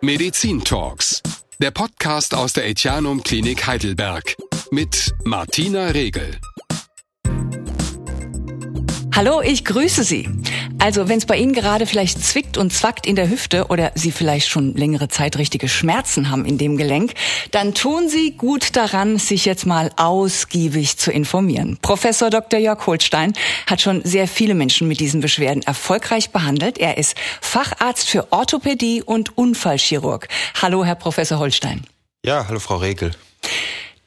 Medizin 0.00 0.62
Talks, 0.62 1.20
der 1.58 1.72
Podcast 1.72 2.32
aus 2.32 2.52
der 2.52 2.68
Etianum 2.68 3.20
Klinik 3.20 3.66
Heidelberg 3.66 4.36
mit 4.70 5.12
Martina 5.24 5.88
Regel. 5.88 6.38
Hallo, 9.18 9.40
ich 9.40 9.64
grüße 9.64 10.04
Sie. 10.04 10.28
Also, 10.78 11.08
wenn 11.08 11.18
es 11.18 11.26
bei 11.26 11.36
Ihnen 11.36 11.52
gerade 11.52 11.86
vielleicht 11.86 12.24
zwickt 12.24 12.56
und 12.56 12.72
zwackt 12.72 13.04
in 13.04 13.16
der 13.16 13.28
Hüfte 13.28 13.66
oder 13.66 13.90
Sie 13.96 14.12
vielleicht 14.12 14.48
schon 14.48 14.74
längere 14.74 15.08
Zeit 15.08 15.38
richtige 15.38 15.68
Schmerzen 15.68 16.30
haben 16.30 16.44
in 16.44 16.56
dem 16.56 16.76
Gelenk, 16.76 17.14
dann 17.50 17.74
tun 17.74 18.08
Sie 18.08 18.36
gut 18.36 18.76
daran, 18.76 19.18
sich 19.18 19.44
jetzt 19.44 19.66
mal 19.66 19.90
ausgiebig 19.96 20.98
zu 20.98 21.10
informieren. 21.10 21.78
Professor 21.82 22.30
Dr. 22.30 22.60
Jörg 22.60 22.86
Holstein 22.86 23.32
hat 23.66 23.80
schon 23.80 24.04
sehr 24.04 24.28
viele 24.28 24.54
Menschen 24.54 24.86
mit 24.86 25.00
diesen 25.00 25.20
Beschwerden 25.20 25.64
erfolgreich 25.64 26.30
behandelt. 26.30 26.78
Er 26.78 26.96
ist 26.96 27.16
Facharzt 27.40 28.08
für 28.08 28.30
Orthopädie 28.30 29.02
und 29.02 29.36
Unfallchirurg. 29.36 30.28
Hallo, 30.62 30.84
Herr 30.84 30.94
Professor 30.94 31.40
Holstein. 31.40 31.82
Ja, 32.24 32.46
hallo, 32.46 32.60
Frau 32.60 32.76
Regel. 32.76 33.10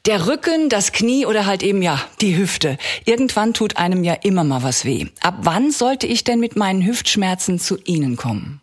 Der 0.07 0.25
Rücken, 0.25 0.69
das 0.69 0.93
Knie 0.93 1.27
oder 1.27 1.45
halt 1.45 1.61
eben 1.61 1.83
ja 1.83 2.01
die 2.21 2.35
Hüfte. 2.35 2.79
Irgendwann 3.05 3.53
tut 3.53 3.77
einem 3.77 4.03
ja 4.03 4.13
immer 4.13 4.43
mal 4.43 4.63
was 4.63 4.83
weh. 4.83 5.05
Ab 5.21 5.35
wann 5.41 5.69
sollte 5.69 6.07
ich 6.07 6.23
denn 6.23 6.39
mit 6.39 6.55
meinen 6.55 6.83
Hüftschmerzen 6.83 7.59
zu 7.59 7.77
Ihnen 7.85 8.15
kommen? 8.15 8.60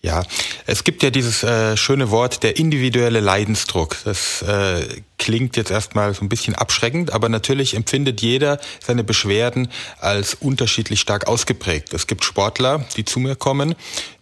Ja, 0.00 0.22
es 0.66 0.84
gibt 0.84 1.02
ja 1.02 1.10
dieses 1.10 1.42
äh, 1.42 1.76
schöne 1.76 2.12
Wort 2.12 2.44
der 2.44 2.56
individuelle 2.56 3.18
Leidensdruck. 3.18 3.96
Das 4.04 4.42
äh, 4.42 4.86
klingt 5.18 5.56
jetzt 5.56 5.72
erstmal 5.72 6.14
so 6.14 6.24
ein 6.24 6.28
bisschen 6.28 6.54
abschreckend, 6.54 7.12
aber 7.12 7.28
natürlich 7.28 7.74
empfindet 7.74 8.20
jeder 8.20 8.60
seine 8.80 9.02
Beschwerden 9.02 9.68
als 9.98 10.34
unterschiedlich 10.34 11.00
stark 11.00 11.26
ausgeprägt. 11.26 11.92
Es 11.94 12.06
gibt 12.06 12.24
Sportler, 12.24 12.84
die 12.96 13.04
zu 13.04 13.18
mir 13.18 13.34
kommen, 13.34 13.74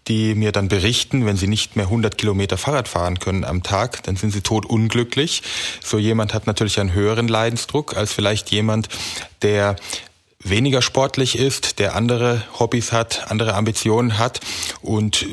die 0.09 0.35
mir 0.35 0.51
dann 0.51 0.69
berichten, 0.69 1.27
wenn 1.27 1.37
sie 1.37 1.47
nicht 1.47 1.77
mehr 1.77 1.87
100 1.87 2.17
Kilometer 2.17 2.57
Fahrrad 2.57 2.89
fahren 2.89 3.19
können 3.19 3.45
am 3.45 3.63
Tag, 3.63 4.03
dann 4.05 4.17
sind 4.17 4.33
sie 4.33 4.41
tot 4.41 4.65
unglücklich. 4.65 5.43
So 5.85 5.99
jemand 5.99 6.33
hat 6.33 6.47
natürlich 6.47 6.81
einen 6.81 6.95
höheren 6.95 7.29
Leidensdruck 7.29 7.99
als 7.99 8.15
vielleicht 8.15 8.51
jemand, 8.51 8.89
der 9.43 9.77
weniger 10.43 10.83
sportlich 10.83 11.39
ist, 11.39 11.79
der 11.79 11.95
andere 11.95 12.43
Hobbys 12.59 12.93
hat, 12.93 13.31
andere 13.31 13.55
Ambitionen 13.55 14.19
hat. 14.19 14.41
Und 14.83 15.27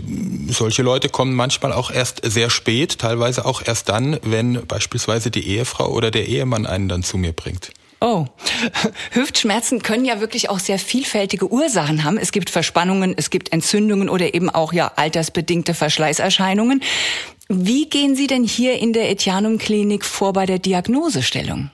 solche 0.47 0.81
Leute 0.81 1.09
kommen 1.09 1.35
manchmal 1.35 1.73
auch 1.73 1.91
erst 1.91 2.21
sehr 2.23 2.49
spät, 2.49 2.99
teilweise 2.99 3.45
auch 3.45 3.61
erst 3.65 3.89
dann, 3.89 4.19
wenn 4.23 4.65
beispielsweise 4.65 5.31
die 5.31 5.47
Ehefrau 5.47 5.89
oder 5.89 6.11
der 6.11 6.27
Ehemann 6.27 6.65
einen 6.65 6.89
dann 6.89 7.03
zu 7.03 7.17
mir 7.17 7.33
bringt. 7.33 7.71
Oh, 8.03 8.25
Hüftschmerzen 9.11 9.81
können 9.81 10.03
ja 10.03 10.19
wirklich 10.19 10.49
auch 10.49 10.59
sehr 10.59 10.77
vielfältige 10.77 11.49
Ursachen 11.49 12.03
haben. 12.03 12.17
Es 12.17 12.33
gibt 12.33 12.49
Verspannungen, 12.49 13.13
es 13.15 13.29
gibt 13.29 13.53
Entzündungen 13.53 14.09
oder 14.09 14.33
eben 14.33 14.49
auch 14.49 14.73
ja 14.73 14.91
altersbedingte 14.97 15.73
Verschleißerscheinungen. 15.73 16.83
Wie 17.47 17.89
gehen 17.89 18.17
Sie 18.17 18.27
denn 18.27 18.43
hier 18.43 18.77
in 18.79 18.91
der 18.91 19.09
Etianum 19.09 19.57
Klinik 19.57 20.03
vor 20.03 20.33
bei 20.33 20.45
der 20.45 20.59
Diagnosestellung? 20.59 21.71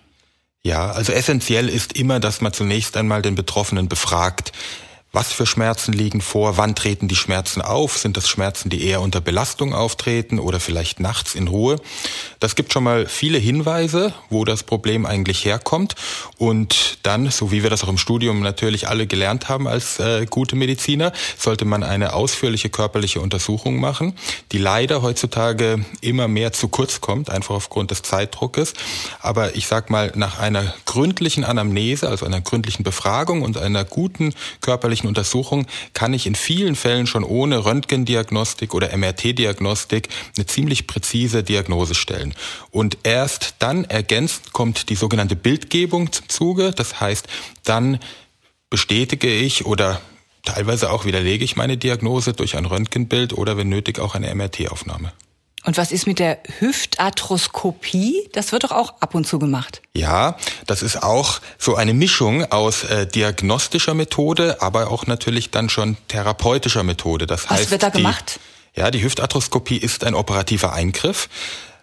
Ja, 0.64 0.92
also 0.92 1.14
essentiell 1.14 1.70
ist 1.70 1.94
immer, 1.94 2.20
dass 2.20 2.42
man 2.42 2.52
zunächst 2.52 2.98
einmal 2.98 3.22
den 3.22 3.36
Betroffenen 3.36 3.88
befragt. 3.88 4.52
Was 5.12 5.34
für 5.34 5.48
Schmerzen 5.48 5.92
liegen 5.92 6.22
vor? 6.22 6.58
Wann 6.58 6.76
treten 6.76 7.08
die 7.08 7.16
Schmerzen 7.16 7.64
auf? 7.64 7.98
Sind 7.98 8.16
das 8.16 8.30
Schmerzen, 8.30 8.70
die 8.70 8.84
eher 8.84 9.02
unter 9.02 9.22
Belastung 9.22 9.74
auftreten 9.74 10.38
oder 10.38 10.60
vielleicht 10.60 11.00
nachts 11.00 11.34
in 11.34 11.48
Ruhe? 11.48 11.78
Das 12.40 12.56
gibt 12.56 12.74
schon 12.74 12.84
mal 12.84 13.08
viele 13.08 13.40
Hinweise, 13.40 14.14
wo 14.30 14.46
das 14.46 14.62
Problem 14.62 15.08
eigentlich 15.08 15.46
herkommt. 15.46 15.96
Und 16.38 17.00
dann, 17.02 17.32
so 17.32 17.52
wie 17.52 17.64
wir 17.64 17.72
das 17.72 17.84
auch 17.84 17.90
im 17.90 17.98
Studium 17.98 18.42
natürlich 18.42 18.88
alle 18.88 19.08
gelernt 19.08 19.50
haben 19.50 19.68
als 19.68 20.00
äh, 20.00 20.28
gute 20.30 20.56
Mediziner, 20.56 21.12
sollte 21.40 21.66
man 21.66 21.82
eine 21.82 22.14
ausführliche 22.14 22.70
körperliche 22.70 23.20
Untersuchung 23.20 23.80
machen, 23.80 24.14
die 24.52 24.60
leider 24.60 25.02
heutzutage 25.02 25.84
immer 26.02 26.28
mehr 26.28 26.54
zu 26.54 26.68
kurz 26.68 27.02
kommt, 27.02 27.32
einfach 27.32 27.56
aufgrund 27.56 27.90
des 27.90 28.04
Zeitdruckes. 28.04 28.76
Aber 29.22 29.56
ich 29.56 29.66
sag 29.66 29.90
mal, 29.90 30.12
nach 30.14 30.38
einer 30.38 30.72
gründlichen 30.86 31.44
Anamnese, 31.44 32.08
also 32.08 32.28
einer 32.28 32.42
gründlichen 32.42 32.84
Befragung 32.84 33.42
und 33.42 33.58
einer 33.58 33.86
guten 33.86 34.36
körperlichen 34.62 34.99
ärztlichen 35.00 35.08
Untersuchung 35.08 35.66
kann 35.94 36.14
ich 36.14 36.28
in 36.28 36.36
vielen 36.36 36.76
Fällen 36.76 37.08
schon 37.08 37.24
ohne 37.24 37.64
Röntgendiagnostik 37.64 38.74
oder 38.74 38.96
MRT-Diagnostik 38.96 40.10
eine 40.36 40.46
ziemlich 40.46 40.88
präzise 40.88 41.44
Diagnose 41.44 41.96
stellen. 41.96 42.34
Und 42.72 42.98
erst 43.04 43.56
dann 43.60 43.86
ergänzt 43.86 44.52
kommt 44.52 44.90
die 44.90 44.96
sogenannte 44.96 45.36
Bildgebung 45.36 46.12
zum 46.12 46.28
Zuge. 46.28 46.72
Das 46.72 47.00
heißt, 47.00 47.28
dann 47.64 48.00
bestätige 48.70 49.32
ich 49.32 49.66
oder 49.66 50.02
teilweise 50.44 50.92
auch 50.92 51.06
widerlege 51.06 51.46
ich 51.46 51.56
meine 51.56 51.78
Diagnose 51.78 52.34
durch 52.34 52.58
ein 52.58 52.66
Röntgenbild 52.66 53.34
oder 53.34 53.56
wenn 53.56 53.70
nötig 53.70 54.00
auch 54.00 54.16
eine 54.16 54.34
MRT-Aufnahme. 54.34 55.14
Und 55.66 55.78
was 55.78 55.92
ist 55.92 56.08
mit 56.08 56.20
der 56.20 56.40
Hüftarthroskopie? 56.60 58.30
Das 58.32 58.52
wird 58.52 58.64
doch 58.64 58.72
auch 58.72 59.02
ab 59.02 59.14
und 59.14 59.28
zu 59.28 59.40
gemacht. 59.40 59.82
Ja, 59.94 60.38
das 60.68 60.82
ist 60.82 61.04
auch 61.04 61.42
so 61.58 61.76
eine 61.76 61.94
Mischung 61.94 62.50
aus 62.52 62.84
äh, 62.84 63.06
diagnostischer 63.06 63.94
Methode, 63.94 64.62
aber 64.62 64.90
auch 64.90 65.06
natürlich 65.06 65.52
dann 65.52 65.70
schon 65.70 65.98
therapeutischer 66.08 66.84
Methode. 66.84 67.28
Das 67.28 67.44
was 67.50 67.60
heißt, 67.60 67.72
wird 67.72 67.84
da 67.84 67.90
gemacht? 67.90 68.40
Die, 68.76 68.80
ja, 68.80 68.92
die 68.92 69.04
Hüftarthroskopie 69.04 69.78
ist 69.78 70.06
ein 70.06 70.16
operativer 70.16 70.74
Eingriff. 70.74 71.28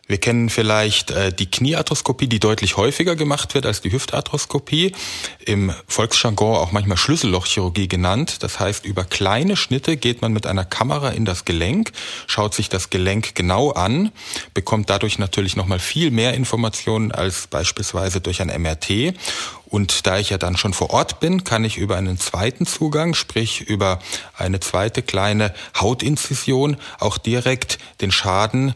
Wir 0.09 0.19
kennen 0.19 0.51
vielleicht 0.51 1.11
äh, 1.11 1.33
die 1.33 1.51
Kniearthroskopie, 1.51 2.29
die 2.29 2.39
deutlich 2.39 2.77
häufiger 2.77 3.17
gemacht 3.17 3.55
wird 3.55 3.67
als 3.67 3.81
die 3.81 3.91
Hüftarthroskopie. 3.91 4.93
Im 5.45 5.73
Volksjargon 5.89 6.57
auch 6.57 6.71
manchmal 6.71 6.97
Schlüssellochchirurgie 6.97 7.89
genannt. 7.89 8.43
Das 8.45 8.61
heißt, 8.61 8.85
über 8.85 9.05
kleine 9.05 9.57
Schnitte 9.57 9.97
geht 9.97 10.23
man 10.23 10.33
mit 10.33 10.47
einer 10.47 10.65
Kamera 10.65 11.11
in 11.11 11.25
das 11.25 11.45
Gelenk, 11.45 11.91
schaut 12.29 12.55
sich 12.55 12.69
das 12.69 12.91
Gelenk 12.91 13.35
genau 13.35 13.71
an, 13.73 14.13
bekommt 14.55 14.91
dadurch 14.91 15.19
natürlich 15.19 15.57
nochmal 15.57 15.81
viel 15.81 16.13
mehr 16.13 16.35
Informationen 16.35 17.11
als 17.11 17.49
beispielsweise 17.49 18.21
durch 18.21 18.41
ein 18.41 18.63
MRT. 18.63 19.15
Und 19.69 20.07
da 20.07 20.19
ich 20.19 20.31
ja 20.31 20.39
dann 20.39 20.57
schon 20.57 20.73
vor 20.73 20.91
Ort 20.91 21.19
bin, 21.19 21.43
kann 21.43 21.65
ich 21.65 21.77
über 21.77 21.97
einen 21.97 22.19
zweiten 22.19 22.67
Zugang, 22.67 23.15
sprich 23.15 23.63
über 23.63 23.99
eine 24.37 24.61
zweite 24.61 25.03
kleine 25.03 25.53
Hautinzision, 25.79 26.77
auch 27.01 27.19
direkt 27.19 27.79
den 28.01 28.13
Schaden 28.13 28.75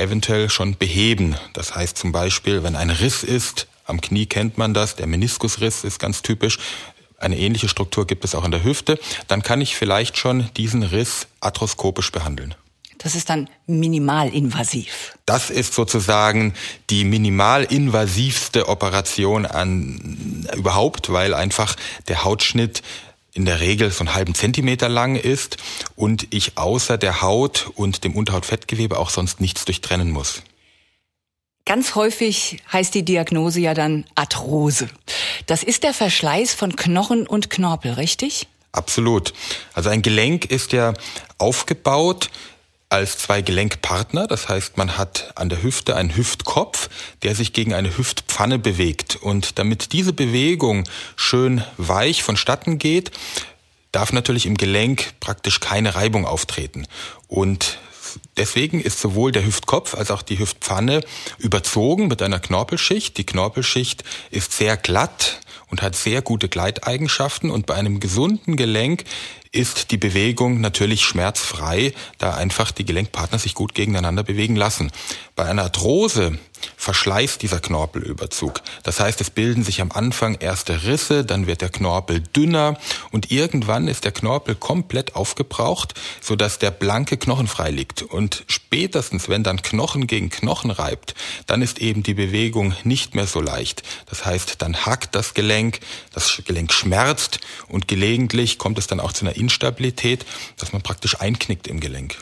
eventuell 0.00 0.50
schon 0.50 0.76
beheben. 0.76 1.36
Das 1.52 1.74
heißt 1.74 1.96
zum 1.96 2.12
Beispiel, 2.12 2.62
wenn 2.62 2.76
ein 2.76 2.90
Riss 2.90 3.22
ist, 3.22 3.68
am 3.84 4.00
Knie 4.00 4.26
kennt 4.26 4.58
man 4.58 4.74
das, 4.74 4.96
der 4.96 5.06
Meniskusriss 5.06 5.84
ist 5.84 5.98
ganz 5.98 6.22
typisch, 6.22 6.58
eine 7.18 7.38
ähnliche 7.38 7.68
Struktur 7.68 8.06
gibt 8.06 8.24
es 8.24 8.34
auch 8.34 8.44
in 8.44 8.50
der 8.50 8.64
Hüfte, 8.64 8.98
dann 9.28 9.42
kann 9.42 9.60
ich 9.60 9.76
vielleicht 9.76 10.16
schon 10.16 10.48
diesen 10.56 10.82
Riss 10.82 11.26
arthroskopisch 11.40 12.12
behandeln. 12.12 12.54
Das 13.02 13.14
ist 13.14 13.30
dann 13.30 13.48
minimalinvasiv. 13.66 15.16
Das 15.24 15.48
ist 15.48 15.72
sozusagen 15.72 16.52
die 16.90 17.04
minimalinvasivste 17.04 18.68
Operation 18.68 19.46
an 19.46 20.46
überhaupt, 20.54 21.10
weil 21.10 21.32
einfach 21.32 21.76
der 22.08 22.24
Hautschnitt 22.24 22.82
in 23.40 23.46
der 23.46 23.60
Regel 23.60 23.90
so 23.90 24.00
einen 24.00 24.14
halben 24.14 24.34
Zentimeter 24.34 24.90
lang 24.90 25.16
ist 25.16 25.56
und 25.96 26.26
ich 26.30 26.58
außer 26.58 26.98
der 26.98 27.22
Haut 27.22 27.70
und 27.74 28.04
dem 28.04 28.14
Unterhautfettgewebe 28.14 28.98
auch 28.98 29.08
sonst 29.08 29.40
nichts 29.40 29.64
durchtrennen 29.64 30.10
muss. 30.10 30.42
Ganz 31.64 31.94
häufig 31.94 32.58
heißt 32.70 32.94
die 32.94 33.02
Diagnose 33.02 33.60
ja 33.60 33.72
dann 33.72 34.04
Arthrose. 34.14 34.88
Das 35.46 35.62
ist 35.62 35.84
der 35.84 35.94
Verschleiß 35.94 36.52
von 36.52 36.76
Knochen 36.76 37.26
und 37.26 37.48
Knorpel, 37.48 37.92
richtig? 37.92 38.46
Absolut. 38.72 39.32
Also 39.72 39.88
ein 39.88 40.02
Gelenk 40.02 40.44
ist 40.44 40.72
ja 40.72 40.92
aufgebaut 41.38 42.30
als 42.90 43.16
zwei 43.18 43.40
Gelenkpartner. 43.40 44.26
Das 44.26 44.48
heißt, 44.48 44.76
man 44.76 44.98
hat 44.98 45.32
an 45.36 45.48
der 45.48 45.62
Hüfte 45.62 45.96
einen 45.96 46.14
Hüftkopf, 46.14 46.90
der 47.22 47.34
sich 47.34 47.52
gegen 47.52 47.72
eine 47.72 47.96
Hüftpfanne 47.96 48.58
bewegt. 48.58 49.16
Und 49.16 49.58
damit 49.58 49.92
diese 49.92 50.12
Bewegung 50.12 50.84
schön 51.16 51.64
weich 51.78 52.22
vonstatten 52.22 52.78
geht, 52.78 53.12
darf 53.92 54.12
natürlich 54.12 54.44
im 54.44 54.56
Gelenk 54.56 55.14
praktisch 55.20 55.60
keine 55.60 55.94
Reibung 55.94 56.26
auftreten. 56.26 56.86
Und 57.28 57.78
deswegen 58.36 58.80
ist 58.80 59.00
sowohl 59.00 59.30
der 59.30 59.44
Hüftkopf 59.44 59.94
als 59.94 60.10
auch 60.10 60.22
die 60.22 60.38
Hüftpfanne 60.38 61.02
überzogen 61.38 62.08
mit 62.08 62.22
einer 62.22 62.40
Knorpelschicht. 62.40 63.16
Die 63.16 63.26
Knorpelschicht 63.26 64.02
ist 64.30 64.52
sehr 64.52 64.76
glatt 64.76 65.40
und 65.68 65.82
hat 65.82 65.94
sehr 65.94 66.22
gute 66.22 66.48
Gleiteigenschaften 66.48 67.50
und 67.50 67.66
bei 67.66 67.74
einem 67.74 68.00
gesunden 68.00 68.56
Gelenk 68.56 69.04
ist 69.52 69.90
die 69.90 69.96
Bewegung 69.96 70.60
natürlich 70.60 71.02
schmerzfrei, 71.02 71.92
da 72.18 72.34
einfach 72.34 72.70
die 72.70 72.84
Gelenkpartner 72.84 73.38
sich 73.38 73.54
gut 73.54 73.74
gegeneinander 73.74 74.22
bewegen 74.22 74.54
lassen. 74.54 74.92
Bei 75.34 75.44
einer 75.44 75.64
Arthrose 75.64 76.38
verschleißt 76.76 77.42
dieser 77.42 77.60
Knorpelüberzug. 77.60 78.60
Das 78.82 79.00
heißt, 79.00 79.20
es 79.20 79.30
bilden 79.30 79.64
sich 79.64 79.80
am 79.80 79.92
Anfang 79.92 80.34
erste 80.34 80.84
Risse, 80.84 81.24
dann 81.24 81.46
wird 81.46 81.60
der 81.60 81.68
Knorpel 81.68 82.20
dünner 82.20 82.78
und 83.10 83.30
irgendwann 83.30 83.88
ist 83.88 84.04
der 84.04 84.12
Knorpel 84.12 84.54
komplett 84.54 85.16
aufgebraucht, 85.16 85.94
sodass 86.20 86.58
der 86.58 86.70
blanke 86.70 87.16
Knochen 87.16 87.46
frei 87.46 87.70
liegt. 87.70 88.02
Und 88.02 88.44
spätestens, 88.46 89.28
wenn 89.28 89.42
dann 89.42 89.62
Knochen 89.62 90.06
gegen 90.06 90.30
Knochen 90.30 90.70
reibt, 90.70 91.14
dann 91.46 91.62
ist 91.62 91.78
eben 91.78 92.02
die 92.02 92.14
Bewegung 92.14 92.74
nicht 92.84 93.14
mehr 93.14 93.26
so 93.26 93.40
leicht. 93.40 93.82
Das 94.06 94.24
heißt, 94.24 94.62
dann 94.62 94.86
hackt 94.86 95.14
das 95.14 95.34
Gelenk, 95.34 95.80
das 96.12 96.42
Gelenk 96.44 96.72
schmerzt 96.72 97.40
und 97.68 97.88
gelegentlich 97.88 98.58
kommt 98.58 98.78
es 98.78 98.86
dann 98.86 99.00
auch 99.00 99.12
zu 99.12 99.24
einer 99.24 99.36
Instabilität, 99.36 100.24
dass 100.56 100.72
man 100.72 100.82
praktisch 100.82 101.20
einknickt 101.20 101.68
im 101.68 101.80
Gelenk. 101.80 102.16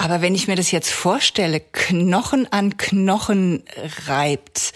Aber 0.00 0.22
wenn 0.22 0.34
ich 0.34 0.48
mir 0.48 0.56
das 0.56 0.70
jetzt 0.70 0.90
vorstelle, 0.90 1.60
Knochen 1.60 2.50
an 2.50 2.78
Knochen 2.78 3.64
reibt, 4.06 4.72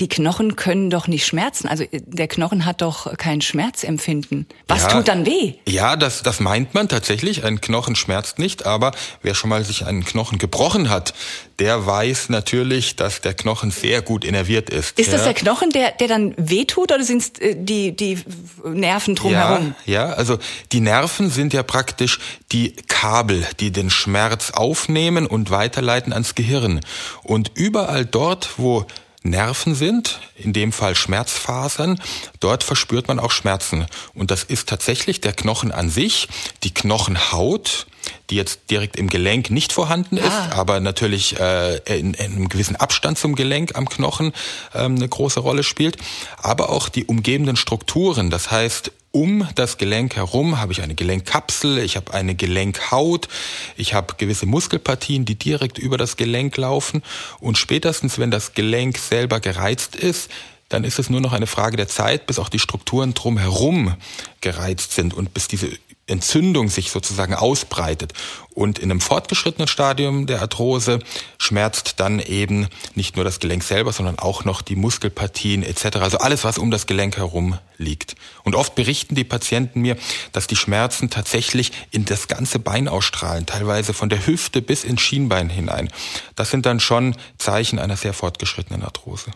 die 0.00 0.08
Knochen 0.08 0.56
können 0.56 0.88
doch 0.90 1.06
nicht 1.06 1.26
schmerzen. 1.26 1.68
Also 1.68 1.84
äh, 1.84 2.00
der 2.04 2.26
Knochen 2.26 2.64
hat 2.64 2.80
doch 2.80 3.16
kein 3.18 3.40
Schmerzempfinden. 3.42 4.46
Was 4.66 4.82
Ja. 4.82 4.88
tut 4.88 5.08
dann 5.08 5.26
weh? 5.26 5.54
Ja, 5.68 5.96
das, 5.96 6.22
das 6.22 6.40
meint 6.40 6.74
man 6.74 6.88
tatsächlich. 6.88 7.44
Ein 7.44 7.60
Knochen 7.60 7.94
schmerzt 7.94 8.38
nicht, 8.38 8.66
aber 8.66 8.92
wer 9.22 9.34
schon 9.34 9.50
mal 9.50 9.64
sich 9.64 9.86
einen 9.86 10.04
Knochen 10.04 10.38
gebrochen 10.38 10.88
hat, 10.88 11.12
der 11.58 11.84
weiß 11.86 12.30
natürlich, 12.30 12.96
dass 12.96 13.20
der 13.20 13.34
Knochen 13.34 13.70
sehr 13.70 14.00
gut 14.00 14.24
innerviert 14.24 14.70
ist. 14.70 14.98
Ist 14.98 15.12
das 15.12 15.20
ja. 15.20 15.26
der 15.26 15.34
Knochen, 15.34 15.70
der, 15.70 15.92
der 15.92 16.08
dann 16.08 16.34
wehtut 16.38 16.90
oder 16.90 17.04
sind 17.04 17.22
es 17.22 17.32
die, 17.56 17.94
die 17.94 18.18
Nerven 18.64 19.14
drumherum? 19.14 19.74
Ja, 19.84 20.08
ja, 20.08 20.12
also 20.14 20.38
die 20.72 20.80
Nerven 20.80 21.28
sind 21.28 21.52
ja 21.52 21.62
praktisch 21.62 22.18
die 22.52 22.72
Kabel, 22.88 23.46
die 23.60 23.70
den 23.70 23.90
Schmerz 23.90 24.52
aufnehmen 24.52 25.26
und 25.26 25.50
weiterleiten 25.50 26.14
ans 26.14 26.34
Gehirn. 26.34 26.80
Und 27.22 27.52
überall 27.54 28.06
dort, 28.06 28.50
wo 28.56 28.86
Nerven 29.22 29.74
sind, 29.74 30.20
in 30.36 30.52
dem 30.52 30.72
Fall 30.72 30.94
Schmerzfasern, 30.94 32.00
dort 32.40 32.64
verspürt 32.64 33.08
man 33.08 33.18
auch 33.18 33.32
Schmerzen. 33.32 33.86
Und 34.14 34.30
das 34.30 34.44
ist 34.44 34.68
tatsächlich 34.68 35.20
der 35.20 35.32
Knochen 35.32 35.72
an 35.72 35.90
sich, 35.90 36.28
die 36.62 36.72
Knochenhaut, 36.72 37.86
die 38.30 38.36
jetzt 38.36 38.70
direkt 38.70 38.96
im 38.96 39.08
Gelenk 39.08 39.50
nicht 39.50 39.72
vorhanden 39.72 40.16
ist, 40.16 40.30
aber 40.52 40.80
natürlich 40.80 41.38
äh, 41.38 41.76
in, 41.98 42.14
in 42.14 42.32
einem 42.32 42.48
gewissen 42.48 42.76
Abstand 42.76 43.18
zum 43.18 43.34
Gelenk 43.34 43.76
am 43.76 43.88
Knochen 43.88 44.32
ähm, 44.74 44.96
eine 44.96 45.08
große 45.08 45.40
Rolle 45.40 45.62
spielt, 45.62 45.96
aber 46.38 46.70
auch 46.70 46.88
die 46.88 47.04
umgebenden 47.04 47.56
Strukturen. 47.56 48.30
Das 48.30 48.50
heißt, 48.50 48.92
um 49.12 49.48
das 49.56 49.76
Gelenk 49.76 50.14
herum 50.14 50.60
habe 50.60 50.72
ich 50.72 50.82
eine 50.82 50.94
Gelenkkapsel, 50.94 51.78
ich 51.78 51.96
habe 51.96 52.14
eine 52.14 52.36
Gelenkhaut, 52.36 53.28
ich 53.76 53.92
habe 53.92 54.14
gewisse 54.16 54.46
Muskelpartien, 54.46 55.24
die 55.24 55.34
direkt 55.34 55.78
über 55.78 55.98
das 55.98 56.16
Gelenk 56.16 56.56
laufen. 56.56 57.02
Und 57.40 57.58
spätestens, 57.58 58.18
wenn 58.18 58.30
das 58.30 58.54
Gelenk 58.54 58.98
selber 58.98 59.40
gereizt 59.40 59.96
ist, 59.96 60.30
dann 60.68 60.84
ist 60.84 61.00
es 61.00 61.10
nur 61.10 61.20
noch 61.20 61.32
eine 61.32 61.48
Frage 61.48 61.76
der 61.76 61.88
Zeit, 61.88 62.26
bis 62.26 62.38
auch 62.38 62.48
die 62.48 62.60
Strukturen 62.60 63.12
drumherum 63.12 63.96
gereizt 64.40 64.92
sind. 64.92 65.12
Und 65.12 65.34
bis 65.34 65.48
diese 65.48 65.68
Entzündung 66.10 66.68
sich 66.68 66.90
sozusagen 66.90 67.34
ausbreitet. 67.34 68.12
Und 68.52 68.78
in 68.78 68.90
einem 68.90 69.00
fortgeschrittenen 69.00 69.68
Stadium 69.68 70.26
der 70.26 70.42
Arthrose 70.42 70.98
schmerzt 71.38 72.00
dann 72.00 72.18
eben 72.18 72.68
nicht 72.94 73.16
nur 73.16 73.24
das 73.24 73.40
Gelenk 73.40 73.62
selber, 73.62 73.92
sondern 73.92 74.18
auch 74.18 74.44
noch 74.44 74.60
die 74.60 74.76
Muskelpartien 74.76 75.62
etc. 75.62 75.96
Also 75.96 76.18
alles, 76.18 76.44
was 76.44 76.58
um 76.58 76.70
das 76.70 76.86
Gelenk 76.86 77.16
herum 77.16 77.58
liegt. 77.78 78.16
Und 78.42 78.54
oft 78.54 78.74
berichten 78.74 79.14
die 79.14 79.24
Patienten 79.24 79.80
mir, 79.80 79.96
dass 80.32 80.46
die 80.46 80.56
Schmerzen 80.56 81.10
tatsächlich 81.10 81.72
in 81.90 82.04
das 82.04 82.28
ganze 82.28 82.58
Bein 82.58 82.88
ausstrahlen, 82.88 83.46
teilweise 83.46 83.94
von 83.94 84.08
der 84.08 84.26
Hüfte 84.26 84.60
bis 84.60 84.84
ins 84.84 85.00
Schienbein 85.00 85.48
hinein. 85.48 85.88
Das 86.34 86.50
sind 86.50 86.66
dann 86.66 86.80
schon 86.80 87.16
Zeichen 87.38 87.78
einer 87.78 87.96
sehr 87.96 88.12
fortgeschrittenen 88.12 88.82
Arthrose. 88.82 89.30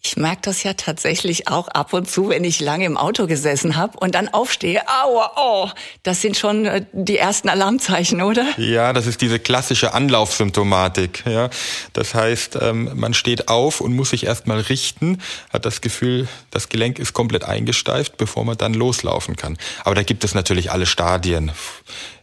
Ich 0.00 0.16
merke 0.16 0.42
das 0.42 0.62
ja 0.62 0.74
tatsächlich 0.74 1.48
auch 1.48 1.68
ab 1.68 1.92
und 1.92 2.08
zu, 2.08 2.28
wenn 2.28 2.44
ich 2.44 2.60
lange 2.60 2.84
im 2.84 2.96
Auto 2.96 3.26
gesessen 3.26 3.76
habe 3.76 3.98
und 3.98 4.14
dann 4.14 4.28
aufstehe. 4.28 4.80
Aua, 4.86 5.32
oh, 5.36 5.68
das 6.04 6.22
sind 6.22 6.36
schon 6.36 6.66
äh, 6.66 6.84
die 6.92 7.18
ersten 7.18 7.48
Alarmzeichen, 7.48 8.22
oder? 8.22 8.46
Ja, 8.58 8.92
das 8.92 9.06
ist 9.06 9.20
diese 9.20 9.38
klassische 9.40 9.94
Anlaufsymptomatik. 9.94 11.24
Ja, 11.26 11.50
das 11.92 12.14
heißt, 12.14 12.58
ähm, 12.60 12.92
man 12.94 13.12
steht 13.12 13.48
auf 13.48 13.80
und 13.80 13.94
muss 13.94 14.10
sich 14.10 14.24
erstmal 14.24 14.60
richten, 14.60 15.20
hat 15.52 15.64
das 15.64 15.80
Gefühl, 15.80 16.28
das 16.50 16.68
Gelenk 16.68 16.98
ist 16.98 17.12
komplett 17.12 17.44
eingesteift, 17.44 18.16
bevor 18.16 18.44
man 18.44 18.56
dann 18.56 18.74
loslaufen 18.74 19.36
kann. 19.36 19.58
Aber 19.84 19.96
da 19.96 20.04
gibt 20.04 20.22
es 20.22 20.34
natürlich 20.34 20.70
alle 20.70 20.86
Stadien. 20.86 21.50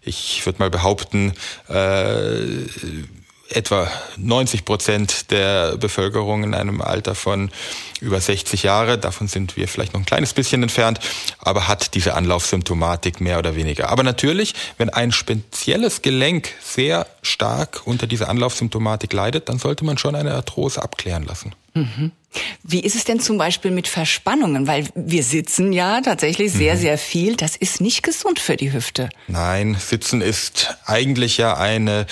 Ich 0.01 0.45
würde 0.45 0.59
mal 0.59 0.69
behaupten, 0.69 1.33
äh, 1.67 2.35
etwa 3.49 3.89
90 4.17 4.65
Prozent 4.65 5.31
der 5.31 5.77
Bevölkerung 5.77 6.43
in 6.43 6.53
einem 6.53 6.81
Alter 6.81 7.15
von 7.15 7.51
über 8.01 8.19
60 8.19 8.63
Jahre, 8.63 8.97
davon 8.97 9.27
sind 9.27 9.55
wir 9.57 9.67
vielleicht 9.67 9.93
noch 9.93 10.01
ein 10.01 10.05
kleines 10.05 10.33
bisschen 10.33 10.63
entfernt, 10.63 10.99
aber 11.39 11.67
hat 11.67 11.93
diese 11.93 12.15
Anlaufsymptomatik 12.15 13.21
mehr 13.21 13.39
oder 13.39 13.55
weniger. 13.55 13.89
Aber 13.89 14.03
natürlich, 14.03 14.53
wenn 14.77 14.89
ein 14.89 15.11
spezielles 15.11 16.01
Gelenk 16.01 16.49
sehr 16.61 17.07
stark 17.21 17.81
unter 17.85 18.07
dieser 18.07 18.29
Anlaufsymptomatik 18.29 19.13
leidet, 19.13 19.49
dann 19.49 19.59
sollte 19.59 19.85
man 19.85 19.97
schon 19.97 20.15
eine 20.15 20.33
Arthrose 20.33 20.81
abklären 20.81 21.23
lassen. 21.23 21.53
Wie 22.63 22.79
ist 22.79 22.95
es 22.95 23.03
denn 23.03 23.19
zum 23.19 23.37
Beispiel 23.37 23.71
mit 23.71 23.87
Verspannungen? 23.87 24.67
Weil 24.67 24.87
wir 24.95 25.23
sitzen 25.23 25.73
ja 25.73 26.01
tatsächlich 26.01 26.51
sehr, 26.51 26.77
sehr 26.77 26.97
viel. 26.97 27.35
Das 27.35 27.55
ist 27.55 27.81
nicht 27.81 28.03
gesund 28.03 28.39
für 28.39 28.57
die 28.57 28.73
Hüfte. 28.73 29.09
Nein, 29.27 29.77
Sitzen 29.79 30.21
ist 30.21 30.75
eigentlich 30.85 31.37
ja 31.37 31.57
eine 31.57 32.05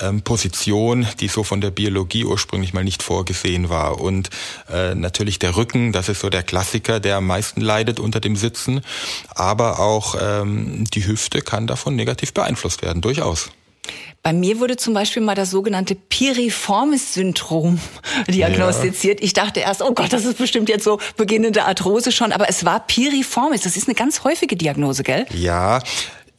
ähm, 0.00 0.22
Position, 0.22 1.06
die 1.20 1.28
so 1.28 1.44
von 1.44 1.60
der 1.60 1.70
Biologie 1.70 2.24
ursprünglich 2.24 2.72
mal 2.72 2.84
nicht 2.84 3.02
vorgesehen 3.02 3.68
war. 3.68 4.00
Und 4.00 4.30
äh, 4.72 4.94
natürlich 4.94 5.38
der 5.38 5.56
Rücken, 5.56 5.92
das 5.92 6.08
ist 6.08 6.20
so 6.20 6.30
der 6.30 6.42
Klassiker, 6.42 7.00
der 7.00 7.16
am 7.16 7.26
meisten 7.26 7.60
leidet 7.60 8.00
unter 8.00 8.20
dem 8.20 8.36
Sitzen. 8.36 8.80
Aber 9.34 9.80
auch 9.80 10.16
ähm, 10.20 10.84
die 10.92 11.06
Hüfte 11.06 11.40
kann 11.40 11.66
davon 11.66 11.96
negativ 11.96 12.32
beeinflusst 12.32 12.82
werden, 12.82 13.02
durchaus. 13.02 13.50
Bei 14.22 14.34
mir 14.34 14.60
wurde 14.60 14.76
zum 14.76 14.92
Beispiel 14.92 15.22
mal 15.22 15.34
das 15.34 15.50
sogenannte 15.50 15.94
Piriformis-Syndrom 15.94 17.80
diagnostiziert. 18.28 19.22
Ich 19.22 19.32
dachte 19.32 19.60
erst, 19.60 19.80
oh 19.80 19.92
Gott, 19.94 20.12
das 20.12 20.26
ist 20.26 20.36
bestimmt 20.36 20.68
jetzt 20.68 20.84
so 20.84 20.98
beginnende 21.16 21.64
Arthrose 21.64 22.12
schon, 22.12 22.32
aber 22.32 22.48
es 22.48 22.66
war 22.66 22.80
Piriformis. 22.86 23.62
Das 23.62 23.76
ist 23.76 23.88
eine 23.88 23.94
ganz 23.94 24.22
häufige 24.22 24.56
Diagnose, 24.56 25.04
gell? 25.04 25.24
Ja, 25.32 25.82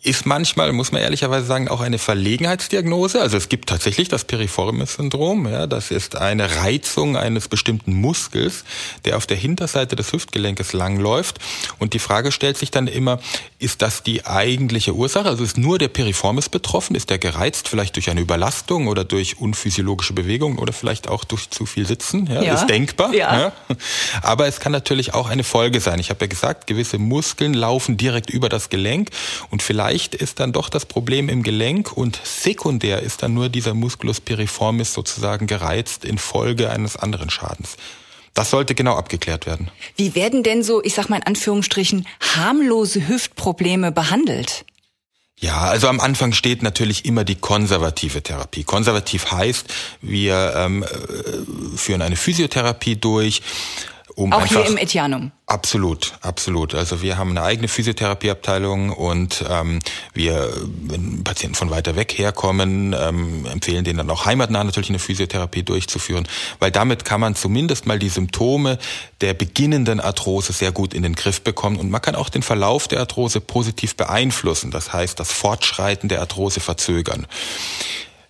ist 0.03 0.25
manchmal, 0.25 0.71
muss 0.74 0.92
man 0.92 1.01
ehrlicherweise 1.03 1.45
sagen, 1.45 1.68
auch 1.68 1.80
eine 1.80 2.00
Verlegenheitsdiagnose. 2.00 3.21
Also 3.21 3.38
es 3.38 3.50
gibt 3.50 3.69
tatsächlich 3.69 4.07
das 4.09 4.25
Piriformis-Syndrom. 4.25 5.48
Ja, 5.48 5.68
das 5.68 5.92
ist 5.92 6.15
eine 6.15 6.56
Reizung 6.63 7.18
eines 7.18 7.48
bestimmten 7.48 7.94
Muskels, 7.94 8.63
der 9.06 9.18
auf 9.18 9.27
der 9.27 9.38
Hinterseite 9.38 9.95
des 9.95 10.12
Hüftgelenkes 10.12 10.74
langläuft. 10.74 11.38
Und 11.77 11.94
die 11.94 12.00
Frage 12.00 12.31
stellt 12.31 12.57
sich 12.57 12.71
dann 12.71 12.88
immer, 12.88 13.19
ist 13.59 13.83
das 13.83 14.01
die 14.01 14.25
eigentliche 14.25 14.95
Ursache? 14.95 15.27
Also 15.30 15.44
ist 15.44 15.59
nur 15.59 15.77
der 15.77 15.89
Piriformis 15.89 16.50
betroffen? 16.50 16.95
Ist 16.95 17.12
der 17.12 17.19
gereizt 17.19 17.68
vielleicht 17.68 17.95
durch 17.95 18.09
eine 18.09 18.21
Überlastung 18.21 18.88
oder 18.88 19.04
durch 19.04 19.38
unphysiologische 19.39 20.13
Bewegungen 20.13 20.57
oder 20.57 20.74
vielleicht 20.74 21.09
auch 21.09 21.24
durch 21.25 21.51
zu 21.51 21.68
viel 21.68 21.86
Sitzen? 21.86 22.25
Ja, 22.25 22.42
Ja. 22.42 22.54
ist 22.56 22.65
denkbar. 22.65 23.13
Ja. 23.13 23.51
Aber 24.24 24.47
es 24.47 24.59
kann 24.59 24.71
natürlich 24.71 25.13
auch 25.13 25.30
eine 25.30 25.44
Folge 25.44 25.80
sein. 25.80 26.00
Ich 26.00 26.09
habe 26.09 26.21
ja 26.21 26.27
gesagt, 26.27 26.65
gewisse 26.65 26.97
Muskeln 26.97 27.54
laufen 27.54 27.97
direkt 27.97 28.31
über 28.31 28.50
das 28.50 28.69
Gelenk 28.69 29.09
und 29.51 29.62
vielleicht 29.62 29.91
ist 29.92 30.40
dann 30.40 30.54
doch 30.54 30.70
das 30.70 30.86
Problem 30.86 31.30
im 31.30 31.44
Gelenk 31.44 31.96
und 31.96 32.20
sekundär 32.24 33.02
ist 33.02 33.24
dann 33.24 33.33
nur 33.33 33.50
dieser 33.50 33.74
Musculus 33.74 34.21
piriformis 34.21 34.94
sozusagen 34.94 35.48
gereizt 35.48 36.06
infolge 36.06 36.69
eines 36.69 36.95
anderen 36.95 37.30
Schadens. 37.30 37.78
Das 38.33 38.50
sollte 38.50 38.76
genau 38.76 38.95
abgeklärt 38.95 39.45
werden. 39.45 39.69
Wie 39.98 40.16
werden 40.16 40.44
denn 40.44 40.64
so, 40.64 40.81
ich 40.83 40.94
sag 40.94 41.10
mal 41.10 41.18
in 41.18 41.24
Anführungsstrichen, 41.24 42.07
harmlose 42.36 43.07
Hüftprobleme 43.07 43.92
behandelt? 43.92 44.66
Ja, 45.38 45.62
also 45.62 45.88
am 45.88 46.00
Anfang 46.00 46.33
steht 46.33 46.62
natürlich 46.62 47.04
immer 47.06 47.24
die 47.24 47.36
konservative 47.36 48.21
Therapie. 48.21 48.64
Konservativ 48.64 49.31
heißt, 49.31 49.74
wir 50.02 50.54
ähm, 50.56 50.83
äh, 50.83 50.88
führen 51.76 52.04
eine 52.04 52.16
Physiotherapie 52.16 52.95
durch, 52.95 53.42
um 54.23 54.33
Auch 54.33 54.42
einfach 54.42 54.61
hier 54.61 54.71
im 54.71 54.78
Etianum. 54.78 55.31
Absolut, 55.45 56.13
absolut. 56.21 56.75
Also 56.75 57.01
wir 57.01 57.18
haben 57.18 57.31
eine 57.31 57.44
eigene 57.44 57.68
Physiotherapieabteilung 57.68 58.92
und 58.92 59.44
ähm, 59.49 59.81
wir, 60.13 60.49
wenn 60.66 61.23
Patienten 61.23 61.56
von 61.56 61.69
weiter 61.69 61.95
weg 61.95 62.18
herkommen, 62.18 62.95
ähm, 62.97 63.45
empfehlen 63.45 63.83
denen 63.83 63.97
dann 63.97 64.09
auch 64.09 64.25
heimatnah 64.25 64.63
natürlich 64.63 64.90
eine 64.90 64.99
Physiotherapie 64.99 65.63
durchzuführen, 65.63 66.28
weil 66.59 66.71
damit 66.71 67.04
kann 67.04 67.19
man 67.19 67.35
zumindest 67.35 67.85
mal 67.85 67.99
die 67.99 68.09
Symptome 68.09 68.78
der 69.19 69.33
beginnenden 69.33 69.99
Arthrose 69.99 70.54
sehr 70.54 70.71
gut 70.71 70.94
in 70.94 71.04
den 71.04 71.16
Griff 71.16 71.42
bekommen 71.42 71.78
und 71.78 71.90
man 71.90 72.01
kann 72.01 72.16
auch 72.16 72.30
den 72.30 72.44
Verlauf 72.44 72.87
der 72.87 72.99
Arthrose 72.99 73.42
positiv 73.42 73.95
beeinflussen. 73.97 74.71
Das 74.71 74.94
heißt, 74.94 75.19
das 75.19 75.31
Fortschreiten 75.31 76.07
der 76.07 76.21
Arthrose 76.21 76.61
verzögern. 76.61 77.28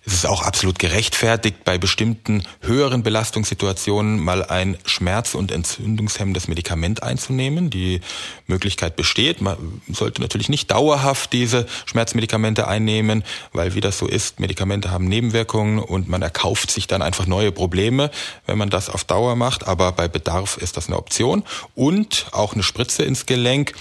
Es 0.04 0.14
ist 0.14 0.26
auch 0.26 0.42
absolut 0.42 0.80
gerechtfertigt, 0.80 1.62
bei 1.64 1.78
bestimmten 1.78 2.42
höheren 2.60 3.04
Belastungssituationen 3.04 4.18
mal 4.18 4.44
ein 4.44 4.76
schmerz- 4.84 5.36
und 5.36 5.52
entzündungshemmendes 5.52 6.48
Medikament 6.48 7.04
einzunehmen. 7.04 7.70
Die 7.70 8.00
Möglichkeit 8.48 8.96
besteht. 8.96 9.40
Man 9.40 9.80
sollte 9.88 10.20
natürlich 10.20 10.48
nicht 10.48 10.72
dauerhaft 10.72 11.32
diese 11.32 11.66
Schmerzmedikamente 11.86 12.66
einnehmen, 12.66 13.22
weil 13.52 13.74
wie 13.74 13.80
das 13.80 13.96
so 13.96 14.08
ist, 14.08 14.40
Medikamente 14.40 14.90
haben 14.90 15.06
Nebenwirkungen 15.06 15.78
und 15.78 16.08
man 16.08 16.20
erkauft 16.20 16.72
sich 16.72 16.88
dann 16.88 17.00
einfach 17.00 17.26
neue 17.26 17.52
Probleme, 17.52 18.10
wenn 18.46 18.58
man 18.58 18.70
das 18.70 18.90
auf 18.90 19.04
Dauer 19.04 19.36
macht. 19.36 19.68
Aber 19.68 19.92
bei 19.92 20.08
Bedarf 20.08 20.56
ist 20.56 20.76
das 20.76 20.88
eine 20.88 20.96
Option. 20.96 21.44
Und 21.76 22.26
auch 22.32 22.54
eine 22.54 22.64
Spritze 22.64 23.04
ins 23.04 23.26
Gelenk 23.26 23.74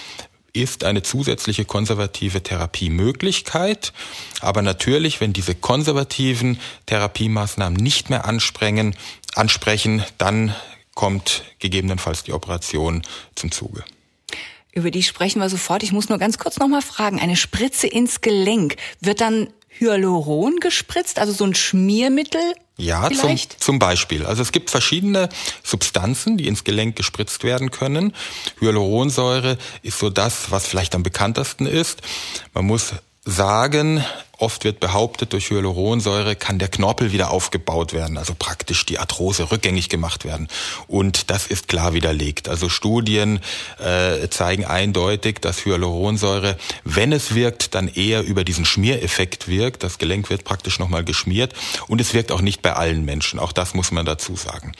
ist 0.53 0.83
eine 0.83 1.03
zusätzliche 1.03 1.65
konservative 1.65 2.43
Therapiemöglichkeit. 2.43 3.93
Aber 4.41 4.61
natürlich, 4.61 5.21
wenn 5.21 5.33
diese 5.33 5.55
konservativen 5.55 6.59
Therapiemaßnahmen 6.85 7.81
nicht 7.81 8.09
mehr 8.09 8.25
ansprengen, 8.25 8.95
ansprechen, 9.35 10.03
dann 10.17 10.55
kommt 10.93 11.43
gegebenenfalls 11.59 12.23
die 12.23 12.33
Operation 12.33 13.01
zum 13.35 13.51
Zuge. 13.51 13.83
Über 14.73 14.91
die 14.91 15.03
sprechen 15.03 15.39
wir 15.39 15.49
sofort. 15.49 15.83
Ich 15.83 15.91
muss 15.91 16.09
nur 16.09 16.17
ganz 16.17 16.37
kurz 16.37 16.57
noch 16.57 16.67
mal 16.67 16.81
fragen. 16.81 17.19
Eine 17.19 17.35
Spritze 17.35 17.87
ins 17.87 18.21
Gelenk 18.21 18.77
wird 19.01 19.19
dann 19.19 19.49
Hyaluron 19.79 20.57
gespritzt, 20.59 21.19
also 21.19 21.31
so 21.33 21.45
ein 21.45 21.55
Schmiermittel? 21.55 22.41
Ja, 22.77 23.09
zum, 23.11 23.37
zum 23.57 23.79
Beispiel. 23.79 24.25
Also 24.25 24.41
es 24.41 24.51
gibt 24.51 24.71
verschiedene 24.71 25.29
Substanzen, 25.63 26.37
die 26.37 26.47
ins 26.47 26.63
Gelenk 26.63 26.95
gespritzt 26.95 27.43
werden 27.43 27.69
können. 27.71 28.13
Hyaluronsäure 28.59 29.57
ist 29.83 29.99
so 29.99 30.09
das, 30.09 30.51
was 30.51 30.67
vielleicht 30.67 30.95
am 30.95 31.03
bekanntesten 31.03 31.65
ist. 31.65 32.01
Man 32.53 32.65
muss 32.65 32.93
sagen, 33.23 34.03
Oft 34.41 34.63
wird 34.63 34.79
behauptet, 34.79 35.33
durch 35.33 35.51
Hyaluronsäure 35.51 36.35
kann 36.35 36.57
der 36.57 36.67
Knorpel 36.67 37.11
wieder 37.11 37.29
aufgebaut 37.29 37.93
werden, 37.93 38.17
also 38.17 38.33
praktisch 38.33 38.87
die 38.87 38.97
Arthrose 38.97 39.51
rückgängig 39.51 39.87
gemacht 39.87 40.25
werden. 40.25 40.47
Und 40.87 41.29
das 41.29 41.45
ist 41.45 41.67
klar 41.67 41.93
widerlegt. 41.93 42.49
Also 42.49 42.67
Studien 42.67 43.39
äh, 43.77 44.29
zeigen 44.29 44.65
eindeutig, 44.65 45.41
dass 45.41 45.63
Hyaluronsäure, 45.63 46.57
wenn 46.83 47.11
es 47.11 47.35
wirkt, 47.35 47.75
dann 47.75 47.87
eher 47.87 48.23
über 48.23 48.43
diesen 48.43 48.65
Schmiereffekt 48.65 49.47
wirkt. 49.47 49.83
Das 49.83 49.99
Gelenk 49.99 50.31
wird 50.31 50.43
praktisch 50.43 50.79
nochmal 50.79 51.03
geschmiert 51.03 51.53
und 51.87 52.01
es 52.01 52.15
wirkt 52.15 52.31
auch 52.31 52.41
nicht 52.41 52.63
bei 52.63 52.73
allen 52.73 53.05
Menschen. 53.05 53.37
Auch 53.37 53.51
das 53.51 53.75
muss 53.75 53.91
man 53.91 54.07
dazu 54.07 54.35
sagen. 54.35 54.71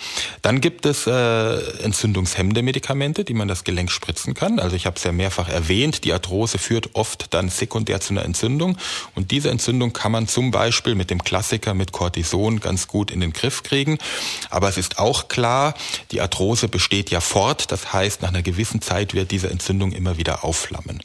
Dann 0.41 0.59
gibt 0.59 0.87
es 0.87 1.05
äh, 1.05 1.83
entzündungshemmende 1.83 2.63
Medikamente, 2.63 3.23
die 3.23 3.35
man 3.35 3.47
das 3.47 3.63
Gelenk 3.63 3.91
spritzen 3.91 4.33
kann. 4.33 4.57
Also 4.57 4.75
ich 4.75 4.87
habe 4.87 4.95
es 4.95 5.03
ja 5.03 5.11
mehrfach 5.11 5.49
erwähnt, 5.49 6.03
die 6.03 6.13
Arthrose 6.13 6.57
führt 6.57 6.95
oft 6.95 7.31
dann 7.35 7.49
sekundär 7.49 8.01
zu 8.01 8.13
einer 8.13 8.25
Entzündung 8.25 8.75
und 9.13 9.29
diese 9.29 9.50
Entzündung 9.51 9.93
kann 9.93 10.11
man 10.11 10.27
zum 10.27 10.51
Beispiel 10.51 10.95
mit 10.95 11.09
dem 11.09 11.23
Klassiker 11.23 11.73
mit 11.73 11.91
Cortison 11.91 12.59
ganz 12.59 12.87
gut 12.87 13.11
in 13.11 13.19
den 13.19 13.33
Griff 13.33 13.63
kriegen. 13.63 13.97
Aber 14.49 14.69
es 14.69 14.77
ist 14.77 14.97
auch 14.97 15.27
klar, 15.27 15.73
die 16.11 16.21
Arthrose 16.21 16.67
besteht 16.67 17.11
ja 17.11 17.21
fort. 17.21 17.71
Das 17.71 17.93
heißt, 17.93 18.21
nach 18.21 18.29
einer 18.29 18.41
gewissen 18.41 18.81
Zeit 18.81 19.13
wird 19.13 19.31
diese 19.31 19.49
Entzündung 19.49 19.91
immer 19.91 20.17
wieder 20.17 20.43
aufflammen. 20.43 21.01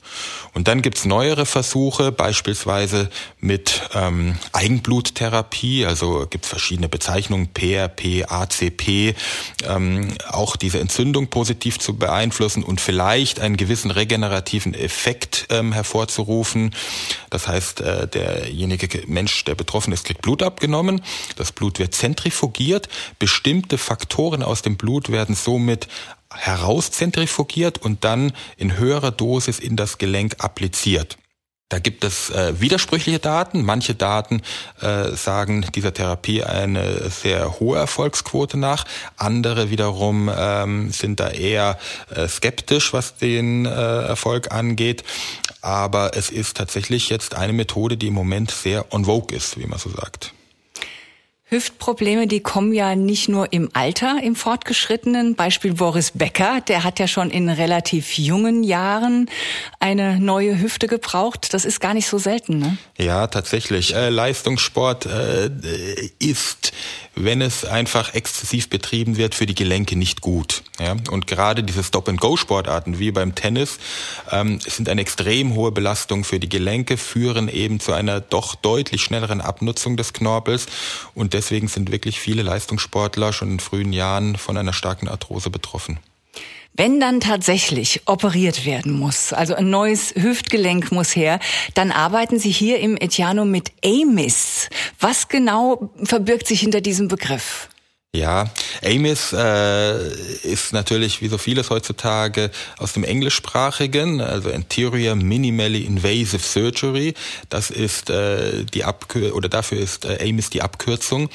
Und 0.55 0.69
dann 0.69 0.83
gibt's 0.83 1.05
neuere 1.05 1.47
Versuche, 1.47 2.13
beispielsweise 2.13 3.11
mit 3.41 3.83
ähm, 3.95 4.37
Eigenbluttherapie. 4.53 5.85
Also 5.87 6.27
gibt's 6.29 6.49
verschiedene 6.49 6.89
Bezeichnungen, 6.89 7.49
PRP, 7.49 8.25
ACP, 8.29 9.15
ähm, 9.65 10.09
auch 10.31 10.57
diese 10.57 10.81
Entzündung 10.81 11.29
positiv 11.29 11.79
zu 11.79 11.97
beeinflussen 11.97 12.63
und 12.63 12.81
vielleicht 12.81 13.41
einen 13.41 13.57
gewissen 13.57 13.91
regenerativen 13.91 14.75
Effekt 14.75 15.47
ähm, 15.51 15.73
hervorzurufen. 15.73 16.75
Das 17.31 17.49
heißt, 17.49 17.81
äh, 17.81 18.09
der 18.09 18.36
derjenige 18.37 19.03
Mensch, 19.07 19.45
der 19.45 19.55
betroffen 19.55 19.93
ist, 19.93 20.05
kriegt 20.05 20.23
Blut 20.23 20.43
abgenommen. 20.43 21.03
Das 21.37 21.53
Blut 21.53 21.79
wird 21.79 21.95
zentrifugiert. 21.95 22.89
Bestimmte 23.19 23.79
Faktoren 23.79 24.43
aus 24.43 24.63
dem 24.63 24.77
Blut 24.77 25.11
werden 25.11 25.35
somit 25.35 25.89
herauszentrifugiert 26.33 27.79
und 27.79 28.05
dann 28.05 28.33
in 28.57 28.77
höherer 28.77 29.13
Dosis 29.13 29.59
in 29.59 29.77
das 29.77 29.99
Gelenk 29.99 30.37
appliziert. 30.39 31.17
Da 31.69 31.81
gibt 31.81 32.05
es 32.05 32.31
äh, 32.31 32.61
widersprüchliche 32.61 33.19
Daten. 33.19 33.65
Manche 33.65 33.97
Daten 33.97 34.41
äh, 34.81 35.17
sagen 35.17 35.67
dieser 35.75 35.93
Therapie 35.93 36.45
eine 36.45 37.11
sehr 37.11 37.59
hohe 37.59 37.77
Erfolgsquote 37.77 38.57
nach. 38.57 38.85
Andere 39.17 39.69
wiederum 39.69 40.31
ähm, 40.33 40.93
sind 40.93 41.19
da 41.19 41.29
eher 41.29 41.77
äh, 42.15 42.29
skeptisch, 42.29 42.93
was 42.93 43.17
den 43.17 43.67
äh, 43.67 43.71
Erfolg 43.71 44.53
angeht. 44.53 45.03
Aber 45.67 46.13
es 46.15 46.31
ist 46.31 46.57
tatsächlich 46.57 47.09
jetzt 47.09 47.35
eine 47.35 47.53
Methode, 47.53 47.97
die 47.97 48.07
im 48.07 48.15
Moment 48.15 48.53
sehr 48.53 48.95
on 48.95 49.07
vogue 49.07 49.37
ist, 49.37 49.59
wie 49.59 49.67
man 49.67 49.81
so 49.81 49.91
sagt. 49.91 50.33
Hüftprobleme, 51.49 52.29
die 52.29 52.41
kommen 52.41 52.73
ja 52.73 52.95
nicht 52.95 53.29
nur 53.29 53.53
im 53.53 53.71
Alter, 53.73 54.21
im 54.23 54.37
Fortgeschrittenen. 54.37 55.35
Beispiel 55.35 55.75
Boris 55.75 56.13
Becker, 56.13 56.61
der 56.61 56.85
hat 56.85 57.01
ja 57.01 57.09
schon 57.09 57.31
in 57.31 57.49
relativ 57.49 58.17
jungen 58.17 58.63
Jahren 58.63 59.29
eine 59.81 60.21
neue 60.21 60.61
Hüfte 60.61 60.87
gebraucht. 60.87 61.53
Das 61.53 61.65
ist 61.65 61.81
gar 61.81 61.95
nicht 61.95 62.07
so 62.09 62.19
selten, 62.19 62.59
ne? 62.59 62.79
Ja, 62.97 63.27
tatsächlich. 63.27 63.95
Äh, 63.95 64.09
Leistungssport 64.09 65.07
äh, 65.07 65.51
ist, 66.21 66.73
wenn 67.17 67.41
es 67.41 67.65
einfach 67.65 68.15
exzessiv 68.15 68.69
betrieben 68.69 69.17
wird, 69.17 69.35
für 69.35 69.47
die 69.47 69.55
Gelenke 69.55 69.97
nicht 69.97 70.21
gut. 70.21 70.63
Ja? 70.79 70.97
Und 71.11 71.27
gerade 71.27 71.65
diese 71.65 71.83
Stop-and-Go-Sportarten 71.83 72.99
wie 72.99 73.11
beim 73.11 73.35
Tennis 73.35 73.79
ähm, 74.31 74.61
sind 74.61 74.89
eine 74.89 75.01
extrem 75.01 75.55
hohe 75.55 75.73
Belastung 75.73 76.25
für 76.25 76.39
die 76.39 76.49
Gelenke, 76.49 76.99
führen 76.99 77.49
eben 77.49 77.81
zu 77.81 77.95
einer 77.95 78.21
doch 78.21 78.55
deutlich 78.55 79.03
schnelleren 79.03 79.41
Abnutzung 79.41 79.97
des 79.97 80.13
Knorpels 80.13 80.67
und 81.15 81.33
deswegen 81.33 81.69
sind 81.69 81.91
wirklich 81.91 82.21
viele 82.21 82.43
Leistungssportler 82.43 83.33
schon 83.33 83.53
in 83.53 83.61
frühen 83.61 83.95
Jahren 83.95 84.37
von 84.37 84.59
einer 84.59 84.75
starken 84.75 85.09
Arthrose 85.09 85.49
betroffen. 85.49 85.99
Wenn 86.79 87.01
dann 87.01 87.21
tatsächlich 87.21 88.03
operiert 88.05 88.67
werden 88.67 88.93
muss, 88.93 89.33
also 89.33 89.55
ein 89.55 89.71
neues 89.71 90.15
Hüftgelenk 90.15 90.93
muss 90.93 91.17
her, 91.17 91.41
dann 91.73 91.91
arbeiten 91.91 92.39
Sie 92.39 92.51
hier 92.51 92.81
im 92.81 92.99
Etiano 92.99 93.47
mit 93.47 93.73
AMIS. 93.83 94.69
Was 95.01 95.29
genau 95.29 95.91
verbirgt 96.03 96.47
sich 96.47 96.61
hinter 96.61 96.83
diesem 96.83 97.09
Begriff? 97.09 97.71
Ja, 98.15 98.51
AMIS 98.85 99.33
äh, 99.33 100.11
ist 100.43 100.75
natürlich 100.75 101.23
wie 101.23 101.29
so 101.29 101.39
vieles 101.39 101.71
heutzutage 101.71 102.51
aus 102.77 102.93
dem 102.93 103.05
englischsprachigen, 103.05 104.21
also 104.21 104.51
Anterior 104.51 105.15
Minimally 105.15 105.83
Invasive 105.83 106.43
Surgery. 106.43 107.15
Das 107.49 107.71
ist 107.71 108.11
äh, 108.11 108.65
die 108.65 108.85
Abkür 108.85 109.35
oder 109.35 109.49
dafür 109.49 109.79
ist 109.79 110.05
äh, 110.05 110.19
AMIS 110.21 110.51
die 110.51 110.61
Abkürzung. 110.61 111.31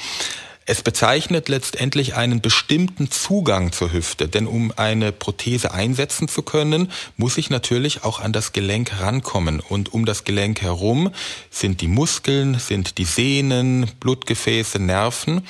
Es 0.64 0.82
bezeichnet 0.82 1.48
letztendlich 1.48 2.14
einen 2.14 2.40
bestimmten 2.40 3.10
Zugang 3.10 3.72
zur 3.72 3.92
Hüfte, 3.92 4.28
denn 4.28 4.46
um 4.46 4.72
eine 4.76 5.10
Prothese 5.10 5.72
einsetzen 5.72 6.28
zu 6.28 6.42
können, 6.42 6.92
muss 7.16 7.36
ich 7.36 7.50
natürlich 7.50 8.04
auch 8.04 8.20
an 8.20 8.32
das 8.32 8.52
Gelenk 8.52 9.00
rankommen. 9.00 9.58
Und 9.58 9.92
um 9.92 10.06
das 10.06 10.22
Gelenk 10.22 10.62
herum 10.62 11.10
sind 11.50 11.80
die 11.80 11.88
Muskeln, 11.88 12.60
sind 12.60 12.98
die 12.98 13.04
Sehnen, 13.04 13.90
Blutgefäße, 13.98 14.78
Nerven. 14.78 15.46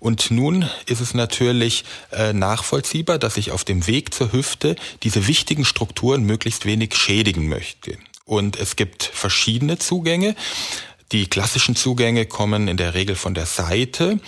Und 0.00 0.32
nun 0.32 0.68
ist 0.86 1.00
es 1.00 1.14
natürlich 1.14 1.84
äh, 2.10 2.32
nachvollziehbar, 2.32 3.18
dass 3.18 3.36
ich 3.36 3.52
auf 3.52 3.62
dem 3.62 3.86
Weg 3.86 4.12
zur 4.12 4.32
Hüfte 4.32 4.74
diese 5.04 5.28
wichtigen 5.28 5.64
Strukturen 5.64 6.24
möglichst 6.24 6.66
wenig 6.66 6.96
schädigen 6.96 7.48
möchte. 7.48 7.98
Und 8.24 8.58
es 8.58 8.74
gibt 8.74 9.04
verschiedene 9.04 9.78
Zugänge. 9.78 10.34
Die 11.12 11.28
klassischen 11.28 11.76
Zugänge 11.76 12.26
kommen 12.26 12.66
in 12.66 12.76
der 12.76 12.94
Regel 12.94 13.14
von 13.14 13.32
der 13.32 13.46
Seite. 13.46 14.18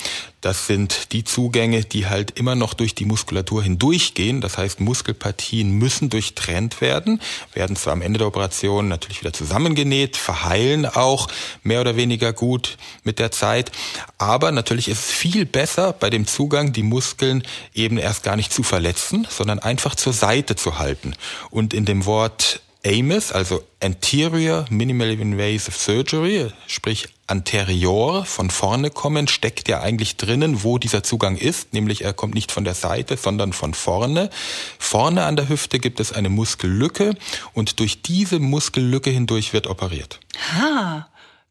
Das 0.41 0.69
sind 0.69 1.13
die 1.13 1.25
Zugänge, 1.25 1.85
die 1.85 2.07
halt 2.07 2.39
immer 2.39 2.55
noch 2.55 2.73
durch 2.73 2.95
die 2.95 3.05
Muskulatur 3.05 3.65
hindurchgehen. 3.65 4.41
Das 4.41 4.57
heißt, 4.57 4.79
Muskelpartien 4.79 5.73
müssen 5.73 6.09
durchtrennt 6.09 6.81
werden, 6.81 7.21
werden 7.53 7.75
zwar 7.75 7.95
am 7.95 8.03
Ende 8.03 8.19
der 8.19 8.29
Operation 8.29 8.87
natürlich 8.87 9.21
wieder 9.21 9.33
zusammengenäht, 9.33 10.17
verheilen 10.17 10.87
auch 10.87 11.27
mehr 11.65 11.81
oder 11.81 11.97
weniger 11.97 12.33
gut 12.33 12.79
mit 13.03 13.19
der 13.19 13.33
Zeit. 13.33 13.73
Aber 14.17 14.53
natürlich 14.53 14.87
ist 14.87 15.01
es 15.01 15.11
viel 15.11 15.47
besser, 15.47 15.93
bei 15.93 16.11
dem 16.11 16.29
Zugang 16.29 16.73
die 16.73 16.85
Muskeln 16.85 17.43
eben 17.75 17.99
erst 17.99 18.23
gar 18.23 18.37
nicht 18.37 18.53
zu 18.53 18.63
verletzen, 18.63 19.27
sondern 19.29 19.59
einfach 19.59 19.97
zur 19.97 20.13
Seite 20.13 20.55
zu 20.55 20.79
halten. 20.79 21.17
Und 21.51 21.75
in 21.75 21.85
dem 21.85 22.07
Wort 22.07 22.61
AMIS, 22.85 23.33
also 23.33 23.63
Anterior 23.83 24.65
Minimal 24.71 25.11
Invasive 25.11 25.73
Surgery, 25.73 26.53
sprich 26.67 27.09
anterior, 27.27 28.25
von 28.25 28.51
vorne 28.51 28.91
kommen, 28.91 29.29
steckt 29.29 29.69
ja 29.69 29.81
eigentlich 29.81 30.17
drinnen, 30.17 30.63
wo 30.63 30.79
dieser 30.79 31.03
Zugang 31.03 31.37
ist, 31.37 31.75
nämlich 31.75 32.03
er 32.03 32.13
kommt 32.13 32.35
nicht 32.35 32.53
von 32.53 32.65
der 32.65 32.75
Seite, 32.75 33.17
sondern 33.17 33.53
von 33.53 33.75
vorne. 33.75 34.31
Vorne 34.79 35.25
an 35.25 35.37
der 35.37 35.49
Hüfte 35.49 35.79
gibt 35.79 36.01
es 36.01 36.13
eine 36.13 36.29
Muskellücke 36.29 37.15
und 37.53 37.81
durch 37.81 38.03
diese 38.03 38.39
Muskellücke 38.39 39.11
hindurch 39.11 39.53
wird 39.53 39.67
operiert. 39.67 40.21
Ah. 40.59 41.07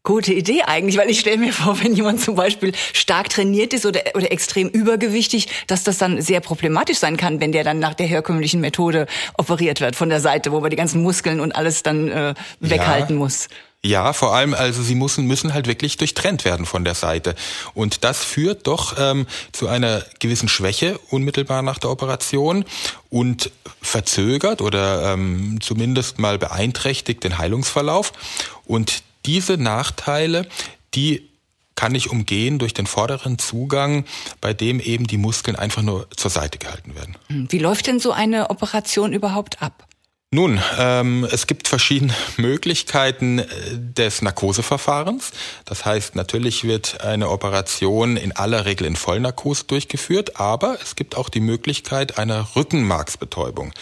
Gute 0.08 0.32
Idee 0.32 0.62
eigentlich, 0.62 0.96
weil 0.96 1.10
ich 1.10 1.20
stelle 1.20 1.36
mir 1.36 1.52
vor, 1.52 1.78
wenn 1.82 1.94
jemand 1.94 2.22
zum 2.22 2.34
Beispiel 2.34 2.72
stark 2.94 3.28
trainiert 3.28 3.74
ist 3.74 3.84
oder, 3.84 4.00
oder 4.14 4.32
extrem 4.32 4.66
übergewichtig, 4.70 5.48
dass 5.66 5.84
das 5.84 5.98
dann 5.98 6.22
sehr 6.22 6.40
problematisch 6.40 6.96
sein 6.96 7.18
kann, 7.18 7.42
wenn 7.42 7.52
der 7.52 7.62
dann 7.62 7.78
nach 7.78 7.92
der 7.92 8.06
herkömmlichen 8.06 8.62
Methode 8.62 9.06
operiert 9.36 9.82
wird 9.82 9.96
von 9.96 10.08
der 10.08 10.20
Seite, 10.20 10.50
wo 10.50 10.60
man 10.60 10.70
die 10.70 10.76
ganzen 10.76 11.02
Muskeln 11.02 11.40
und 11.40 11.54
alles 11.54 11.82
dann 11.82 12.08
äh, 12.08 12.32
weghalten 12.58 13.16
ja. 13.16 13.22
muss. 13.22 13.48
Ja, 13.84 14.14
vor 14.14 14.34
allem, 14.34 14.54
also 14.54 14.82
sie 14.82 14.94
müssen, 14.94 15.26
müssen 15.26 15.52
halt 15.52 15.66
wirklich 15.66 15.98
durchtrennt 15.98 16.46
werden 16.46 16.64
von 16.64 16.84
der 16.84 16.94
Seite. 16.94 17.34
Und 17.74 18.02
das 18.02 18.24
führt 18.24 18.66
doch 18.66 18.94
ähm, 18.98 19.26
zu 19.52 19.68
einer 19.68 20.02
gewissen 20.20 20.48
Schwäche 20.48 20.98
unmittelbar 21.10 21.60
nach 21.60 21.78
der 21.78 21.90
Operation 21.90 22.64
und 23.10 23.50
verzögert 23.82 24.62
oder 24.62 25.12
ähm, 25.12 25.58
zumindest 25.60 26.18
mal 26.18 26.38
beeinträchtigt 26.38 27.22
den 27.24 27.36
Heilungsverlauf. 27.36 28.14
Und 28.64 29.02
diese 29.28 29.58
Nachteile, 29.58 30.48
die 30.94 31.28
kann 31.74 31.94
ich 31.94 32.10
umgehen 32.10 32.58
durch 32.58 32.74
den 32.74 32.86
vorderen 32.86 33.38
Zugang, 33.38 34.04
bei 34.40 34.54
dem 34.54 34.80
eben 34.80 35.06
die 35.06 35.18
Muskeln 35.18 35.54
einfach 35.54 35.82
nur 35.82 36.08
zur 36.16 36.30
Seite 36.30 36.58
gehalten 36.58 36.96
werden. 36.96 37.14
Hm, 37.28 37.46
wie 37.50 37.58
läuft 37.58 37.86
denn 37.86 38.00
so 38.00 38.10
eine 38.10 38.50
Operation 38.50 39.12
überhaupt 39.12 39.62
ab? 39.62 39.86
Nun, 40.30 40.60
ähm, 40.78 41.26
es 41.30 41.46
gibt 41.46 41.68
verschiedene 41.68 42.14
Möglichkeiten 42.36 43.38
äh, 43.38 43.46
des 43.72 44.22
Narkoseverfahrens. 44.22 45.30
Das 45.66 45.84
heißt, 45.84 46.16
natürlich 46.16 46.64
wird 46.64 47.02
eine 47.02 47.30
Operation 47.30 48.16
in 48.16 48.32
aller 48.32 48.64
Regel 48.64 48.86
in 48.86 48.96
Vollnarkose 48.96 49.64
durchgeführt, 49.64 50.40
aber 50.40 50.78
es 50.82 50.96
gibt 50.96 51.16
auch 51.16 51.28
die 51.28 51.40
Möglichkeit 51.40 52.18
einer 52.18 52.56
Rückenmarksbetäubung. 52.56 53.72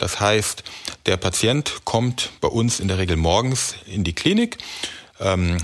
Das 0.00 0.18
heißt, 0.18 0.64
der 1.06 1.18
Patient 1.18 1.82
kommt 1.84 2.30
bei 2.40 2.48
uns 2.48 2.80
in 2.80 2.88
der 2.88 2.98
Regel 2.98 3.16
morgens 3.16 3.74
in 3.86 4.02
die 4.02 4.14
Klinik, 4.14 4.56
ähm, 5.20 5.58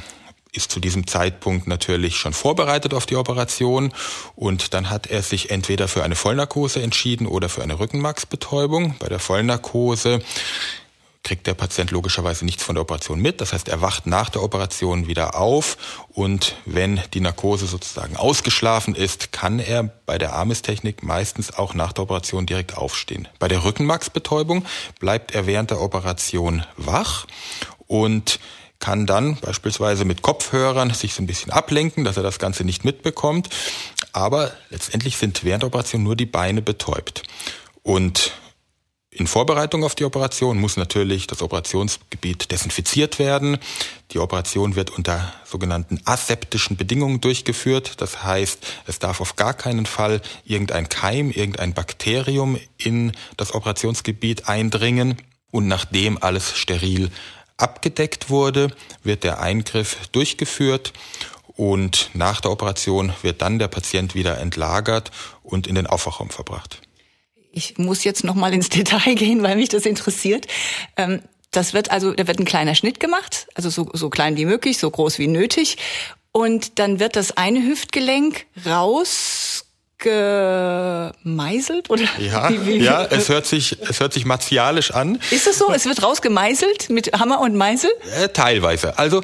ist 0.53 0.71
zu 0.71 0.79
diesem 0.79 1.07
Zeitpunkt 1.07 1.67
natürlich 1.67 2.17
schon 2.17 2.35
vorbereitet 2.35 2.93
auf 2.93 3.07
die 3.07 3.17
Operation 3.17 3.93
und 4.35 4.75
dann 4.75 4.91
hat 4.91 5.07
er 5.07 5.23
sich 5.23 5.51
entweder 5.51 5.89
für 5.89 6.05
eine 6.05 6.17
Vollnarkose 6.17 6.83
entschieden 6.83 7.27
oder 7.27 7.49
für 7.49 7.63
eine 7.63 7.79
Rückenmarksbetäubung. 7.79 8.97
Bei 8.99 9.09
der 9.09 9.21
Vollnarkose 9.21 10.21
kriegt 11.27 11.49
der 11.49 11.55
Patient 11.55 11.91
logischerweise 11.91 12.45
nichts 12.45 12.63
von 12.63 12.77
der 12.77 12.83
Operation 12.83 13.21
mit. 13.21 13.41
Das 13.41 13.53
heißt, 13.53 13.69
er 13.69 13.83
wacht 13.83 14.07
nach 14.07 14.31
der 14.31 14.45
Operation 14.45 15.09
wieder 15.09 15.35
auf 15.35 15.77
und 16.13 16.55
wenn 16.67 17.01
die 17.15 17.21
Narkose 17.21 17.67
sozusagen 17.67 18.17
ausgeschlafen 18.17 18.95
ist, 18.95 19.33
kann 19.33 19.59
er 19.59 19.83
bei 19.83 20.19
der 20.19 20.35
Armestechnik 20.35 21.03
meistens 21.03 21.53
auch 21.53 21.75
nach 21.75 21.93
der 21.93 22.05
Operation 22.05 22.47
direkt 22.47 22.77
aufstehen. 22.77 23.27
Bei 23.41 23.49
der 23.49 23.65
Rückenmarksbetäubung 23.65 24.65
bleibt 25.01 25.35
er 25.35 25.47
während 25.47 25.73
der 25.73 25.81
Operation 25.81 26.65
wach 26.77 27.27
und 27.89 28.39
kann 28.79 29.07
dann 29.07 29.35
beispielsweise 29.37 30.05
mit 30.05 30.23
Kopfhörern 30.23 30.91
sich 30.91 31.15
so 31.15 31.25
ein 31.25 31.27
bisschen 31.27 31.51
ablenken, 31.51 32.05
dass 32.05 32.17
er 32.17 32.23
das 32.23 32.39
Ganze 32.39 32.63
nicht 32.63 32.85
mitbekommt. 32.85 33.49
Aber 34.13 34.53
letztendlich 34.71 35.17
sind 35.17 35.43
während 35.43 35.65
der 35.65 35.69
Operation 35.69 36.05
nur 36.05 36.15
die 36.15 36.27
Beine 36.27 36.63
betäubt. 36.63 37.25
Und 37.83 38.33
in 39.19 39.27
Vorbereitung 39.27 39.83
auf 39.83 39.95
die 39.95 40.05
Operation 40.05 40.61
muss 40.61 40.77
natürlich 40.77 41.27
das 41.27 41.41
Operationsgebiet 41.41 42.51
desinfiziert 42.51 43.19
werden. 43.19 43.57
Die 44.11 44.19
Operation 44.19 44.77
wird 44.77 44.91
unter 44.91 45.33
sogenannten 45.47 46.03
aseptischen 46.05 46.77
Bedingungen 46.77 47.23
durchgeführt. 47.23 48.03
Das 48.03 48.25
heißt, 48.25 48.59
es 48.87 48.99
darf 48.99 49.23
auf 49.23 49.35
gar 49.37 49.55
keinen 49.55 49.87
Fall 49.87 50.21
irgendein 50.45 50.91
Keim, 50.91 51.31
irgendein 51.31 51.73
Bakterium 51.73 52.59
in 52.77 53.13
das 53.39 53.55
Operationsgebiet 53.55 54.49
eindringen. 54.49 55.17
Und 55.51 55.67
nachdem 55.67 56.23
alles 56.23 56.55
steril 56.55 57.11
abgedeckt 57.57 58.29
wurde, 58.29 58.69
wird 59.03 59.25
der 59.25 59.41
Eingriff 59.41 59.97
durchgeführt 60.13 60.93
und 61.55 62.11
nach 62.13 62.43
der 62.43 62.51
Operation 62.51 63.15
wird 63.23 63.41
dann 63.41 63.59
der 63.59 63.69
Patient 63.69 64.15
wieder 64.15 64.37
entlagert 64.39 65.11
und 65.43 65.67
in 65.67 65.75
den 65.75 65.87
Aufwachraum 65.87 66.29
verbracht. 66.29 66.83
Ich 67.57 67.79
muss 67.79 68.05
jetzt 68.05 68.23
noch 68.23 68.35
mal 68.35 68.53
ins 68.53 68.69
Detail 68.77 69.15
gehen, 69.15 69.43
weil 69.43 69.57
mich 69.57 69.71
das 69.71 69.87
interessiert. 69.87 70.47
Ähm, 70.97 71.23
das 71.51 71.73
wird 71.73 71.91
also, 71.91 72.13
da 72.13 72.27
wird 72.27 72.39
ein 72.39 72.45
kleiner 72.45 72.75
Schnitt 72.75 73.01
gemacht, 73.01 73.47
also 73.55 73.71
so, 73.71 73.89
so 73.95 74.11
klein 74.11 74.37
wie 74.37 74.45
möglich, 74.45 74.77
so 74.77 74.91
groß 74.91 75.19
wie 75.19 75.27
nötig. 75.27 75.79
Und 76.33 76.79
dann 76.79 77.01
wird 77.01 77.17
das 77.17 77.39
eine 77.39 77.63
Hüftgelenk 77.63 78.45
raus 78.67 79.65
gemeißelt 79.97 81.89
oder? 81.89 82.05
Ja 82.19 82.51
wie, 82.51 82.67
wie, 82.67 82.77
ja 82.85 83.07
es 83.07 83.31
hört 83.31 83.47
sich 83.47 83.79
es 83.89 84.01
hört 84.01 84.13
sich 84.13 84.27
martialisch 84.27 84.91
an. 84.91 85.19
Ist 85.31 85.47
es 85.47 85.57
so? 85.59 85.73
Es 85.73 85.87
wird 85.87 86.03
rausgemeißelt 86.03 86.91
mit 86.91 87.19
Hammer 87.19 87.41
und 87.41 87.57
Meißel? 87.57 87.91
Äh, 88.21 88.29
teilweise. 88.29 88.99
Also 88.99 89.23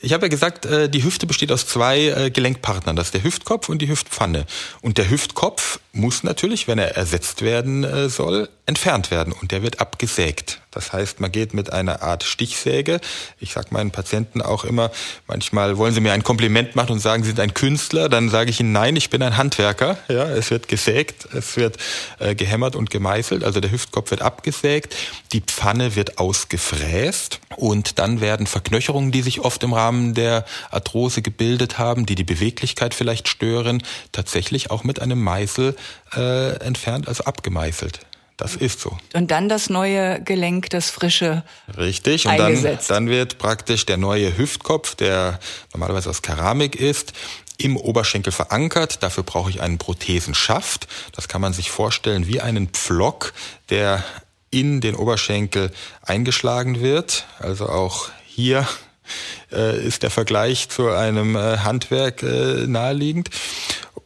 ich 0.00 0.12
habe 0.12 0.26
ja 0.26 0.28
gesagt, 0.28 0.66
äh, 0.66 0.88
die 0.88 1.02
Hüfte 1.04 1.26
besteht 1.26 1.50
aus 1.52 1.66
zwei 1.66 2.06
äh, 2.06 2.30
Gelenkpartnern. 2.30 2.96
Das 2.96 3.08
ist 3.08 3.14
der 3.14 3.24
Hüftkopf 3.24 3.68
und 3.68 3.80
die 3.80 3.88
Hüftpfanne. 3.88 4.46
Und 4.80 4.98
der 4.98 5.10
Hüftkopf 5.10 5.80
muss 5.92 6.22
natürlich, 6.22 6.68
wenn 6.68 6.78
er 6.78 6.96
ersetzt 6.96 7.42
werden 7.42 7.84
äh, 7.84 8.08
soll, 8.08 8.48
entfernt 8.66 9.10
werden. 9.10 9.32
Und 9.32 9.50
der 9.50 9.62
wird 9.62 9.80
abgesägt. 9.80 10.60
Das 10.78 10.92
heißt, 10.92 11.18
man 11.18 11.32
geht 11.32 11.54
mit 11.54 11.72
einer 11.72 12.02
Art 12.02 12.22
Stichsäge. 12.22 13.00
Ich 13.40 13.54
sage 13.54 13.66
meinen 13.70 13.90
Patienten 13.90 14.40
auch 14.40 14.62
immer, 14.62 14.92
manchmal 15.26 15.76
wollen 15.76 15.92
sie 15.92 16.00
mir 16.00 16.12
ein 16.12 16.22
Kompliment 16.22 16.76
machen 16.76 16.92
und 16.92 17.00
sagen, 17.00 17.24
sie 17.24 17.30
sind 17.30 17.40
ein 17.40 17.52
Künstler. 17.52 18.08
Dann 18.08 18.28
sage 18.28 18.50
ich 18.50 18.60
ihnen, 18.60 18.70
nein, 18.70 18.94
ich 18.94 19.10
bin 19.10 19.20
ein 19.20 19.36
Handwerker. 19.36 19.98
Ja, 20.06 20.28
es 20.28 20.52
wird 20.52 20.68
gesägt, 20.68 21.26
es 21.34 21.56
wird 21.56 21.78
äh, 22.20 22.36
gehämmert 22.36 22.76
und 22.76 22.90
gemeißelt. 22.90 23.42
Also 23.42 23.58
der 23.58 23.72
Hüftkopf 23.72 24.12
wird 24.12 24.22
abgesägt, 24.22 24.94
die 25.32 25.40
Pfanne 25.40 25.96
wird 25.96 26.18
ausgefräst 26.18 27.40
und 27.56 27.98
dann 27.98 28.20
werden 28.20 28.46
Verknöcherungen, 28.46 29.10
die 29.10 29.22
sich 29.22 29.40
oft 29.40 29.64
im 29.64 29.72
Rahmen 29.72 30.14
der 30.14 30.44
Arthrose 30.70 31.22
gebildet 31.22 31.78
haben, 31.80 32.06
die 32.06 32.14
die 32.14 32.22
Beweglichkeit 32.22 32.94
vielleicht 32.94 33.26
stören, 33.26 33.82
tatsächlich 34.12 34.70
auch 34.70 34.84
mit 34.84 35.02
einem 35.02 35.20
Meißel 35.20 35.74
äh, 36.14 36.52
entfernt, 36.60 37.08
also 37.08 37.24
abgemeißelt. 37.24 37.98
Das 38.38 38.54
ist 38.54 38.80
so. 38.80 38.96
Und 39.14 39.32
dann 39.32 39.48
das 39.48 39.68
neue 39.68 40.22
Gelenk, 40.22 40.70
das 40.70 40.90
frische. 40.90 41.42
Richtig. 41.76 42.26
Und 42.26 42.38
dann, 42.38 42.78
dann 42.86 43.08
wird 43.08 43.38
praktisch 43.38 43.84
der 43.84 43.96
neue 43.96 44.38
Hüftkopf, 44.38 44.94
der 44.94 45.40
normalerweise 45.72 46.08
aus 46.08 46.22
Keramik 46.22 46.76
ist, 46.76 47.12
im 47.58 47.76
Oberschenkel 47.76 48.32
verankert. 48.32 49.02
Dafür 49.02 49.24
brauche 49.24 49.50
ich 49.50 49.60
einen 49.60 49.78
Prothesenschaft. 49.78 50.86
Das 51.12 51.26
kann 51.26 51.40
man 51.40 51.52
sich 51.52 51.72
vorstellen 51.72 52.28
wie 52.28 52.40
einen 52.40 52.68
Pflock, 52.68 53.34
der 53.70 54.04
in 54.50 54.80
den 54.80 54.94
Oberschenkel 54.94 55.72
eingeschlagen 56.02 56.80
wird. 56.80 57.26
Also 57.40 57.68
auch 57.68 58.08
hier 58.24 58.66
äh, 59.52 59.84
ist 59.84 60.02
der 60.02 60.10
Vergleich 60.10 60.68
zu 60.68 60.88
einem 60.88 61.36
äh, 61.36 61.58
Handwerk 61.58 62.22
äh, 62.22 62.66
naheliegend. 62.66 63.30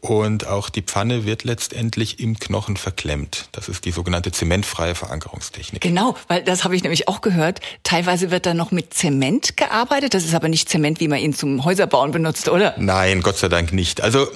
Und 0.02 0.48
auch 0.48 0.68
die 0.68 0.82
Pfanne 0.82 1.24
wird 1.26 1.44
letztendlich 1.44 2.18
im 2.18 2.36
Knochen 2.36 2.76
verklemmt. 2.76 3.48
Das 3.52 3.68
ist 3.68 3.84
die 3.84 3.92
sogenannte 3.92 4.32
zementfreie 4.32 4.96
Verankerungstechnik. 4.96 5.80
Genau, 5.80 6.16
weil 6.26 6.42
das 6.42 6.64
habe 6.64 6.74
ich 6.74 6.82
nämlich 6.82 7.06
auch 7.06 7.20
gehört. 7.20 7.60
Teilweise 7.84 8.32
wird 8.32 8.44
da 8.44 8.52
noch 8.52 8.72
mit 8.72 8.92
Zement 8.92 9.56
gearbeitet. 9.56 10.14
Das 10.14 10.24
ist 10.24 10.34
aber 10.34 10.48
nicht 10.48 10.68
Zement, 10.68 10.98
wie 10.98 11.06
man 11.06 11.20
ihn 11.20 11.34
zum 11.34 11.64
Häuserbauen 11.64 12.10
benutzt, 12.10 12.48
oder? 12.48 12.74
Nein, 12.78 13.22
Gott 13.22 13.38
sei 13.38 13.48
Dank 13.48 13.72
nicht. 13.72 14.00
Also 14.00 14.26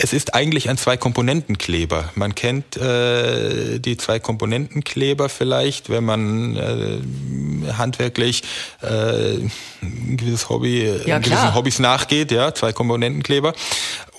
es 0.00 0.12
ist 0.12 0.32
eigentlich 0.34 0.70
ein 0.70 0.78
Zwei-Komponenten-Kleber. 0.78 2.10
Man 2.14 2.36
kennt 2.36 2.76
äh, 2.76 3.80
die 3.80 3.96
Zwei-Komponenten-Kleber 3.96 5.28
vielleicht, 5.28 5.90
wenn 5.90 6.04
man 6.04 6.56
äh, 6.56 7.72
handwerklich 7.72 8.44
äh, 8.80 9.40
ein 9.82 10.16
gewisses 10.16 10.48
Hobby, 10.48 10.88
ja, 11.04 11.18
gewissen 11.18 11.52
Hobbys 11.52 11.80
nachgeht, 11.80 12.30
ja, 12.30 12.54
Zwei-Komponenten-Kleber. 12.54 13.54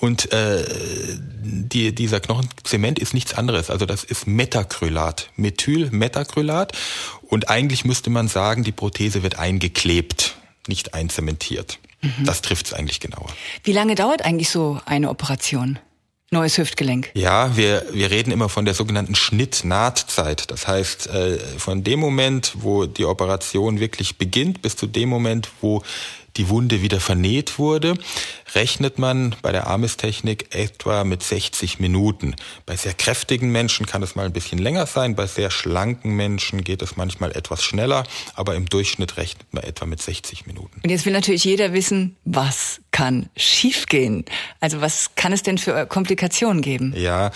Und 0.00 0.30
äh, 0.32 0.64
die, 1.42 1.94
dieser 1.94 2.20
Knochenzement 2.20 2.98
ist 2.98 3.14
nichts 3.14 3.32
anderes. 3.32 3.70
Also 3.70 3.86
das 3.86 4.04
ist 4.04 4.26
Metacrylat, 4.26 5.30
Methylmetacrylat. 5.36 6.72
Und 7.22 7.48
eigentlich 7.48 7.86
müsste 7.86 8.10
man 8.10 8.28
sagen, 8.28 8.64
die 8.64 8.72
Prothese 8.72 9.22
wird 9.22 9.38
eingeklebt, 9.38 10.36
nicht 10.66 10.92
einzementiert. 10.92 11.78
Mhm. 12.00 12.24
Das 12.24 12.42
trifft 12.42 12.66
es 12.66 12.72
eigentlich 12.72 13.00
genauer. 13.00 13.30
Wie 13.64 13.72
lange 13.72 13.94
dauert 13.94 14.22
eigentlich 14.22 14.50
so 14.50 14.80
eine 14.86 15.10
Operation? 15.10 15.78
Neues 16.32 16.58
Hüftgelenk. 16.58 17.10
Ja, 17.14 17.56
wir, 17.56 17.84
wir 17.90 18.12
reden 18.12 18.30
immer 18.30 18.48
von 18.48 18.64
der 18.64 18.74
sogenannten 18.74 19.16
Schnitt-Nahtzeit. 19.16 20.48
Das 20.52 20.68
heißt, 20.68 21.08
äh, 21.08 21.38
von 21.58 21.82
dem 21.82 21.98
Moment, 21.98 22.52
wo 22.58 22.86
die 22.86 23.04
Operation 23.04 23.80
wirklich 23.80 24.16
beginnt, 24.16 24.62
bis 24.62 24.76
zu 24.76 24.86
dem 24.86 25.08
Moment, 25.08 25.50
wo 25.60 25.82
die 26.36 26.48
Wunde 26.48 26.82
wieder 26.82 27.00
vernäht 27.00 27.58
wurde, 27.58 27.94
rechnet 28.54 28.98
man 28.98 29.34
bei 29.42 29.52
der 29.52 29.66
Armistechnik 29.66 30.54
etwa 30.54 31.04
mit 31.04 31.22
60 31.22 31.78
Minuten. 31.78 32.34
Bei 32.66 32.76
sehr 32.76 32.94
kräftigen 32.94 33.50
Menschen 33.50 33.86
kann 33.86 34.02
es 34.02 34.14
mal 34.14 34.26
ein 34.26 34.32
bisschen 34.32 34.58
länger 34.58 34.86
sein, 34.86 35.14
bei 35.14 35.26
sehr 35.26 35.50
schlanken 35.50 36.14
Menschen 36.16 36.64
geht 36.64 36.82
es 36.82 36.96
manchmal 36.96 37.32
etwas 37.32 37.62
schneller, 37.62 38.04
aber 38.34 38.54
im 38.54 38.68
Durchschnitt 38.68 39.16
rechnet 39.16 39.52
man 39.52 39.64
etwa 39.64 39.86
mit 39.86 40.02
60 40.02 40.46
Minuten. 40.46 40.80
Und 40.82 40.90
jetzt 40.90 41.06
will 41.06 41.12
natürlich 41.12 41.44
jeder 41.44 41.72
wissen, 41.72 42.16
was 42.24 42.80
kann 43.00 43.30
schiefgehen? 43.34 44.26
Also 44.60 44.82
was 44.82 45.12
kann 45.14 45.32
es 45.32 45.42
denn 45.42 45.56
für 45.56 45.86
Komplikationen 45.86 46.60
geben? 46.60 46.92
Ja, 46.94 47.30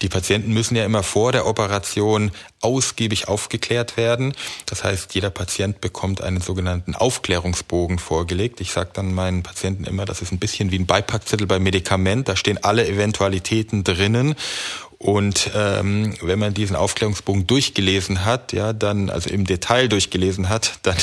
die 0.00 0.08
Patienten 0.08 0.52
müssen 0.54 0.76
ja 0.76 0.84
immer 0.84 1.02
vor 1.02 1.32
der 1.32 1.44
Operation 1.44 2.30
ausgiebig 2.60 3.26
aufgeklärt 3.26 3.96
werden. 3.96 4.32
Das 4.66 4.84
heißt, 4.84 5.16
jeder 5.16 5.30
Patient 5.30 5.80
bekommt 5.80 6.20
einen 6.20 6.40
sogenannten 6.40 6.94
Aufklärungsbogen 6.94 7.98
vorgelegt. 7.98 8.60
Ich 8.60 8.70
sage 8.70 8.90
dann 8.92 9.12
meinen 9.12 9.42
Patienten 9.42 9.82
immer, 9.82 10.04
das 10.04 10.22
ist 10.22 10.30
ein 10.30 10.38
bisschen 10.38 10.70
wie 10.70 10.78
ein 10.78 10.86
Beipackzettel 10.86 11.48
bei 11.48 11.58
Medikament. 11.58 12.28
Da 12.28 12.36
stehen 12.36 12.62
alle 12.62 12.86
Eventualitäten 12.86 13.82
drinnen. 13.82 14.36
Und 14.98 15.52
ähm, 15.54 16.14
wenn 16.22 16.40
man 16.40 16.54
diesen 16.54 16.74
Aufklärungsbogen 16.74 17.46
durchgelesen 17.46 18.24
hat, 18.24 18.52
ja, 18.52 18.72
dann 18.72 19.10
also 19.10 19.30
im 19.30 19.44
Detail 19.44 19.88
durchgelesen 19.88 20.48
hat, 20.48 20.78
dann 20.82 20.96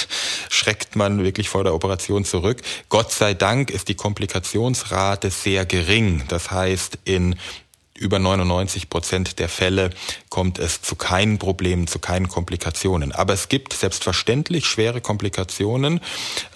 schreckt 0.50 0.98
man 0.98 1.24
wirklich 1.24 1.48
vor 1.48 1.64
der 1.64 1.74
Operation 1.74 2.26
zurück. 2.26 2.62
Gott 2.90 3.14
sei 3.14 3.34
Dank 3.34 3.72
ist 3.72 3.88
die 3.88 3.96
Komplikationsrate 3.96 5.32
sehr 5.32 5.66
gering. 5.66 6.24
Das 6.28 6.52
heißt, 6.52 7.00
in 7.06 7.36
über 7.98 8.20
99 8.20 8.90
Prozent 8.90 9.40
der 9.40 9.48
Fälle 9.48 9.90
kommt 10.28 10.60
es 10.60 10.82
zu 10.82 10.98
keinen 10.98 11.38
Problemen, 11.38 11.88
zu 11.88 11.98
keinen 12.00 12.28
Komplikationen. 12.28 13.14
Aber 13.14 13.34
es 13.34 13.48
gibt 13.48 13.72
selbstverständlich 13.72 14.66
schwere 14.66 15.00
Komplikationen. 15.00 16.02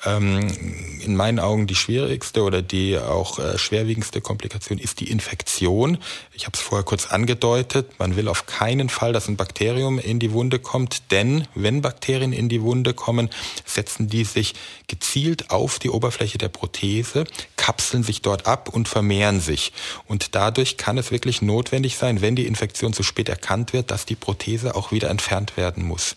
Ähm, 0.05 0.53
in 0.99 1.15
meinen 1.15 1.39
Augen 1.39 1.65
die 1.65 1.75
schwierigste 1.75 2.43
oder 2.43 2.61
die 2.61 2.97
auch 2.97 3.39
äh, 3.39 3.57
schwerwiegendste 3.57 4.19
Komplikation 4.19 4.77
ist 4.79 4.99
die 4.99 5.09
Infektion. 5.09 5.97
Ich 6.33 6.45
habe 6.45 6.55
es 6.55 6.61
vorher 6.61 6.83
kurz 6.83 7.07
angedeutet. 7.07 7.99
Man 7.99 8.17
will 8.17 8.27
auf 8.27 8.45
keinen 8.45 8.89
Fall, 8.89 9.13
dass 9.13 9.29
ein 9.29 9.37
Bakterium 9.37 9.97
in 9.97 10.19
die 10.19 10.33
Wunde 10.33 10.59
kommt, 10.59 11.11
denn 11.11 11.47
wenn 11.55 11.81
Bakterien 11.81 12.33
in 12.33 12.49
die 12.49 12.61
Wunde 12.61 12.93
kommen, 12.93 13.29
setzen 13.65 14.09
die 14.09 14.25
sich 14.25 14.55
gezielt 14.87 15.51
auf 15.51 15.79
die 15.79 15.89
Oberfläche 15.89 16.37
der 16.37 16.49
Prothese, 16.49 17.23
kapseln 17.55 18.03
sich 18.03 18.21
dort 18.21 18.45
ab 18.45 18.67
und 18.67 18.89
vermehren 18.89 19.39
sich. 19.39 19.71
Und 20.05 20.35
dadurch 20.35 20.75
kann 20.75 20.97
es 20.97 21.11
wirklich 21.11 21.28
wirklich 21.29 21.43
notwendig 21.43 21.95
sein, 21.95 22.21
wenn 22.21 22.35
die 22.35 22.47
Infektion 22.47 22.91
zu 22.91 23.03
spät 23.03 23.29
erkannt 23.29 23.71
wird, 23.71 23.91
dass 23.91 24.07
die 24.07 24.15
Prothese 24.15 24.75
auch 24.75 24.91
wieder 24.91 25.11
entfernt 25.11 25.57
werden 25.57 25.85
muss. 25.85 26.15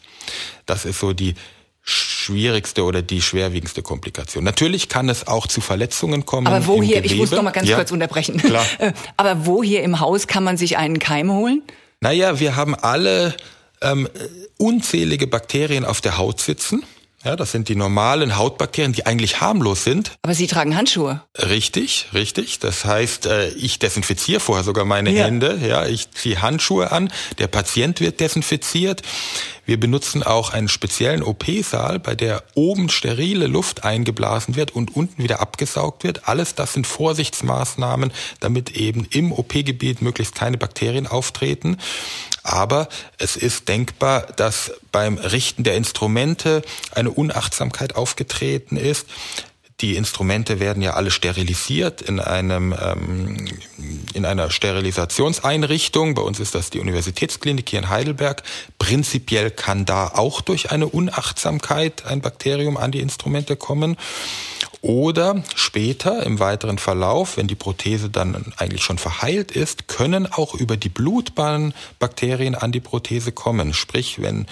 Das 0.64 0.86
ist 0.86 1.00
so 1.00 1.12
die 1.12 1.34
schwierigste 1.82 2.84
oder 2.84 3.02
die 3.02 3.20
schwerwiegendste 3.20 3.82
Komplikation. 3.82 4.42
Natürlich 4.42 4.88
kann 4.88 5.10
es 5.10 5.26
auch 5.26 5.46
zu 5.46 5.60
Verletzungen 5.60 6.24
kommen. 6.24 6.46
Aber 6.46 6.66
wo 6.66 6.82
hier, 6.82 7.02
Gewebe. 7.02 7.14
ich 7.14 7.20
muss 7.20 7.30
noch 7.32 7.42
mal 7.42 7.50
ganz 7.50 7.68
ja, 7.68 7.76
kurz 7.76 7.90
unterbrechen. 7.92 8.38
Klar. 8.38 8.64
Aber 9.18 9.44
wo 9.44 9.62
hier 9.62 9.82
im 9.82 10.00
Haus 10.00 10.26
kann 10.26 10.44
man 10.44 10.56
sich 10.56 10.78
einen 10.78 10.98
Keim 10.98 11.30
holen? 11.30 11.62
Naja, 12.00 12.40
wir 12.40 12.56
haben 12.56 12.74
alle 12.74 13.36
ähm, 13.82 14.08
unzählige 14.56 15.26
Bakterien 15.26 15.84
auf 15.84 16.00
der 16.00 16.16
Haut 16.16 16.40
sitzen. 16.40 16.84
Ja, 17.24 17.36
das 17.36 17.52
sind 17.52 17.68
die 17.68 17.76
normalen 17.76 18.36
Hautbakterien, 18.36 18.92
die 18.92 19.06
eigentlich 19.06 19.40
harmlos 19.40 19.84
sind. 19.84 20.12
Aber 20.22 20.34
Sie 20.34 20.48
tragen 20.48 20.76
Handschuhe. 20.76 21.22
Richtig, 21.38 22.06
richtig. 22.12 22.58
Das 22.58 22.84
heißt, 22.84 23.26
äh, 23.26 23.48
ich 23.50 23.78
desinfiziere 23.78 24.40
vorher 24.40 24.64
sogar 24.64 24.84
meine 24.84 25.12
ja. 25.12 25.24
Hände. 25.24 25.58
Ja, 25.64 25.86
ich 25.86 26.10
ziehe 26.10 26.42
Handschuhe 26.42 26.90
an. 26.90 27.12
Der 27.38 27.46
Patient 27.46 28.00
wird 28.00 28.18
desinfiziert. 28.18 29.02
Wir 29.64 29.78
benutzen 29.78 30.22
auch 30.22 30.52
einen 30.52 30.68
speziellen 30.68 31.22
OP-Saal, 31.22 32.00
bei 32.00 32.14
der 32.14 32.42
oben 32.54 32.88
sterile 32.88 33.46
Luft 33.46 33.84
eingeblasen 33.84 34.56
wird 34.56 34.72
und 34.72 34.96
unten 34.96 35.22
wieder 35.22 35.40
abgesaugt 35.40 36.02
wird. 36.02 36.28
Alles 36.28 36.54
das 36.54 36.72
sind 36.72 36.86
Vorsichtsmaßnahmen, 36.86 38.12
damit 38.40 38.70
eben 38.76 39.06
im 39.10 39.30
OP-Gebiet 39.30 40.02
möglichst 40.02 40.34
keine 40.34 40.58
Bakterien 40.58 41.06
auftreten. 41.06 41.78
Aber 42.42 42.88
es 43.18 43.36
ist 43.36 43.68
denkbar, 43.68 44.22
dass 44.36 44.72
beim 44.90 45.16
Richten 45.16 45.62
der 45.62 45.76
Instrumente 45.76 46.62
eine 46.92 47.10
Unachtsamkeit 47.10 47.94
aufgetreten 47.94 48.76
ist. 48.76 49.06
Die 49.82 49.96
Instrumente 49.96 50.60
werden 50.60 50.80
ja 50.80 50.94
alle 50.94 51.10
sterilisiert 51.10 52.00
in 52.02 52.20
einem 52.20 52.72
ähm, 52.72 53.48
in 54.14 54.24
einer 54.24 54.50
Sterilisationseinrichtung. 54.50 56.14
Bei 56.14 56.22
uns 56.22 56.38
ist 56.38 56.54
das 56.54 56.70
die 56.70 56.78
Universitätsklinik 56.78 57.68
hier 57.68 57.80
in 57.80 57.88
Heidelberg. 57.88 58.44
Prinzipiell 58.78 59.50
kann 59.50 59.84
da 59.84 60.06
auch 60.06 60.40
durch 60.40 60.70
eine 60.70 60.86
Unachtsamkeit 60.86 62.06
ein 62.06 62.20
Bakterium 62.20 62.76
an 62.76 62.92
die 62.92 63.00
Instrumente 63.00 63.56
kommen. 63.56 63.96
Oder 64.82 65.44
später 65.54 66.24
im 66.24 66.40
weiteren 66.40 66.76
Verlauf, 66.78 67.36
wenn 67.36 67.46
die 67.46 67.54
Prothese 67.54 68.10
dann 68.10 68.52
eigentlich 68.56 68.82
schon 68.82 68.98
verheilt 68.98 69.52
ist, 69.52 69.86
können 69.86 70.26
auch 70.26 70.54
über 70.54 70.76
die 70.76 70.88
Blutbahn 70.88 71.72
Bakterien 72.00 72.56
an 72.56 72.72
die 72.72 72.80
Prothese 72.80 73.30
kommen. 73.30 73.74
Sprich, 73.74 74.20
wenn 74.20 74.46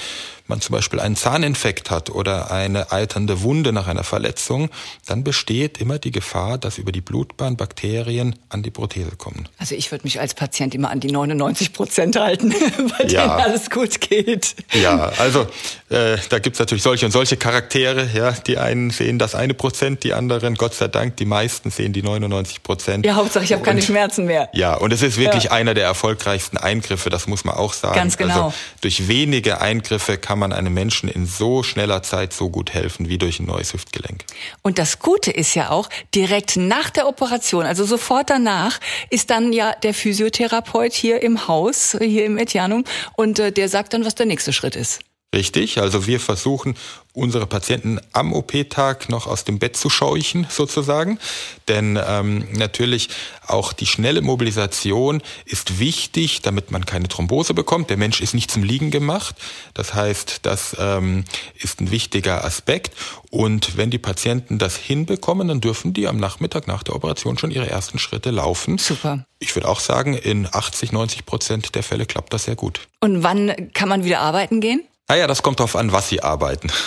man 0.51 0.61
zum 0.61 0.75
Beispiel 0.75 1.01
einen 1.01 1.17
Zahninfekt 1.17 1.91
hat 1.91 2.11
oder 2.11 2.51
eine 2.51 2.93
eiternde 2.93 3.41
Wunde 3.41 3.73
nach 3.73 3.87
einer 3.87 4.05
Verletzung, 4.05 4.69
dann 5.07 5.25
besteht 5.25 5.81
immer 5.81 5.99
die 5.99 6.11
Gefahr, 6.11 6.59
dass 6.59 6.77
über 6.77 6.93
die 6.93 7.01
Blutbahn 7.01 7.57
Bakterien 7.57 8.37
an 8.51 8.63
die 8.63 8.71
Prothese 8.71 9.13
kommen. 9.17 9.49
Also 9.57 9.75
ich 9.75 9.91
würde 9.91 10.05
mich 10.05 10.21
als 10.21 10.35
Patient 10.35 10.75
immer 10.75 10.91
an 10.91 11.01
die 11.01 11.11
99 11.11 11.73
Prozent 11.73 12.17
halten, 12.17 12.51
bei 12.99 13.07
ja. 13.07 13.23
denen 13.23 13.31
alles 13.31 13.71
gut 13.71 14.01
geht. 14.03 14.57
Ja, 14.75 15.13
also 15.19 15.47
äh, 15.89 16.19
da 16.29 16.39
gibt's 16.39 16.59
natürlich 16.59 16.83
solche 16.83 17.07
und 17.07 17.13
solche 17.13 17.37
Charaktere. 17.37 18.09
Ja, 18.13 18.33
die 18.33 18.59
einen 18.59 18.91
sehen 18.91 19.19
das 19.19 19.35
eine 19.35 19.55
Prozent, 19.55 20.03
die 20.03 20.13
anderen, 20.13 20.57
Gott 20.57 20.75
sei 20.75 20.89
Dank, 20.89 21.17
die 21.17 21.25
meisten 21.25 21.71
sehen 21.71 21.93
die 21.93 22.03
99 22.03 22.63
Prozent. 22.63 23.07
Ja, 23.07 23.15
Hauptsache 23.15 23.45
ich 23.45 23.53
habe 23.53 23.63
keine 23.63 23.83
Schmerzen 23.83 24.27
mehr. 24.27 24.49
Ja, 24.53 24.75
und 24.75 24.93
es 24.93 25.03
ist 25.03 25.17
wirklich 25.17 25.45
ja. 25.45 25.53
einer 25.53 25.75
der 25.75 25.85
erfolgreichsten 25.85 26.59
Eingriffe, 26.59 27.09
das 27.09 27.29
muss 27.29 27.45
man 27.45 27.55
auch 27.55 27.73
sagen. 27.73 27.95
Ganz 27.95 28.17
genau. 28.17 28.47
Also 28.47 28.55
durch 28.81 29.07
wenige 29.07 29.61
Eingriffe 29.61 30.19
kann 30.19 30.40
man 30.41 30.53
einem 30.53 30.75
Menschen 30.75 31.09
in 31.09 31.27
so 31.27 31.63
schneller 31.63 32.03
Zeit 32.03 32.33
so 32.33 32.51
gut 32.51 32.75
helfen 32.75 33.09
wie 33.09 33.19
durch 33.19 33.39
ein 33.39 33.47
neues 33.47 33.73
Hüftgelenk. 33.73 34.25
Und 34.63 34.79
das 34.79 34.99
Gute 34.99 35.31
ist 35.31 35.55
ja 35.55 35.71
auch, 35.71 35.89
direkt 36.15 36.57
nach 36.57 36.91
der 36.91 37.07
Operation, 37.07 37.65
also 37.65 37.85
sofort 37.85 38.31
danach, 38.31 38.81
ist 39.11 39.31
dann 39.31 39.53
ja 39.53 39.73
der 39.73 39.95
Physiotherapeut 39.95 40.93
hier 40.93 41.23
im 41.23 41.47
Haus, 41.47 41.97
hier 42.01 42.25
im 42.25 42.39
Etianum, 42.39 42.85
und 43.17 43.39
äh, 43.39 43.53
der 43.53 43.69
sagt 43.69 43.95
dann, 43.95 44.05
was 44.05 44.17
der 44.17 44.27
nächste 44.27 44.53
Schritt 44.53 44.75
ist. 44.75 45.01
Richtig, 45.33 45.79
also 45.79 46.09
wir 46.09 46.19
versuchen 46.19 46.75
unsere 47.13 47.47
Patienten 47.47 48.01
am 48.13 48.33
OP-Tag 48.33 49.09
noch 49.09 49.29
aus 49.29 49.45
dem 49.45 49.61
Bett 49.61 49.77
zu 49.77 49.89
scheuchen 49.89 50.49
sozusagen, 50.51 51.21
denn 51.69 51.99
ähm, 52.05 52.49
natürlich 52.53 53.11
auch 53.47 53.73
die 53.73 53.87
schnelle 53.87 54.23
Mobilisation 54.23 55.23
ist 55.45 55.79
wichtig, 55.79 56.43
damit 56.43 56.73
man 56.73 56.85
keine 56.85 57.07
Thrombose 57.07 57.55
bekommt. 57.55 57.91
Der 57.91 57.97
Mensch 57.97 58.21
ist 58.21 58.35
nicht 58.35 58.51
zum 58.51 58.65
Liegen 58.65 58.91
gemacht, 58.91 59.37
das 59.73 59.95
heißt, 59.95 60.41
das 60.43 60.77
ähm, 60.81 61.25
ist 61.55 61.81
ein 61.81 61.93
wichtiger 61.93 62.45
Aspekt 62.45 62.97
und 63.31 63.77
wenn 63.77 63.91
die 63.91 63.99
Patienten 63.99 64.59
das 64.59 64.77
hinbekommen, 64.77 65.47
dann 65.47 65.61
dürfen 65.61 65.93
die 65.93 66.09
am 66.09 66.17
Nachmittag 66.17 66.67
nach 66.67 66.83
der 66.83 66.97
Operation 66.97 67.39
schon 67.39 67.53
ihre 67.53 67.71
ersten 67.71 68.01
Schritte 68.01 68.33
laufen. 68.33 68.79
Super. 68.79 69.25
Ich 69.39 69.55
würde 69.55 69.69
auch 69.69 69.81
sagen, 69.81 70.15
in 70.15 70.49
80, 70.51 70.91
90 70.91 71.25
Prozent 71.25 71.75
der 71.77 71.85
Fälle 71.85 72.05
klappt 72.07 72.33
das 72.33 72.45
sehr 72.45 72.57
gut. 72.57 72.81
Und 72.99 73.23
wann 73.23 73.73
kann 73.73 73.89
man 73.89 74.05
wieder 74.05 74.21
arbeiten 74.21 74.61
gehen? 74.61 74.83
Naja, 75.11 75.27
das 75.27 75.43
kommt 75.43 75.59
darauf 75.59 75.75
an, 75.75 75.91
was 75.91 76.09
Sie 76.09 76.23
arbeiten. 76.23 76.71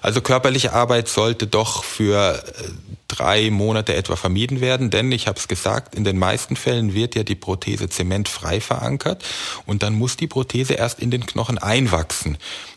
Also 0.00 0.20
körperliche 0.20 0.72
Arbeit 0.72 1.06
sollte 1.06 1.46
doch 1.46 1.84
für 1.84 2.42
äh, 2.44 2.62
drei 3.06 3.50
Monate 3.52 3.94
etwa 3.94 4.16
vermieden 4.16 4.60
werden, 4.60 4.90
denn 4.90 5.12
ich 5.12 5.28
habe 5.28 5.38
es 5.38 5.46
gesagt, 5.46 5.94
in 5.94 6.02
den 6.02 6.18
meisten 6.18 6.56
Fällen 6.56 6.92
wird 6.92 7.14
ja 7.14 7.22
die 7.22 7.36
Prothese 7.36 7.88
zementfrei 7.88 8.60
verankert 8.60 9.22
und 9.64 9.84
dann 9.84 9.94
muss 9.94 10.16
die 10.16 10.26
Prothese 10.26 10.74
erst 10.74 10.98
in 10.98 11.12
den 11.12 11.24
Knochen 11.24 11.58
einwachsen. 11.58 12.36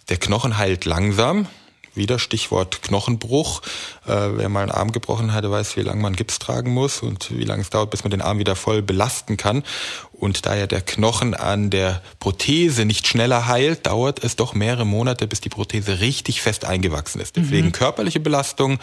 Der 0.10 0.18
Knochen 0.18 0.60
heilt 0.60 0.86
langsam, 0.86 1.48
wieder 1.96 2.20
Stichwort 2.20 2.84
Knochenbruch. 2.84 3.62
Äh, 4.06 4.14
wer 4.34 4.50
mal 4.50 4.62
einen 4.62 4.72
Arm 4.72 4.92
gebrochen 4.92 5.34
hatte, 5.34 5.50
weiß, 5.50 5.78
wie 5.78 5.82
lange 5.82 6.02
man 6.02 6.16
Gips 6.16 6.40
tragen 6.40 6.72
muss 6.72 7.02
und 7.02 7.36
wie 7.36 7.44
lange 7.44 7.62
es 7.62 7.70
dauert, 7.70 7.90
bis 7.90 8.04
man 8.04 8.12
den 8.12 8.22
Arm 8.22 8.38
wieder 8.38 8.56
voll 8.56 8.82
belasten 8.82 9.38
kann. 9.38 9.64
Und 10.18 10.46
da 10.46 10.56
ja 10.56 10.68
der 10.68 10.82
Knochen 10.82 11.34
an 11.34 11.70
der 11.70 12.02
Prothese 12.20 12.86
nicht 12.86 13.08
schneller 13.08 13.48
heilt, 13.48 13.86
dauert 13.86 14.24
es 14.24 14.36
doch 14.36 14.54
mehrere 14.54 14.86
Monate, 14.86 15.28
bis 15.28 15.42
die 15.42 15.50
Prothese 15.50 16.00
richtig 16.00 16.42
fest 16.42 16.66
eingewachsen 16.66 17.22
ist. 17.22 17.36
Deswegen 17.36 17.68
mhm. 17.68 17.72
körperliche 17.74 18.20
Belastung, 18.20 18.80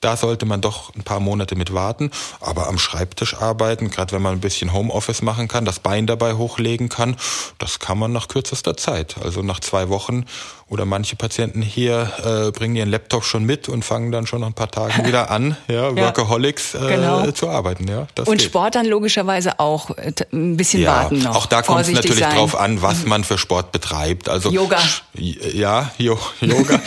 da 0.00 0.16
sollte 0.16 0.46
man 0.46 0.60
doch 0.60 0.94
ein 0.94 1.02
paar 1.02 1.20
Monate 1.20 1.56
mit 1.56 1.72
warten. 1.72 2.10
Aber 2.40 2.68
am 2.68 2.78
Schreibtisch 2.78 3.34
arbeiten, 3.34 3.90
gerade 3.90 4.12
wenn 4.12 4.22
man 4.22 4.34
ein 4.34 4.40
bisschen 4.40 4.72
Homeoffice 4.72 5.22
machen 5.22 5.48
kann, 5.48 5.64
das 5.64 5.80
Bein 5.80 6.06
dabei 6.06 6.34
hochlegen 6.34 6.88
kann, 6.88 7.16
das 7.58 7.78
kann 7.78 7.98
man 7.98 8.12
nach 8.12 8.28
kürzester 8.28 8.76
Zeit. 8.76 9.16
Also 9.22 9.42
nach 9.42 9.60
zwei 9.60 9.88
Wochen 9.88 10.24
oder 10.70 10.84
manche 10.84 11.16
Patienten 11.16 11.62
hier 11.62 12.12
äh, 12.22 12.50
bringen 12.50 12.76
ihren 12.76 12.90
Laptop 12.90 13.24
schon 13.24 13.44
mit 13.44 13.68
und 13.68 13.84
fangen 13.84 14.12
dann 14.12 14.26
schon 14.26 14.40
nach 14.40 14.48
ein 14.48 14.54
paar 14.54 14.70
Tagen 14.70 15.06
wieder 15.06 15.30
an, 15.30 15.56
ja, 15.68 15.96
Workaholics 15.96 16.74
äh, 16.74 16.78
genau. 16.78 17.30
zu 17.30 17.48
arbeiten. 17.48 17.88
Ja, 17.88 18.06
das 18.14 18.28
und 18.28 18.38
geht. 18.38 18.46
Sport 18.46 18.74
dann 18.74 18.84
logischerweise 18.84 19.60
auch 19.60 19.96
äh, 19.96 20.12
ein 20.32 20.56
bisschen 20.56 20.82
ja, 20.82 20.96
warten 20.96 21.20
noch. 21.20 21.36
Auch 21.36 21.46
da 21.46 21.62
kommt 21.62 21.80
es 21.80 21.90
natürlich 21.90 22.18
sein. 22.18 22.36
drauf 22.36 22.54
an, 22.54 22.82
was 22.82 23.06
man 23.06 23.24
für 23.24 23.38
Sport 23.38 23.72
betreibt. 23.72 24.28
Also 24.28 24.50
Yoga. 24.50 24.78
Ja, 25.14 25.90
jo, 25.96 26.18
Yoga. 26.40 26.80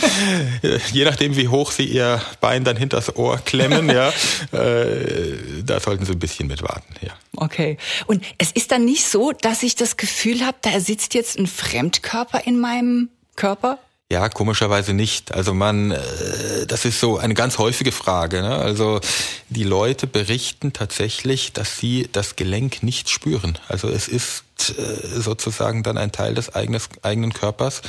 Je 0.92 1.04
nachdem, 1.04 1.36
wie 1.36 1.48
hoch 1.48 1.72
Sie 1.72 1.84
Ihr 1.84 2.20
Bein 2.40 2.64
dann 2.64 2.76
hinters 3.02 3.16
Ohr 3.16 3.38
klemmen, 3.38 3.88
ja, 3.88 4.08
äh, 4.52 5.62
da 5.64 5.80
sollten 5.80 6.04
Sie 6.04 6.12
ein 6.12 6.18
bisschen 6.18 6.48
mit 6.48 6.62
warten. 6.62 6.94
Ja. 7.00 7.12
Okay. 7.36 7.76
Und 8.06 8.24
es 8.38 8.52
ist 8.52 8.72
dann 8.72 8.84
nicht 8.84 9.04
so, 9.04 9.32
dass 9.32 9.62
ich 9.62 9.74
das 9.74 9.96
Gefühl 9.96 10.44
habe, 10.44 10.58
da 10.62 10.80
sitzt 10.80 11.14
jetzt 11.14 11.38
ein 11.38 11.46
Fremdkörper 11.46 12.46
in 12.46 12.58
meinem 12.60 13.08
Körper? 13.36 13.78
Ja, 14.10 14.28
komischerweise 14.28 14.92
nicht. 14.92 15.32
Also 15.32 15.54
man, 15.54 15.92
äh, 15.92 16.66
das 16.66 16.84
ist 16.84 17.00
so 17.00 17.16
eine 17.16 17.32
ganz 17.32 17.56
häufige 17.56 17.92
Frage. 17.92 18.42
Ne? 18.42 18.56
Also 18.56 19.00
die 19.48 19.64
Leute 19.64 20.06
berichten 20.06 20.74
tatsächlich, 20.74 21.54
dass 21.54 21.78
sie 21.78 22.10
das 22.12 22.36
Gelenk 22.36 22.82
nicht 22.82 23.08
spüren. 23.08 23.58
Also 23.68 23.88
es 23.88 24.08
ist 24.08 24.44
äh, 24.68 25.18
sozusagen 25.18 25.82
dann 25.82 25.96
ein 25.96 26.12
Teil 26.12 26.34
des 26.34 26.54
eigenes, 26.54 26.90
eigenen 27.00 27.32
Körpers. 27.32 27.80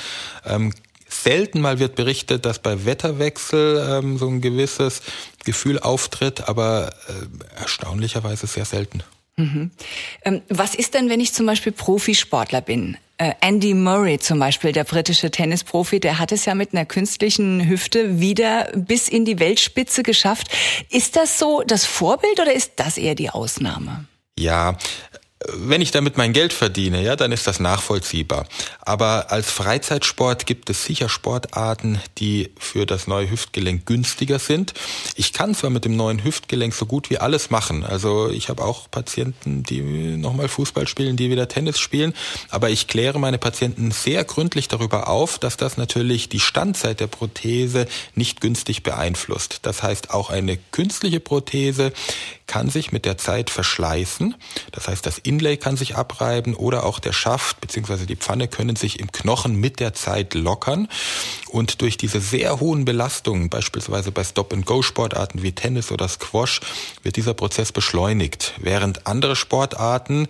Ähm, 0.46 0.74
selten 1.14 1.62
mal 1.62 1.80
wird 1.80 1.96
berichtet, 1.96 2.46
dass 2.46 2.60
bei 2.60 2.86
Wetterwechsel 2.86 3.86
ähm, 3.90 4.18
so 4.18 4.28
ein 4.28 4.42
gewisses 4.42 5.02
Gefühl 5.46 5.80
auftritt, 5.80 6.48
aber 6.48 6.94
äh, 7.08 7.60
erstaunlicherweise 7.60 8.48
sehr 8.48 8.66
selten. 8.66 9.04
Mhm. 9.36 9.72
Ähm, 10.26 10.42
was 10.50 10.76
ist 10.76 10.94
denn, 10.94 11.10
wenn 11.10 11.20
ich 11.20 11.34
zum 11.34 11.46
Beispiel 11.46 11.72
Profisportler 11.72 12.62
bin? 12.62 12.98
Äh, 13.18 13.34
Andy 13.42 13.74
Murray 13.74 14.20
zum 14.20 14.40
Beispiel, 14.40 14.72
der 14.72 14.84
britische 14.84 15.32
Tennisprofi, 15.32 16.00
der 16.00 16.20
hat 16.20 16.32
es 16.32 16.46
ja 16.46 16.56
mit 16.56 16.74
einer 16.74 16.86
künstlichen 16.86 17.68
Hüfte 17.68 18.20
wieder 18.20 18.72
bis 18.76 19.08
in 19.08 19.26
die 19.26 19.40
Weltspitze 19.40 20.04
geschafft. 20.04 20.48
Ist 20.90 21.16
das 21.16 21.40
so 21.40 21.64
das 21.66 21.86
Vorbild 21.86 22.40
oder 22.40 22.54
ist 22.54 22.74
das 22.78 22.98
eher 22.98 23.16
die 23.16 23.30
Ausnahme? 23.30 24.06
Ja, 24.38 24.78
wenn 25.54 25.82
ich 25.82 25.92
damit 25.92 26.18
mein 26.18 26.34
Geld 26.34 26.54
verdiene, 26.54 27.04
ja, 27.04 27.16
dann 27.16 27.32
ist 27.32 27.48
das 27.48 27.60
nachvollziehbar. 27.60 28.46
Aber 28.82 29.32
als 29.32 29.50
Freizeitsport 29.52 30.46
gibt 30.46 30.70
es 30.70 30.86
sicher 30.86 31.10
Sportarten, 31.10 32.00
die 32.18 32.52
für 32.58 32.86
das 32.86 33.08
neue 33.08 33.30
Hüftgelenk 33.30 33.86
günstiger 33.86 34.40
sind. 34.40 34.74
Ich 35.16 35.34
kann 35.34 35.56
zwar 35.56 35.70
mit 35.70 35.86
dem 35.86 35.96
neuen 35.96 36.24
Hüftgelenk 36.24 36.74
so 36.74 36.86
gut 36.86 37.10
wie 37.10 37.18
alles 37.18 37.50
machen. 37.50 37.84
Also 37.84 38.30
ich 38.30 38.50
habe 38.50 38.64
auch 38.64 38.90
Patienten, 38.90 39.64
die 39.64 39.82
nochmal 39.82 40.48
Fußball 40.48 40.88
spielen, 40.88 41.18
die 41.18 41.30
wieder 41.30 41.48
Tennis 41.48 41.80
spielen. 41.80 42.14
Aber 42.50 42.70
ich 42.70 42.88
kläre 42.88 43.20
meine 43.20 43.38
Patienten 43.38 43.92
sehr 43.92 44.24
gründlich 44.24 44.68
darüber 44.68 45.08
auf, 45.08 45.40
dass 45.40 45.58
das 45.58 45.78
natürlich 45.78 46.30
die 46.30 46.40
Standzeit 46.40 47.00
der 47.00 47.08
Prothese 47.08 47.88
nicht 48.16 48.42
günstig 48.42 48.84
beeinflusst. 48.84 49.60
Das 49.64 49.84
heißt, 49.84 50.12
auch 50.12 50.30
eine 50.30 50.58
künstliche 50.72 51.20
Prothese 51.20 51.94
kann 52.48 52.70
sich 52.70 52.92
mit 52.92 53.06
der 53.06 53.18
Zeit 53.18 53.50
verschleißen. 53.50 54.36
Das 54.72 54.88
heißt, 54.88 55.06
das 55.06 55.18
Inlay 55.34 55.58
kann 55.58 55.78
sich 55.78 55.96
abreiben 55.96 56.54
oder 56.54 56.84
auch 56.86 57.00
der 57.00 57.12
Schaft 57.12 57.60
bzw. 57.60 58.06
die 58.06 58.16
Pfanne 58.16 58.48
können 58.48 58.76
sich 58.76 59.00
im 59.00 59.12
Knochen 59.12 59.56
mit 59.56 59.80
der 59.80 59.94
Zeit 59.94 60.36
lockern. 60.36 60.88
Und 61.50 61.82
durch 61.82 61.98
diese 61.98 62.20
sehr 62.20 62.60
hohen 62.60 62.86
Belastungen, 62.86 63.50
beispielsweise 63.50 64.12
bei 64.12 64.24
Stop-and-Go-Sportarten 64.24 65.42
wie 65.42 65.52
Tennis 65.52 65.92
oder 65.92 66.08
Squash, 66.08 66.62
wird 67.02 67.16
dieser 67.16 67.34
Prozess 67.34 67.72
beschleunigt. 67.72 68.54
Während 68.60 69.08
andere 69.08 69.36
Sportarten 69.36 70.28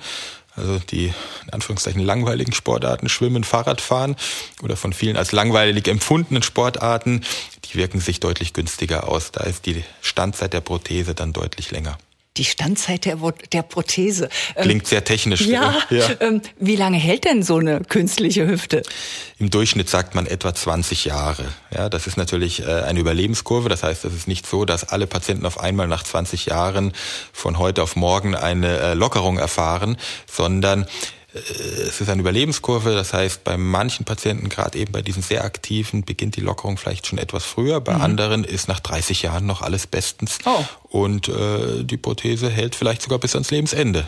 also 0.56 0.78
die 0.78 1.06
in 1.08 1.50
Anführungszeichen 1.52 2.00
langweiligen 2.00 2.54
Sportarten, 2.54 3.10
Schwimmen, 3.10 3.44
Fahrradfahren 3.44 4.16
oder 4.62 4.78
von 4.78 4.94
vielen 4.94 5.18
als 5.18 5.32
langweilig 5.32 5.88
empfundenen 5.88 6.44
Sportarten, 6.44 7.24
die 7.66 7.76
wirken 7.76 8.00
sich 8.00 8.20
deutlich 8.20 8.54
günstiger 8.54 9.10
aus. 9.10 9.32
Da 9.32 9.46
ist 9.46 9.66
die 9.66 9.84
Standzeit 10.02 10.54
der 10.54 10.62
Prothese 10.62 11.16
dann 11.16 11.34
deutlich 11.34 11.72
länger. 11.72 11.98
Die 12.38 12.46
Standzeit 12.46 13.06
der, 13.06 13.18
der 13.52 13.62
Prothese. 13.62 14.30
Ähm, 14.56 14.64
Klingt 14.64 14.88
sehr 14.88 15.04
technisch. 15.04 15.42
Ja. 15.42 15.76
ja. 15.90 16.10
Ähm, 16.20 16.42
wie 16.60 16.76
lange 16.76 16.98
hält 16.98 17.26
denn 17.26 17.44
so 17.44 17.58
eine 17.58 17.82
künstliche 17.82 18.48
Hüfte? 18.48 18.82
Im 19.38 19.50
Durchschnitt 19.50 19.90
sagt 19.90 20.16
man 20.16 20.26
etwa 20.26 20.54
20 20.54 21.06
Jahre. 21.06 21.46
Ja, 21.74 21.90
das 21.90 22.08
ist 22.08 22.18
natürlich 22.18 22.62
äh, 22.62 22.66
eine 22.66 23.00
Überlebenskurve. 23.00 23.70
Das 23.70 23.84
heißt, 23.84 24.06
es 24.06 24.14
ist 24.14 24.28
nicht 24.28 24.48
so, 24.48 24.66
dass 24.66 24.84
alle 24.84 25.06
Patienten 25.06 25.46
auf 25.46 25.60
einmal 25.60 25.88
nach 25.88 26.04
20 26.04 26.48
Jahren 26.48 26.94
von 27.32 27.60
heute 27.60 27.84
auf 27.84 27.96
morgen 27.96 28.36
eine 28.36 28.80
äh, 28.80 28.94
Lockerung 28.96 29.38
erfahren, 29.38 29.98
sondern 30.32 30.88
es 31.34 32.00
ist 32.00 32.10
eine 32.10 32.22
Überlebenskurve, 32.22 32.94
das 32.94 33.14
heißt, 33.14 33.44
bei 33.44 33.58
manchen 33.58 34.06
Patienten, 34.06 34.50
gerade 34.50 34.78
eben 34.78 34.92
bei 34.92 35.02
diesen 35.02 35.24
sehr 35.24 35.44
aktiven, 35.44 36.04
beginnt 36.04 36.36
die 36.36 36.42
Lockerung 36.42 36.78
vielleicht 36.78 37.08
schon 37.08 37.18
etwas 37.18 37.44
früher, 37.44 37.82
bei 37.82 37.96
mhm. 37.96 38.02
anderen 38.02 38.44
ist 38.44 38.68
nach 38.68 38.80
30 38.80 39.24
Jahren 39.24 39.46
noch 39.46 39.62
alles 39.62 39.88
bestens 39.88 40.38
oh. 40.46 40.64
und 40.90 41.30
äh, 41.30 41.84
die 41.84 41.98
Prothese 41.98 42.50
hält 42.50 42.76
vielleicht 42.76 43.02
sogar 43.02 43.18
bis 43.18 43.34
ans 43.34 43.50
Lebensende. 43.50 44.06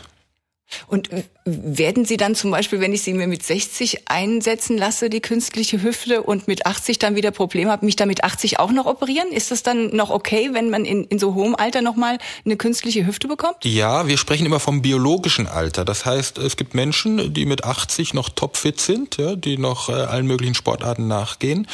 Und 0.88 1.10
werden 1.46 2.06
Sie 2.06 2.18
dann 2.18 2.34
zum 2.34 2.52
Beispiel, 2.52 2.80
wenn 2.80 2.92
ich 2.92 3.04
sie 3.04 3.14
mir 3.14 3.28
mit 3.28 3.44
60 3.44 4.10
einsetzen 4.10 4.78
lasse, 4.78 5.10
die 5.10 5.22
künstliche 5.22 5.84
Hüfte 5.84 6.24
und 6.24 6.48
mit 6.48 6.66
80 6.66 6.98
dann 6.98 7.16
wieder 7.16 7.32
Probleme 7.32 7.72
habe, 7.72 7.86
mich 7.86 7.96
dann 7.96 8.08
mit 8.08 8.24
80 8.24 8.60
auch 8.60 8.72
noch 8.72 8.88
operieren? 8.88 9.32
Ist 9.32 9.52
das 9.52 9.62
dann 9.62 9.96
noch 9.96 10.10
okay, 10.10 10.50
wenn 10.54 10.70
man 10.70 10.86
in, 10.86 11.04
in 11.04 11.20
so 11.20 11.36
hohem 11.36 11.56
Alter 11.56 11.82
nochmal 11.82 12.18
eine 12.46 12.58
künstliche 12.58 13.06
Hüfte 13.06 13.28
bekommt? 13.28 13.58
Ja, 13.64 14.08
wir 14.08 14.18
sprechen 14.18 14.46
immer 14.46 14.60
vom 14.60 14.82
biologischen 14.82 15.46
Alter. 15.46 15.86
Das 15.86 16.06
heißt, 16.06 16.40
es 16.40 16.58
gibt 16.58 16.74
Menschen, 16.74 17.34
die 17.34 17.46
mit 17.46 17.64
80 17.64 18.14
noch 18.14 18.30
topfit 18.30 18.82
sind, 18.82 19.18
ja, 19.18 19.36
die 19.36 19.58
noch 19.58 19.90
äh, 19.90 19.94
allen 19.94 20.26
möglichen 20.26 20.56
Sportarten 20.56 21.08
nachgehen, 21.08 21.68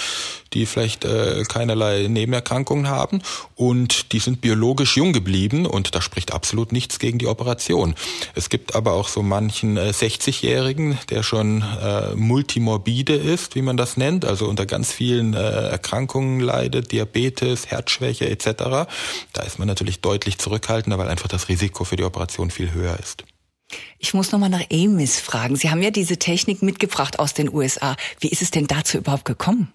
die 0.53 0.65
vielleicht 0.65 1.05
äh, 1.05 1.43
keinerlei 1.47 2.07
Nebenerkrankungen 2.09 2.89
haben 2.89 3.21
und 3.55 4.11
die 4.11 4.19
sind 4.19 4.41
biologisch 4.41 4.97
jung 4.97 5.13
geblieben 5.13 5.65
und 5.65 5.95
da 5.95 6.01
spricht 6.01 6.33
absolut 6.33 6.71
nichts 6.71 6.99
gegen 6.99 7.19
die 7.19 7.27
Operation. 7.27 7.95
Es 8.35 8.49
gibt 8.49 8.75
aber 8.75 8.90
auch 8.91 9.07
so 9.07 9.23
manchen 9.23 9.77
äh, 9.77 9.89
60-Jährigen, 9.89 10.97
der 11.09 11.23
schon 11.23 11.61
äh, 11.61 12.15
multimorbide 12.15 13.15
ist, 13.15 13.55
wie 13.55 13.61
man 13.61 13.77
das 13.77 13.97
nennt, 13.97 14.25
also 14.25 14.47
unter 14.47 14.65
ganz 14.65 14.91
vielen 14.91 15.33
äh, 15.33 15.39
Erkrankungen 15.39 16.39
leidet, 16.39 16.91
Diabetes, 16.91 17.67
Herzschwäche 17.67 18.29
etc. 18.29 18.89
Da 19.33 19.43
ist 19.45 19.59
man 19.59 19.67
natürlich 19.67 20.01
deutlich 20.01 20.37
zurückhaltender, 20.37 20.97
weil 20.97 21.09
einfach 21.09 21.27
das 21.27 21.49
Risiko 21.49 21.83
für 21.83 21.95
die 21.95 22.03
Operation 22.03 22.51
viel 22.51 22.73
höher 22.73 22.97
ist. 22.99 23.23
Ich 23.99 24.13
muss 24.13 24.31
nochmal 24.31 24.49
nach 24.49 24.65
AMIS 24.71 25.19
fragen. 25.19 25.55
Sie 25.55 25.69
haben 25.69 25.81
ja 25.81 25.91
diese 25.91 26.17
Technik 26.17 26.61
mitgebracht 26.61 27.19
aus 27.19 27.33
den 27.33 27.53
USA. 27.53 27.95
Wie 28.19 28.29
ist 28.29 28.41
es 28.41 28.51
denn 28.51 28.67
dazu 28.67 28.97
überhaupt 28.97 29.25
gekommen? 29.25 29.71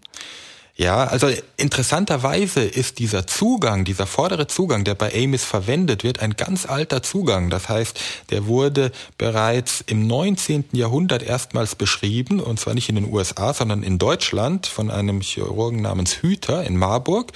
Ja, 0.79 1.05
also 1.05 1.31
interessanterweise 1.57 2.61
ist 2.61 2.99
dieser 2.99 3.27
Zugang, 3.27 3.87
dieser 3.87 4.07
vordere 4.07 4.47
Zugang, 4.47 4.85
der 4.85 4.95
bei 4.95 5.11
AMIS 5.11 5.43
verwendet 5.43 6.05
wird, 6.05 6.21
ein 6.21 6.37
ganz 6.37 6.67
alter 6.67 7.03
Zugang. 7.03 7.49
Das 7.49 7.71
heißt, 7.71 7.99
der 8.29 8.47
wurde 8.47 8.93
bereits 9.17 9.83
im 9.87 10.07
19. 10.07 10.67
Jahrhundert 10.73 11.23
erstmals 11.23 11.77
beschrieben, 11.77 12.41
und 12.41 12.61
zwar 12.61 12.75
nicht 12.75 12.91
in 12.91 12.97
den 12.97 13.11
USA, 13.11 13.55
sondern 13.55 13.83
in 13.83 13.97
Deutschland 13.97 14.67
von 14.67 14.91
einem 14.91 15.23
Chirurgen 15.23 15.81
namens 15.81 16.19
Hüter 16.21 16.65
in 16.65 16.77
Marburg. 16.77 17.33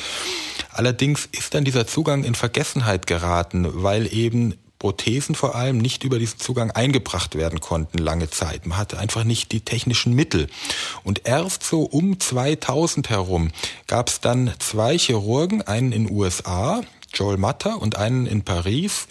Allerdings 0.70 1.26
ist 1.32 1.54
dann 1.54 1.64
dieser 1.64 1.86
Zugang 1.86 2.24
in 2.24 2.34
Vergessenheit 2.34 3.06
geraten, 3.06 3.66
weil 3.72 4.12
eben 4.12 4.54
Prothesen 4.80 5.34
vor 5.34 5.54
allem 5.54 5.78
nicht 5.78 6.04
über 6.04 6.18
diesen 6.18 6.40
Zugang 6.40 6.70
eingebracht 6.70 7.36
werden 7.36 7.60
konnten 7.60 7.98
lange 7.98 8.30
Zeit. 8.30 8.66
Man 8.66 8.78
hatte 8.78 8.98
einfach 8.98 9.24
nicht 9.24 9.52
die 9.52 9.60
technischen 9.60 10.14
Mittel. 10.14 10.48
Und 11.04 11.28
erst 11.28 11.62
so 11.62 11.82
um 11.82 12.18
2000 12.18 13.10
herum 13.10 13.50
gab 13.86 14.08
es 14.08 14.20
dann 14.20 14.52
zwei 14.58 14.98
Chirurgen, 14.98 15.62
einen 15.62 15.92
in 15.92 16.10
USA, 16.10 16.80
Joel 17.12 17.36
Matter, 17.36 17.80
und 17.80 17.96
einen 17.96 18.26
in 18.26 18.42
Paris, 18.42 19.06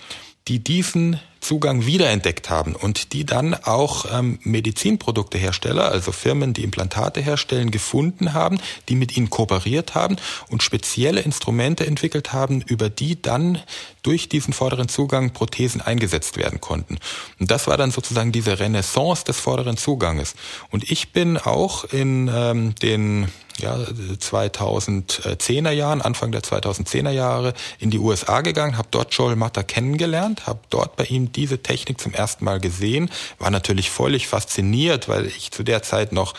die 0.48 0.60
diesen 0.60 1.20
Zugang 1.50 1.88
wiederentdeckt 1.88 2.52
haben 2.52 2.76
und 2.76 3.12
die 3.12 3.26
dann 3.26 3.56
auch 3.56 4.06
ähm, 4.14 4.38
Medizinproduktehersteller, 4.44 5.92
also 5.92 6.12
Firmen, 6.12 6.54
die 6.54 6.64
Implantate 6.64 7.22
herstellen, 7.22 7.72
gefunden 7.72 8.36
haben, 8.36 8.60
die 8.88 8.94
mit 8.94 9.18
ihnen 9.18 9.32
kooperiert 9.32 9.96
haben 9.96 10.18
und 10.52 10.62
spezielle 10.62 11.22
Instrumente 11.22 11.88
entwickelt 11.88 12.34
haben, 12.34 12.62
über 12.62 12.92
die 12.92 13.20
dann 13.20 13.58
durch 14.04 14.30
diesen 14.30 14.54
vorderen 14.54 14.90
Zugang 14.90 15.34
Prothesen 15.34 15.82
eingesetzt 15.82 16.38
werden 16.38 16.62
konnten. 16.62 17.00
Und 17.40 17.50
das 17.50 17.66
war 17.66 17.78
dann 17.78 17.90
sozusagen 17.90 18.32
diese 18.32 18.60
Renaissance 18.60 19.26
des 19.26 19.40
vorderen 19.40 19.76
Zuganges. 19.76 20.36
Und 20.70 20.92
ich 20.92 21.14
bin 21.14 21.40
auch 21.40 21.84
in 21.84 22.30
ähm, 22.32 22.76
den 22.76 23.28
ja, 23.60 23.76
2010er 23.76 25.72
Jahren, 25.72 26.02
Anfang 26.02 26.32
der 26.32 26.42
2010er 26.42 27.12
Jahre 27.12 27.54
in 27.80 27.90
die 27.90 28.00
USA 28.00 28.42
gegangen, 28.42 28.78
habe 28.78 28.88
dort 28.92 29.14
Joel 29.14 29.36
Matter 29.36 29.64
kennengelernt, 29.64 30.48
habe 30.48 30.60
dort 30.70 30.96
bei 30.96 31.06
ihm 31.06 31.32
diese 31.32 31.62
Technik 31.62 32.00
zum 32.00 32.14
ersten 32.14 32.46
Mal 32.46 32.60
gesehen, 32.60 33.10
war 33.38 33.52
natürlich 33.52 33.90
völlig 33.92 34.28
fasziniert, 34.28 35.08
weil 35.08 35.26
ich 35.26 35.52
zu 35.52 35.64
der 35.64 35.84
Zeit 35.84 36.12
noch 36.12 36.34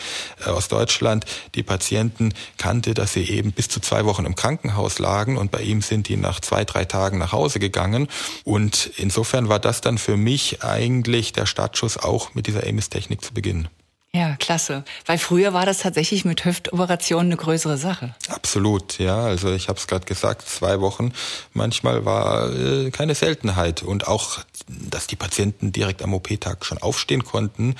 äh, 0.45 0.49
aus 0.49 0.67
Deutschland 0.67 1.25
die 1.55 1.63
Patienten 1.63 2.33
kannte, 2.57 2.93
dass 2.93 3.13
sie 3.13 3.29
eben 3.29 3.51
bis 3.51 3.69
zu 3.69 3.79
zwei 3.79 4.05
Wochen 4.05 4.25
im 4.25 4.35
Krankenhaus 4.35 4.99
lagen 4.99 5.37
und 5.37 5.51
bei 5.51 5.61
ihm 5.61 5.81
sind 5.81 6.07
die 6.07 6.17
nach 6.17 6.39
zwei, 6.39 6.65
drei 6.65 6.85
Tagen 6.85 7.17
nach 7.17 7.31
Hause 7.31 7.59
gegangen. 7.59 8.07
Und 8.43 8.91
insofern 8.97 9.49
war 9.49 9.59
das 9.59 9.81
dann 9.81 9.97
für 9.97 10.17
mich 10.17 10.63
eigentlich 10.63 11.33
der 11.33 11.45
Startschuss, 11.45 11.97
auch 11.97 12.33
mit 12.33 12.47
dieser 12.47 12.67
AMIS-Technik 12.67 13.23
zu 13.23 13.33
beginnen. 13.33 13.69
Ja, 14.13 14.35
klasse. 14.35 14.83
Weil 15.05 15.17
früher 15.17 15.53
war 15.53 15.65
das 15.65 15.79
tatsächlich 15.79 16.25
mit 16.25 16.43
Hüftoperationen 16.43 17.27
eine 17.27 17.37
größere 17.37 17.77
Sache. 17.77 18.13
Absolut, 18.27 18.99
ja. 18.99 19.17
Also 19.17 19.53
ich 19.53 19.69
habe 19.69 19.79
es 19.79 19.87
gerade 19.87 20.05
gesagt, 20.05 20.47
zwei 20.49 20.81
Wochen 20.81 21.13
manchmal 21.53 22.03
war 22.03 22.53
äh, 22.53 22.91
keine 22.91 23.15
Seltenheit. 23.15 23.83
Und 23.83 24.07
auch, 24.07 24.39
dass 24.67 25.07
die 25.07 25.15
Patienten 25.15 25.71
direkt 25.71 26.01
am 26.01 26.13
OP-Tag 26.13 26.65
schon 26.65 26.77
aufstehen 26.79 27.23
konnten, 27.23 27.75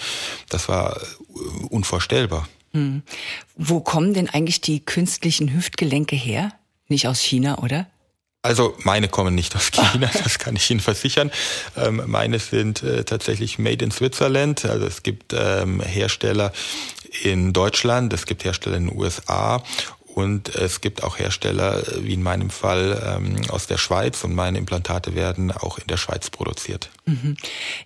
das 0.48 0.70
war 0.70 1.02
äh, 1.02 1.65
unvorstellbar. 1.70 2.48
Hm. 2.72 3.04
Wo 3.58 3.82
kommen 3.82 4.13
denn 4.13 4.30
eigentlich 4.30 4.62
die 4.62 4.80
künstlichen 4.80 5.54
Hüftgelenke 5.54 6.15
her? 6.15 6.54
Nicht 6.88 7.10
aus 7.10 7.20
China, 7.20 7.58
oder? 7.58 7.88
Also 8.43 8.75
meine 8.80 9.08
kommen 9.08 9.36
nicht 9.36 9.56
aus 9.56 9.71
China, 9.71 10.10
das 10.23 10.39
kann 10.39 10.56
ich 10.56 10.69
Ihnen 10.71 10.80
versichern. 10.80 11.32
Ähm, 11.77 12.01
meine 12.08 12.39
sind 12.39 12.82
äh, 12.82 13.04
tatsächlich 13.04 13.60
made 13.60 13.86
in 13.86 13.91
Switzerland. 13.91 14.65
Also 14.65 14.86
es 14.88 15.04
gibt 15.04 15.34
ähm, 15.34 15.80
Hersteller 15.82 16.51
in 17.23 17.54
Deutschland, 17.54 18.13
es 18.13 18.25
gibt 18.25 18.43
Hersteller 18.43 18.77
in 18.77 18.88
den 18.88 18.97
USA 18.97 19.63
und 20.15 20.56
es 20.56 20.82
gibt 20.82 21.04
auch 21.04 21.19
Hersteller, 21.19 21.88
äh, 21.88 22.04
wie 22.04 22.13
in 22.13 22.23
meinem 22.23 22.49
Fall, 22.49 23.01
ähm, 23.15 23.41
aus 23.49 23.67
der 23.67 23.77
Schweiz 23.77 24.23
und 24.23 24.34
meine 24.34 24.58
Implantate 24.58 25.13
werden 25.13 25.51
auch 25.51 25.77
in 25.77 25.88
der 25.88 25.97
Schweiz 25.97 26.32
produziert. 26.32 26.89
Mhm. 27.06 27.38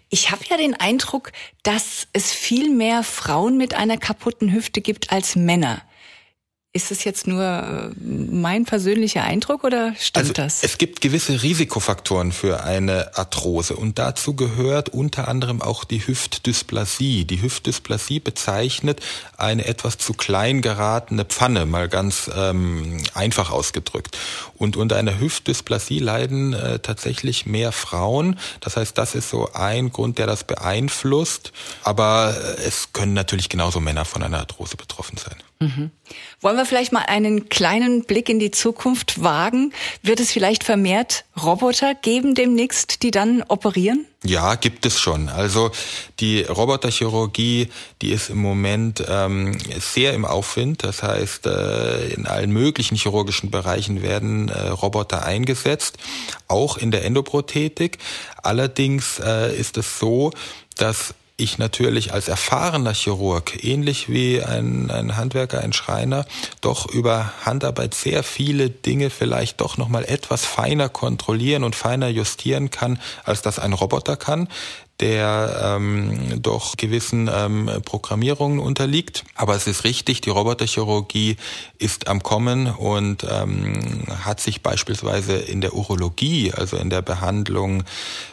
Ich 0.10 0.32
habe 0.32 0.44
ja 0.50 0.56
den 0.56 0.74
Eindruck, 0.74 1.34
dass 1.64 2.08
es 2.14 2.32
viel 2.32 2.70
mehr 2.70 3.04
Frauen 3.04 3.58
mit 3.58 3.74
einer 3.74 3.98
kaputten 3.98 4.54
Hüfte 4.54 4.80
gibt 4.80 5.12
als 5.12 5.36
Männer. 5.36 5.82
Ist 6.76 6.92
es 6.92 7.06
jetzt 7.06 7.26
nur 7.26 7.42
äh, 7.42 7.90
mein 8.04 8.66
persönlicher 8.66 9.24
Eindruck 9.24 9.64
oder 9.64 9.96
stimmt 9.98 10.18
also, 10.18 10.34
das? 10.34 10.62
Es 10.62 10.78
gibt 10.78 11.00
gewisse 11.00 11.42
Risikofaktoren 11.42 12.34
für 12.34 12.66
eine 12.66 13.16
Arthrose 13.16 13.78
und 13.78 13.98
dazu 13.98 14.36
gehört 14.36 14.90
unter 14.90 15.30
anderem 15.30 15.62
auch 15.62 15.86
die 15.86 16.06
Hüftdysplasie. 16.06 17.24
Die 17.24 17.42
Hüftdysplasie 17.42 18.20
bezeichnet 18.20 19.00
eine 19.38 19.64
etwas 19.64 19.98
zu 20.00 20.12
klein 20.16 20.62
geratene 20.62 21.24
Pfanne, 21.24 21.66
mal 21.66 21.88
ganz 21.88 22.30
ähm, 22.36 23.02
einfach 23.14 23.52
ausgedrückt. 23.52 24.18
Und 24.58 24.76
unter 24.76 24.98
einer 24.98 25.18
Hüftdysplasie 25.18 26.00
leiden 26.00 26.52
äh, 26.52 26.80
tatsächlich 26.80 27.46
mehr 27.46 27.72
Frauen. 27.72 28.38
Das 28.60 28.76
heißt, 28.76 28.98
das 28.98 29.16
ist 29.16 29.30
so 29.30 29.50
ein 29.54 29.94
Grund, 29.94 30.18
der 30.18 30.28
das 30.28 30.44
beeinflusst. 30.44 31.54
Aber 31.84 32.36
äh, 32.36 32.64
es 32.68 32.92
können 32.92 33.14
natürlich 33.14 33.48
genauso 33.48 33.80
Männer 33.80 34.04
von 34.04 34.24
einer 34.24 34.40
Arthrose 34.40 34.76
betroffen 34.76 35.16
sein. 35.16 35.38
Mhm. 35.60 35.92
Wollen 36.42 36.58
wir 36.58 36.66
vielleicht 36.66 36.92
mal 36.92 37.06
einen 37.08 37.48
kleinen 37.48 38.04
Blick 38.04 38.28
in 38.28 38.40
die 38.40 38.52
Zukunft 38.52 39.24
wagen? 39.24 39.74
Wird 40.02 40.20
es 40.20 40.32
vielleicht 40.32 40.64
vermehrt 40.64 41.24
Roboter 41.42 41.96
geben 41.96 42.36
demnächst, 42.36 43.04
die 43.04 43.12
dann 43.12 43.42
operieren? 43.48 44.06
Ja, 44.24 44.56
gibt 44.56 44.86
es 44.86 45.00
schon. 45.00 45.30
Also 45.30 45.72
die 46.20 46.42
Roboterchirurgie, 46.42 47.70
die 48.02 48.12
ist 48.12 48.30
im 48.30 48.40
Moment 48.40 49.04
ähm, 49.08 49.58
sehr 49.80 50.14
im 50.14 50.26
Aufwind. 50.26 50.84
Das 50.84 51.04
heißt, 51.04 51.46
äh, 51.46 52.08
in 52.10 52.26
allen 52.26 52.52
möglichen 52.52 52.96
chirurgischen 52.96 53.50
Bereichen 53.50 54.02
werden 54.02 54.50
äh, 54.50 54.70
Roboter 54.70 55.24
eingesetzt, 55.24 55.98
auch 56.48 56.78
in 56.78 56.92
der 56.92 57.06
Endoprothetik. 57.06 58.00
Allerdings 58.44 59.20
äh, 59.20 59.56
ist 59.56 59.78
es 59.78 60.00
so, 60.00 60.32
dass 60.76 61.14
ich 61.38 61.58
natürlich 61.58 62.14
als 62.14 62.28
erfahrener 62.28 62.94
Chirurg, 62.94 63.64
ähnlich 63.64 64.10
wie 64.10 64.42
ein, 64.42 64.90
ein 64.90 65.18
Handwerker, 65.18 65.60
ein 65.60 65.74
Schreiner, 65.74 66.26
doch 66.62 66.86
über 66.88 67.34
Handarbeit 67.44 67.94
sehr 67.94 68.24
viele 68.24 68.70
Dinge 68.70 69.10
vielleicht 69.10 69.60
doch 69.60 69.78
nochmal 69.78 70.06
etwas 70.06 70.46
feiner 70.46 70.88
kontrollieren 70.88 71.64
und 71.64 71.76
feiner 71.76 72.08
justieren 72.08 72.72
kann, 72.72 73.00
als 73.26 73.42
das 73.42 73.60
ein 73.60 73.74
Roboter 73.74 74.16
kann 74.16 74.48
der 75.00 75.76
ähm, 75.78 76.42
doch 76.42 76.78
gewissen 76.78 77.30
ähm, 77.34 77.70
Programmierungen 77.84 78.60
unterliegt. 78.60 79.26
Aber 79.36 79.56
es 79.56 79.68
ist 79.68 79.84
richtig, 79.84 80.22
die 80.22 80.30
Roboterchirurgie 80.30 81.36
ist 81.78 82.08
am 82.08 82.24
Kommen 82.24 82.68
und 82.68 83.26
ähm, 83.30 84.04
hat 84.24 84.40
sich 84.40 84.62
beispielsweise 84.62 85.34
in 85.34 85.60
der 85.62 85.74
Urologie, 85.74 86.54
also 86.54 86.78
in 86.78 86.90
der 86.90 87.02
Behandlung 87.02 87.84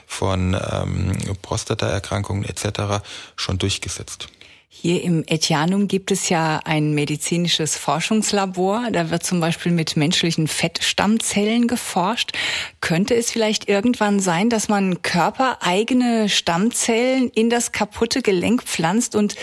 von 0.07 0.55
ähm, 0.55 1.12
Prostataerkrankungen 1.42 2.44
etc. 2.44 3.03
schon 3.35 3.59
durchgesetzt. 3.59 4.29
Hier 4.74 5.02
im 5.02 5.22
Etianum 5.26 5.87
gibt 5.87 6.11
es 6.11 6.30
ja 6.30 6.58
ein 6.64 6.94
medizinisches 6.94 7.76
Forschungslabor. 7.76 8.88
Da 8.90 9.11
wird 9.11 9.22
zum 9.22 9.38
Beispiel 9.38 9.70
mit 9.70 9.96
menschlichen 9.96 10.48
Fettstammzellen 10.48 11.68
geforscht. 11.68 12.32
Könnte 12.80 13.14
es 13.14 13.30
vielleicht 13.30 13.68
irgendwann 13.68 14.18
sein, 14.18 14.48
dass 14.48 14.68
man 14.68 15.02
körpereigene 15.02 16.30
Stammzellen 16.30 17.28
in 17.28 17.50
das 17.50 17.72
kaputte 17.72 18.22
Gelenk 18.22 18.62
pflanzt 18.62 19.14
und 19.14 19.37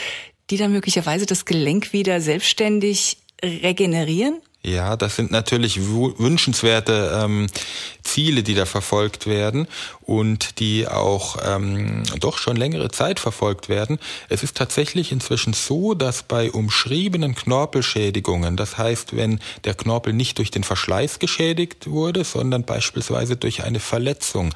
die 0.49 0.57
dann 0.57 0.73
möglicherweise 0.73 1.27
das 1.27 1.45
Gelenk 1.45 1.93
wieder 1.93 2.21
selbstständig 2.21 3.17
regenerieren? 3.43 4.41
Ja, 4.61 4.97
das 4.97 5.15
sind 5.15 5.31
natürlich 5.31 5.79
wünschenswerte 5.79 7.21
ähm, 7.23 7.47
Ziele, 8.03 8.43
die 8.43 8.55
da 8.55 8.65
verfolgt 8.65 9.25
werden 9.25 9.69
und 10.01 10.59
die 10.59 10.85
auch 10.85 11.37
ähm, 11.45 12.03
doch 12.19 12.37
schon 12.37 12.57
längere 12.57 12.91
Zeit 12.91 13.21
verfolgt 13.21 13.69
werden. 13.69 13.99
Es 14.27 14.43
ist 14.43 14.57
tatsächlich 14.57 15.13
inzwischen 15.13 15.53
so, 15.53 15.93
dass 15.93 16.23
bei 16.23 16.51
umschriebenen 16.51 17.35
Knorpelschädigungen, 17.35 18.57
das 18.57 18.77
heißt, 18.77 19.15
wenn 19.15 19.39
der 19.63 19.75
Knorpel 19.75 20.11
nicht 20.11 20.37
durch 20.39 20.51
den 20.51 20.65
Verschleiß 20.65 21.19
geschädigt 21.19 21.89
wurde, 21.89 22.25
sondern 22.25 22.65
beispielsweise 22.65 23.37
durch 23.37 23.63
eine 23.63 23.79
Verletzung, 23.79 24.53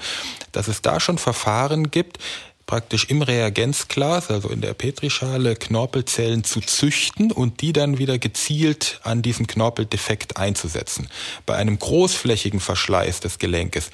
dass 0.51 0.67
es 0.67 0.81
da 0.81 0.99
schon 0.99 1.17
Verfahren 1.17 1.91
gibt, 1.91 2.17
praktisch 2.65 3.05
im 3.09 3.21
Reagenzglas, 3.21 4.29
also 4.29 4.49
in 4.49 4.61
der 4.61 4.73
Petrischale, 4.73 5.55
Knorpelzellen 5.55 6.43
zu 6.43 6.61
züchten 6.61 7.31
und 7.31 7.61
die 7.61 7.73
dann 7.73 7.97
wieder 7.97 8.17
gezielt 8.17 8.99
an 9.03 9.21
diesem 9.21 9.47
Knorpeldefekt 9.47 10.37
einzusetzen. 10.37 11.09
Bei 11.45 11.55
einem 11.55 11.77
großflächigen 11.77 12.59
Verschleiß 12.59 13.19
des 13.19 13.39
Gelenkes, 13.39 13.89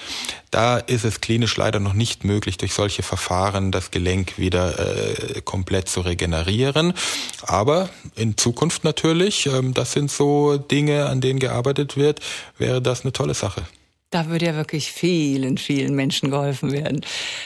da 0.51 0.77
ist 0.77 1.05
es 1.05 1.21
klinisch 1.21 1.57
leider 1.57 1.79
noch 1.79 1.93
nicht 1.93 2.23
möglich, 2.23 2.57
durch 2.57 2.73
solche 2.73 3.03
Verfahren 3.03 3.71
das 3.71 3.91
Gelenk 3.91 4.37
wieder 4.37 4.79
äh, 4.79 5.41
komplett 5.41 5.89
zu 5.89 6.01
regenerieren. 6.01 6.93
Aber 7.43 7.89
in 8.15 8.37
Zukunft 8.37 8.83
natürlich, 8.83 9.45
ähm, 9.47 9.73
das 9.73 9.93
sind 9.93 10.11
so 10.11 10.57
Dinge, 10.57 11.05
an 11.07 11.21
denen 11.21 11.39
gearbeitet 11.39 11.97
wird, 11.97 12.19
wäre 12.57 12.81
das 12.81 13.01
eine 13.01 13.13
tolle 13.13 13.33
Sache. 13.33 13.63
Da 14.11 14.27
würde 14.27 14.47
ja 14.47 14.55
wirklich 14.55 14.91
vielen, 14.91 15.59
vielen 15.59 15.93
Menschen 15.93 16.31
geholfen 16.31 16.71
werden. 16.71 17.01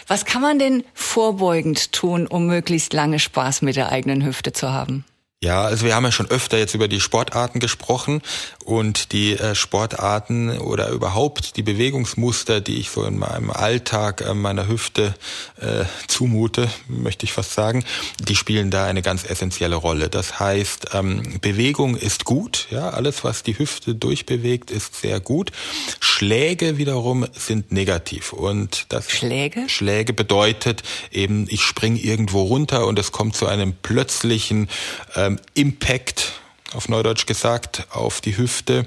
Was 0.07 0.23
kann 0.23 0.41
man 0.41 0.59
denn 0.59 0.85
vorbeugend 0.93 1.91
tun, 1.91 2.25
um 2.25 2.47
möglichst 2.47 2.93
lange 2.93 3.19
Spaß 3.19 3.63
mit 3.63 3.75
der 3.75 3.89
eigenen 3.89 4.23
Hüfte 4.25 4.53
zu 4.53 4.71
haben? 4.71 5.03
Ja, 5.43 5.63
also 5.63 5.85
wir 5.85 5.93
haben 5.93 6.05
ja 6.05 6.11
schon 6.13 6.29
öfter 6.29 6.57
jetzt 6.57 6.73
über 6.73 6.87
die 6.87 7.01
Sportarten 7.01 7.59
gesprochen 7.59 8.21
und 8.63 9.11
die 9.11 9.33
äh, 9.33 9.55
Sportarten 9.55 10.57
oder 10.57 10.87
überhaupt 10.87 11.57
die 11.57 11.63
Bewegungsmuster, 11.63 12.61
die 12.61 12.79
ich 12.79 12.91
so 12.91 13.03
in 13.03 13.19
meinem 13.19 13.51
Alltag 13.51 14.21
äh, 14.21 14.33
meiner 14.33 14.69
Hüfte 14.69 15.13
äh, 15.59 15.83
zumute, 16.07 16.69
möchte 16.87 17.25
ich 17.25 17.33
fast 17.33 17.51
sagen, 17.51 17.83
die 18.25 18.37
spielen 18.37 18.71
da 18.71 18.85
eine 18.85 19.01
ganz 19.01 19.29
essentielle 19.29 19.75
Rolle. 19.75 20.07
Das 20.07 20.39
heißt, 20.39 20.91
ähm, 20.93 21.39
Bewegung 21.41 21.97
ist 21.97 22.23
gut, 22.23 22.67
ja, 22.71 22.91
alles 22.91 23.25
was 23.25 23.43
die 23.43 23.59
Hüfte 23.59 23.95
durchbewegt, 23.95 24.71
ist 24.71 24.95
sehr 24.95 25.19
gut. 25.19 25.51
Schläge 25.99 26.77
wiederum 26.77 27.27
sind 27.33 27.73
negativ 27.73 28.31
und 28.31 28.85
das 28.87 29.11
Schläge 29.11 29.67
Schläge 29.67 30.13
bedeutet 30.13 30.83
eben, 31.11 31.47
ich 31.49 31.63
spring 31.63 31.97
irgendwo 31.97 32.43
runter 32.43 32.87
und 32.87 32.97
es 32.97 33.11
kommt 33.11 33.35
zu 33.35 33.45
einem 33.45 33.73
plötzlichen 33.73 34.69
ähm, 35.17 35.32
ähm, 35.33 35.39
Impact, 35.53 36.33
auf 36.73 36.89
Neudeutsch 36.89 37.25
gesagt, 37.25 37.87
auf 37.91 38.21
die 38.21 38.37
Hüfte 38.37 38.85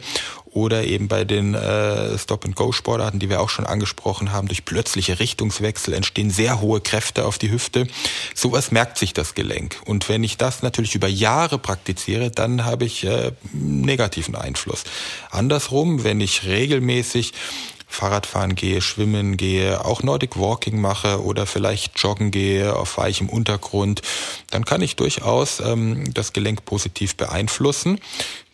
oder 0.56 0.84
eben 0.84 1.06
bei 1.06 1.24
den 1.24 1.54
äh, 1.54 2.18
Stop-and-Go-Sportarten, 2.18 3.20
die 3.20 3.28
wir 3.28 3.40
auch 3.40 3.50
schon 3.50 3.66
angesprochen 3.66 4.32
haben, 4.32 4.48
durch 4.48 4.64
plötzliche 4.64 5.20
Richtungswechsel 5.20 5.92
entstehen 5.92 6.30
sehr 6.30 6.60
hohe 6.62 6.80
Kräfte 6.80 7.26
auf 7.26 7.36
die 7.36 7.50
Hüfte. 7.50 7.86
Sowas 8.34 8.70
merkt 8.70 8.96
sich 8.96 9.12
das 9.12 9.34
Gelenk. 9.34 9.76
Und 9.84 10.08
wenn 10.08 10.24
ich 10.24 10.38
das 10.38 10.62
natürlich 10.62 10.94
über 10.94 11.08
Jahre 11.08 11.58
praktiziere, 11.58 12.30
dann 12.30 12.64
habe 12.64 12.86
ich 12.86 13.04
äh, 13.04 13.32
negativen 13.52 14.34
Einfluss. 14.34 14.84
Andersrum, 15.30 16.04
wenn 16.04 16.20
ich 16.20 16.44
regelmäßig 16.44 17.34
Fahrradfahren 17.86 18.54
gehe, 18.54 18.80
schwimmen 18.80 19.36
gehe, 19.36 19.84
auch 19.84 20.02
Nordic 20.02 20.36
Walking 20.36 20.80
mache 20.80 21.22
oder 21.22 21.46
vielleicht 21.46 21.98
joggen 21.98 22.30
gehe 22.30 22.74
auf 22.74 22.98
weichem 22.98 23.28
Untergrund, 23.28 24.02
dann 24.50 24.64
kann 24.64 24.82
ich 24.82 24.96
durchaus 24.96 25.60
ähm, 25.60 26.12
das 26.12 26.32
Gelenk 26.32 26.64
positiv 26.64 27.16
beeinflussen. 27.16 28.00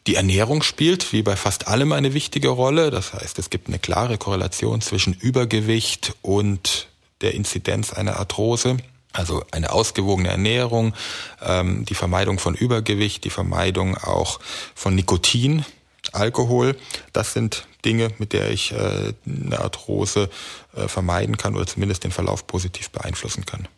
Die 0.07 0.17
Ernährung 0.17 0.63
spielt, 0.63 1.13
wie 1.13 1.23
bei 1.23 1.37
fast 1.37 1.69
allem, 1.69 1.93
eine 1.93 2.13
wichtige 2.13 2.49
Rolle. 2.49 2.91
Das 2.91 3.15
heißt, 3.15 3.39
es 3.39 3.51
gibt 3.51 3.69
eine 3.69 3.79
klare 3.79 4.19
Korrelation 4.19 4.81
zwischen 4.81 5.15
Übergewicht 5.15 6.15
und 6.23 6.89
der 7.21 7.35
Inzidenz 7.35 7.93
einer 7.93 8.17
Arthrose. 8.17 8.79
Also 9.13 9.45
eine 9.51 9.71
ausgewogene 9.71 10.31
Ernährung, 10.31 10.95
ähm, 11.43 11.85
die 11.85 11.95
Vermeidung 11.95 12.39
von 12.39 12.55
Übergewicht, 12.55 13.25
die 13.25 13.31
Vermeidung 13.31 13.97
auch 13.97 14.41
von 14.75 14.95
Nikotin, 14.95 15.65
Alkohol, 16.13 16.77
das 17.13 17.33
sind 17.33 17.67
Dinge, 17.85 18.11
mit 18.19 18.33
der 18.33 18.51
ich 18.51 18.73
äh, 18.73 19.13
eine 19.27 19.61
Arthrose 19.61 20.31
äh, 20.77 20.89
vermeiden 20.89 21.37
kann 21.37 21.55
oder 21.55 21.67
zumindest 21.67 22.05
den 22.05 22.13
Verlauf 22.13 22.47
positiv 22.47 22.91
beeinflussen 22.91 23.47
kann. 23.47 23.69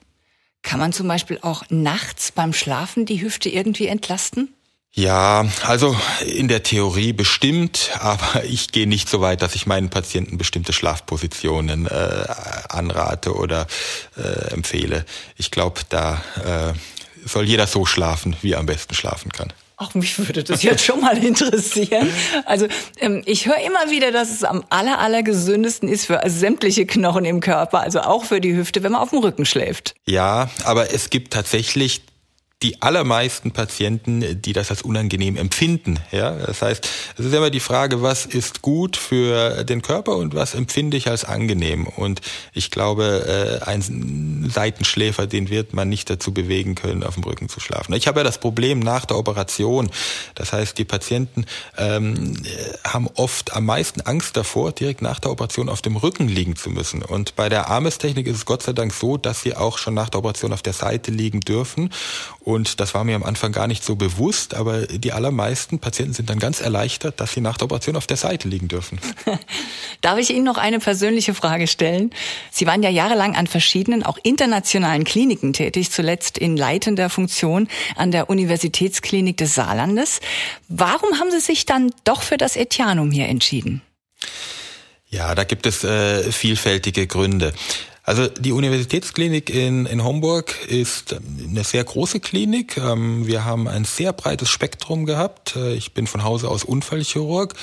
Kann 0.63 0.81
man 0.81 0.93
zum 0.93 1.09
Beispiel 1.09 1.39
auch 1.43 1.65
nachts 1.69 2.33
beim 2.33 2.53
Schlafen 2.53 3.07
die 3.07 3.21
Hüfte 3.21 3.49
irgendwie 3.49 3.87
entlasten? 3.87 4.55
Ja, 4.97 5.45
also 5.63 5.97
in 6.25 6.47
der 6.47 6.63
Theorie 6.63 7.13
bestimmt, 7.13 7.91
aber 7.99 8.45
ich 8.45 8.71
gehe 8.71 8.87
nicht 8.87 9.09
so 9.09 9.21
weit, 9.21 9.43
dass 9.43 9.55
ich 9.55 9.67
meinen 9.67 9.91
Patienten 9.91 10.39
bestimmte 10.39 10.73
Schlafpositionen 10.73 11.87
äh, 11.87 12.25
anrate 12.69 13.35
oder 13.35 13.67
äh, 14.17 14.53
empfehle. 14.53 15.05
Ich 15.37 15.51
glaube, 15.51 15.81
da 15.89 16.23
äh, 16.45 17.29
soll 17.29 17.45
jeder 17.45 17.67
so 17.67 17.87
schlafen, 17.87 18.37
wie 18.43 18.53
er 18.53 18.61
am 18.61 18.67
besten 18.67 18.95
schlafen 18.95 19.33
kann. 19.33 19.53
Ach, 19.77 19.93
mich 19.95 20.17
würde 20.19 20.45
das 20.45 20.63
jetzt 20.63 20.85
schon 20.85 21.01
mal 21.01 21.19
interessieren. 21.23 22.09
Also 22.47 22.69
ähm, 23.01 23.23
ich 23.27 23.47
höre 23.47 23.59
immer 23.59 23.91
wieder, 23.91 24.13
dass 24.13 24.31
es 24.31 24.45
am 24.45 24.65
aller, 24.71 25.01
aller 25.01 25.23
gesündesten 25.23 25.89
ist 25.89 26.07
für 26.07 26.21
sämtliche 26.27 26.87
Knochen 26.87 27.25
im 27.25 27.41
Körper, 27.41 27.81
also 27.81 28.01
auch 28.01 28.25
für 28.25 28.41
die 28.41 28.55
Hüfte, 28.55 28.83
wenn 28.83 28.93
man 28.93 29.01
auf 29.01 29.11
dem 29.11 29.19
Rücken 29.19 29.45
schläft. 29.45 29.95
Ja, 30.07 30.49
aber 30.65 30.95
es 30.95 31.11
gibt 31.11 31.33
tatsächlich 31.33 32.03
die 32.63 32.81
allermeisten 32.81 33.51
Patienten, 33.51 34.41
die 34.41 34.55
das 34.55 34.71
als 34.71 34.81
unangenehm 34.81 35.37
empfinden. 35.37 35.99
Ja, 36.13 36.31
das 36.31 36.63
heißt, 36.63 36.89
es 37.19 37.25
ist 37.27 37.35
immer 37.35 37.51
die 37.51 37.61
Frage, 37.61 38.01
was 38.01 38.25
ist 38.25 38.63
gut 38.63 38.97
für 38.97 39.65
den 39.65 39.83
Körper 39.83 40.17
und 40.17 40.35
was 40.35 40.55
empfinde 40.55 40.97
ich 40.97 41.09
als 41.09 41.25
angenehm. 41.25 41.87
Und 41.87 42.23
ich 42.55 42.71
glaube, 42.71 43.61
äh, 43.63 43.65
ein 43.69 44.51
Seitenschläfer, 44.53 45.27
den 45.27 45.51
wird 45.51 45.75
man 45.75 45.91
nicht 45.91 46.09
dazu 46.09 46.33
bewegen 46.33 46.75
können, 46.75 47.03
auf 47.03 47.15
dem 47.15 47.25
Rücken 47.25 47.51
zu 47.51 47.61
schlafen. 47.61 47.93
Ich 47.93 48.07
habe 48.07 48.21
ja 48.21 48.25
das 48.25 48.39
Problem 48.39 48.79
nach 48.79 49.05
der 49.05 49.19
Operation. 49.19 49.91
Das 50.35 50.55
heißt, 50.55 50.79
die 50.79 50.87
Patienten 50.87 51.45
ähm, 51.77 52.43
haben 52.83 53.09
oft 53.15 53.55
am 53.55 53.67
meisten 53.67 54.01
Angst 54.01 54.39
davor, 54.39 54.73
direkt 54.73 55.03
nach 55.03 55.21
der 55.21 55.33
Operation 55.33 55.69
auf 55.69 55.83
dem 55.83 55.97
Rücken 55.97 56.29
liegen 56.29 56.57
zu 56.57 56.71
müssen. 56.71 57.03
Und 57.03 57.37
bei 57.37 57.51
der 57.51 57.69
Armestechnik 57.69 58.27
ist 58.27 58.37
es 58.37 58.47
Gott 58.47 58.63
sei 58.63 58.73
Dank 58.73 58.95
so, 58.95 59.19
dass 59.19 59.43
sie 59.43 59.55
auch 59.55 59.77
schon 59.77 59.93
nach 59.93 60.09
der 60.09 60.21
Operation 60.21 60.55
auf 60.55 60.63
der 60.63 60.73
Seite 60.73 61.11
liegen 61.11 61.41
dürfen 61.41 61.91
Und 62.45 62.79
das 62.79 62.93
war 62.93 63.05
mir 63.05 63.17
am 63.17 63.23
Anfang 63.23 63.53
gar 63.53 63.67
nicht 63.67 63.83
so 63.83 63.97
bewusst, 63.97 64.53
aber 64.53 64.87
die 64.87 65.13
allermeisten 65.13 65.79
Patienten 65.79 66.13
sind 66.13 66.29
dann 66.29 66.39
ganz 66.39 66.61
erleichtert, 66.61 67.19
dass 67.19 67.33
sie 67.33 67.41
nach 67.41 67.57
der 67.57 67.65
Operation 67.65 67.97
auf 67.97 68.07
der 68.07 68.19
Seite 68.19 68.49
liegen 68.49 68.69
dürfen. 68.69 69.01
Darf 70.03 70.19
ich 70.19 70.29
Ihnen 70.29 70.45
noch 70.45 70.59
eine 70.59 70.79
persönliche 70.79 71.33
Frage 71.33 71.67
stellen? 71.67 72.11
Sie 72.51 72.67
waren 72.67 72.83
ja 72.83 72.91
jahrelang 72.91 73.35
an 73.35 73.47
verschiedenen, 73.47 74.03
auch 74.03 74.19
internationalen 74.23 75.05
Kliniken 75.05 75.55
tätig, 75.55 75.91
zuletzt 75.91 76.37
in 76.37 76.59
leitender 76.59 77.09
Funktion 77.09 77.67
an 77.97 78.11
der 78.11 78.29
Universitätsklinik 78.29 79.39
des 79.39 79.55
Saarlandes. 79.55 80.21
Warum 80.69 81.19
haben 81.19 81.31
Sie 81.31 81.41
sich 81.41 81.65
dann 81.65 81.93
doch 82.05 82.21
für 82.21 82.37
das 82.37 82.57
Etianum 82.57 83.11
hier 83.11 83.27
entschieden? 83.27 83.81
Ja, 85.09 85.35
da 85.35 85.45
gibt 85.45 85.65
es 85.65 85.83
äh, 85.83 86.31
vielfältige 86.31 87.07
Gründe. 87.07 87.55
Also 88.07 88.29
die 88.29 88.53
Universitätsklinik 88.53 89.49
in, 89.49 89.87
in 89.87 90.05
Homburg 90.05 90.55
ist 90.69 91.15
eine 91.15 91.65
sehr 91.65 91.83
große 91.83 92.21
Klinik. 92.21 92.77
Ähm, 92.77 93.27
wir 93.27 93.47
haben 93.47 93.67
ein 93.67 93.87
sehr 93.87 94.13
breites 94.13 94.51
Spektrum 94.51 95.07
gehabt. 95.07 95.57
Äh, 95.57 95.73
ich 95.73 95.95
bin 95.95 96.07
von 96.07 96.23
Hause 96.23 96.49
aus 96.49 96.65
Unfallchirurg. 96.65 97.55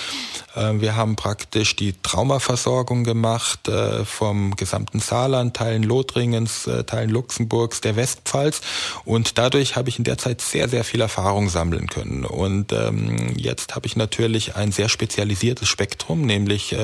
Äh, 0.56 0.74
wir 0.82 0.96
haben 0.96 1.16
praktisch 1.16 1.76
die 1.76 1.94
Traumaversorgung 2.02 3.04
gemacht 3.04 3.68
äh, 3.68 4.06
vom 4.06 4.56
gesamten 4.56 5.00
Saarland, 5.00 5.56
Teilen 5.56 5.84
Lothringens, 5.84 6.70
Teilen 6.86 7.10
Luxemburgs, 7.10 7.82
der 7.82 7.96
Westpfalz. 7.96 8.62
Und 9.06 9.38
dadurch 9.38 9.76
habe 9.76 9.90
ich 9.90 9.98
in 9.98 10.04
der 10.04 10.18
Zeit 10.18 10.42
sehr, 10.42 10.70
sehr 10.70 10.84
viel 10.84 11.02
Erfahrung 11.02 11.50
sammeln 11.50 11.88
können. 11.88 12.26
Und 12.26 12.74
ähm, 12.74 13.34
jetzt 13.36 13.76
habe 13.76 13.88
ich 13.88 13.96
natürlich 13.96 14.56
ein 14.56 14.72
sehr 14.72 14.90
spezialisiertes 14.90 15.68
Spektrum, 15.68 16.22
nämlich 16.22 16.76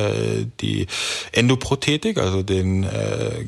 die 0.62 0.88
Endoprothetik, 1.32 2.18
also 2.18 2.44
den 2.44 2.88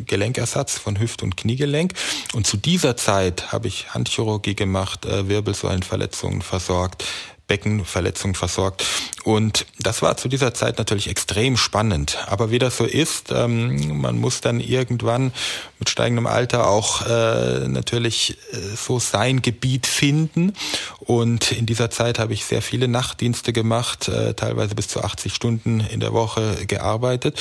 Gelenkersatz 0.05 0.78
von 0.78 0.99
Hüft- 0.99 1.24
und 1.24 1.38
Kniegelenk. 1.38 1.93
Und 2.34 2.47
zu 2.47 2.57
dieser 2.57 2.95
Zeit 2.97 3.51
habe 3.51 3.67
ich 3.67 3.93
Handchirurgie 3.93 4.55
gemacht, 4.55 5.05
äh, 5.05 5.28
Wirbelsäulenverletzungen 5.28 6.41
versorgt, 6.41 7.05
Beckenverletzungen 7.50 8.36
versorgt. 8.36 8.86
Und 9.26 9.66
das 9.80 10.02
war 10.02 10.16
zu 10.16 10.30
dieser 10.30 10.54
Zeit 10.54 10.78
natürlich 10.78 11.10
extrem 11.10 11.58
spannend. 11.58 12.18
Aber 12.28 12.52
wie 12.52 12.60
das 12.60 12.78
so 12.78 12.86
ist, 12.86 13.32
ähm, 13.32 14.00
man 14.00 14.18
muss 14.18 14.39
dann 14.39 14.62
irgendwann 14.62 15.34
mit 15.80 15.89
steigendem 15.89 16.28
Alter 16.28 16.70
auch 16.70 17.06
äh, 17.06 17.68
natürlich 17.68 18.38
äh, 18.54 18.58
so 18.78 19.00
sein 19.00 19.41
Gebiet 19.41 19.88
finden. 19.88 20.54
Und 21.00 21.52
in 21.52 21.66
dieser 21.66 21.89
Zeit 21.89 22.20
habe 22.20 22.34
ich 22.34 22.45
sehr 22.45 22.62
viele 22.62 22.88
Nachtdienste 22.88 23.52
gemacht, 23.52 24.08
äh, 24.08 24.34
teilweise 24.36 24.76
bis 24.76 24.88
zu 24.88 25.04
80 25.04 25.34
Stunden 25.34 25.82
in 25.82 26.00
der 26.00 26.14
Woche 26.14 26.66
gearbeitet. 26.68 27.38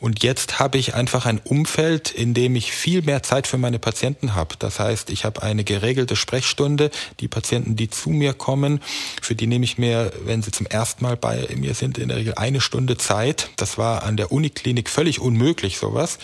Und 0.00 0.22
jetzt 0.22 0.58
habe 0.58 0.78
ich 0.78 0.94
einfach 0.94 1.26
ein 1.26 1.40
Umfeld, 1.44 2.10
in 2.10 2.34
dem 2.34 2.56
ich 2.56 2.72
viel 2.72 3.02
mehr 3.02 3.22
Zeit 3.22 3.46
für 3.46 3.58
meine 3.58 3.78
Patienten 3.78 4.34
habe. 4.34 4.56
Das 4.58 4.80
heißt, 4.80 5.10
ich 5.10 5.24
habe 5.24 5.42
eine 5.42 5.62
geregelte 5.62 6.16
Sprechstunde. 6.16 6.90
Die 7.20 7.28
Patienten, 7.28 7.76
die 7.76 7.90
zu 7.90 8.10
mir 8.10 8.32
kommen, 8.32 8.80
für 9.20 9.34
die 9.34 9.46
nehme 9.46 9.64
ich 9.64 9.78
mir, 9.78 10.12
wenn 10.24 10.42
sie 10.42 10.50
zum 10.50 10.66
ersten 10.66 11.04
Mal 11.04 11.16
bei 11.16 11.48
mir 11.54 11.74
sind, 11.74 11.98
in 11.98 12.08
der 12.08 12.16
Regel 12.16 12.34
eine 12.34 12.60
Stunde 12.60 12.96
Zeit. 12.96 13.50
Das 13.56 13.76
war 13.78 14.02
an 14.02 14.16
der 14.16 14.32
Uniklinik 14.32 14.88
völlig 14.88 15.20
unmöglich, 15.20 15.76
sowas. 15.76 16.18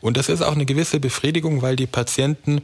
Und 0.00 0.16
das 0.16 0.28
ist 0.28 0.42
auch 0.42 0.52
eine 0.52 0.66
gewisse 0.66 0.98
Befriedigung, 0.98 1.60
weil 1.62 1.76
die 1.76 1.86
Patienten 1.86 2.62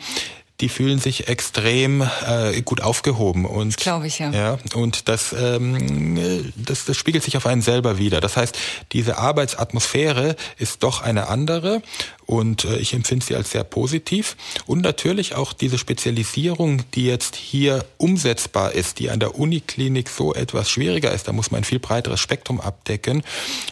die 0.61 0.69
fühlen 0.69 1.01
sich 1.01 1.27
extrem 1.27 2.03
äh, 2.27 2.63
gut 2.63 2.81
aufgehoben 2.81 3.45
und 3.45 3.77
glaube 3.77 4.07
ich 4.07 4.21
ja. 4.21 4.31
ja 4.31 4.59
und 4.75 5.09
das, 5.09 5.35
ähm, 5.37 6.53
das 6.57 6.85
das 6.85 6.97
spiegelt 6.97 7.25
sich 7.25 7.37
auf 7.37 7.47
einen 7.47 7.63
selber 7.63 7.99
wieder. 7.99 8.21
Das 8.21 8.37
heißt, 8.37 8.57
diese 8.93 9.19
Arbeitsatmosphäre 9.19 10.37
ist 10.57 10.83
doch 10.83 11.03
eine 11.03 11.29
andere 11.29 11.83
und 12.27 12.65
äh, 12.65 12.79
ich 12.79 12.95
empfinde 12.95 13.25
sie 13.25 13.35
als 13.35 13.51
sehr 13.51 13.65
positiv 13.65 14.37
und 14.67 14.83
natürlich 14.83 15.35
auch 15.35 15.53
diese 15.53 15.79
Spezialisierung, 15.79 16.83
die 16.95 17.07
jetzt 17.07 17.37
hier 17.37 17.85
umsetzbar 17.99 18.73
ist, 18.73 18.99
die 18.99 19.11
an 19.11 19.21
der 19.21 19.39
Uniklinik 19.39 20.09
so 20.09 20.35
etwas 20.35 20.71
schwieriger 20.71 21.13
ist. 21.13 21.29
Da 21.29 21.33
muss 21.33 21.51
man 21.51 21.61
ein 21.61 21.65
viel 21.65 21.79
breiteres 21.79 22.21
Spektrum 22.21 22.61
abdecken. 22.61 23.23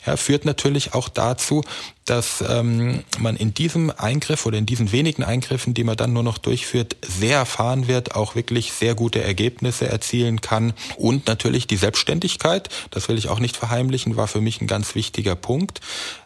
Ja, 0.06 0.16
führt 0.16 0.44
natürlich 0.44 0.94
auch 0.94 1.08
dazu, 1.08 1.62
dass 2.04 2.42
ähm, 2.46 3.04
man 3.18 3.36
in 3.36 3.54
diesem 3.54 3.92
Eingriff 3.96 4.44
oder 4.46 4.58
in 4.58 4.66
diesen 4.66 4.90
wenigen 4.90 5.22
Eingriffen, 5.22 5.72
die 5.72 5.84
man 5.84 5.96
dann 5.96 6.12
nur 6.12 6.24
noch 6.24 6.38
durchführt, 6.38 6.96
sehr 7.00 7.38
erfahren 7.38 7.86
wird, 7.86 8.16
auch 8.16 8.34
wirklich 8.34 8.72
sehr 8.72 8.94
gute 8.94 9.22
Ergebnisse 9.22 9.88
erzielen 9.88 10.40
kann. 10.40 10.72
Und 10.96 11.28
natürlich 11.28 11.66
die 11.66 11.76
Selbstständigkeit, 11.76 12.68
das 12.90 13.08
will 13.08 13.18
ich 13.18 13.28
auch 13.28 13.38
nicht 13.38 13.56
verheimlichen, 13.56 14.16
war 14.16 14.26
für 14.26 14.40
mich 14.40 14.60
ein 14.60 14.66
ganz 14.66 14.94
wichtiger 14.94 15.36
Punkt. 15.36 15.80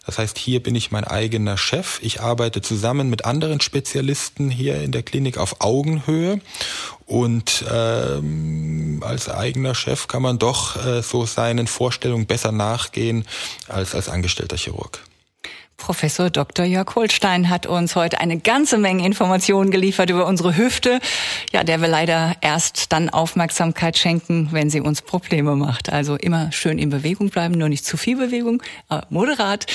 Das 0.07 0.19
heißt, 0.19 0.39
hier 0.39 0.63
bin 0.63 0.75
ich 0.75 0.91
mein 0.91 1.05
eigener 1.05 1.59
Chef. 1.59 1.99
Ich 2.03 2.16
arbeite 2.21 2.63
zusammen 2.63 3.11
mit 3.11 3.25
anderen 3.25 3.61
Spezialisten 3.61 4.51
hier 4.51 4.81
in 4.83 4.93
der 4.93 5.03
Klinik 5.03 5.39
auf 5.39 5.61
Augenhöhe. 5.61 6.41
Und 7.07 7.65
ähm, 7.73 9.03
als 9.05 9.29
eigener 9.29 9.75
Chef 9.75 10.09
kann 10.09 10.23
man 10.23 10.39
doch 10.39 10.85
äh, 10.85 11.03
so 11.03 11.25
seinen 11.25 11.67
Vorstellungen 11.67 12.27
besser 12.27 12.53
nachgehen 12.53 13.25
als 13.69 13.95
als 13.95 14.09
angestellter 14.09 14.57
Chirurg. 14.57 15.01
Professor 15.77 16.31
Dr. 16.31 16.65
Jörg 16.65 16.95
Holstein 16.97 17.49
hat 17.51 17.67
uns 17.67 17.97
heute 17.97 18.19
eine 18.21 18.39
ganze 18.39 18.79
Menge 18.79 19.05
Informationen 19.05 19.71
geliefert 19.71 20.11
über 20.11 20.27
unsere 20.27 20.57
Hüfte, 20.57 21.01
ja, 21.53 21.65
der 21.65 21.81
wir 21.81 21.89
leider 21.89 22.35
erst 22.41 22.93
dann 22.93 23.11
Aufmerksamkeit 23.11 23.99
schenken, 23.99 24.49
wenn 24.53 24.71
sie 24.71 24.81
uns 24.81 25.03
Probleme 25.03 25.55
macht. 25.55 25.93
Also 25.93 26.17
immer 26.17 26.51
schön 26.51 26.79
in 26.79 26.91
Bewegung 26.91 27.29
bleiben, 27.29 27.57
nur 27.57 27.69
nicht 27.69 27.85
zu 27.85 27.97
viel 27.97 28.17
Bewegung, 28.17 28.63
aber 28.89 29.07
moderat. 29.11 29.67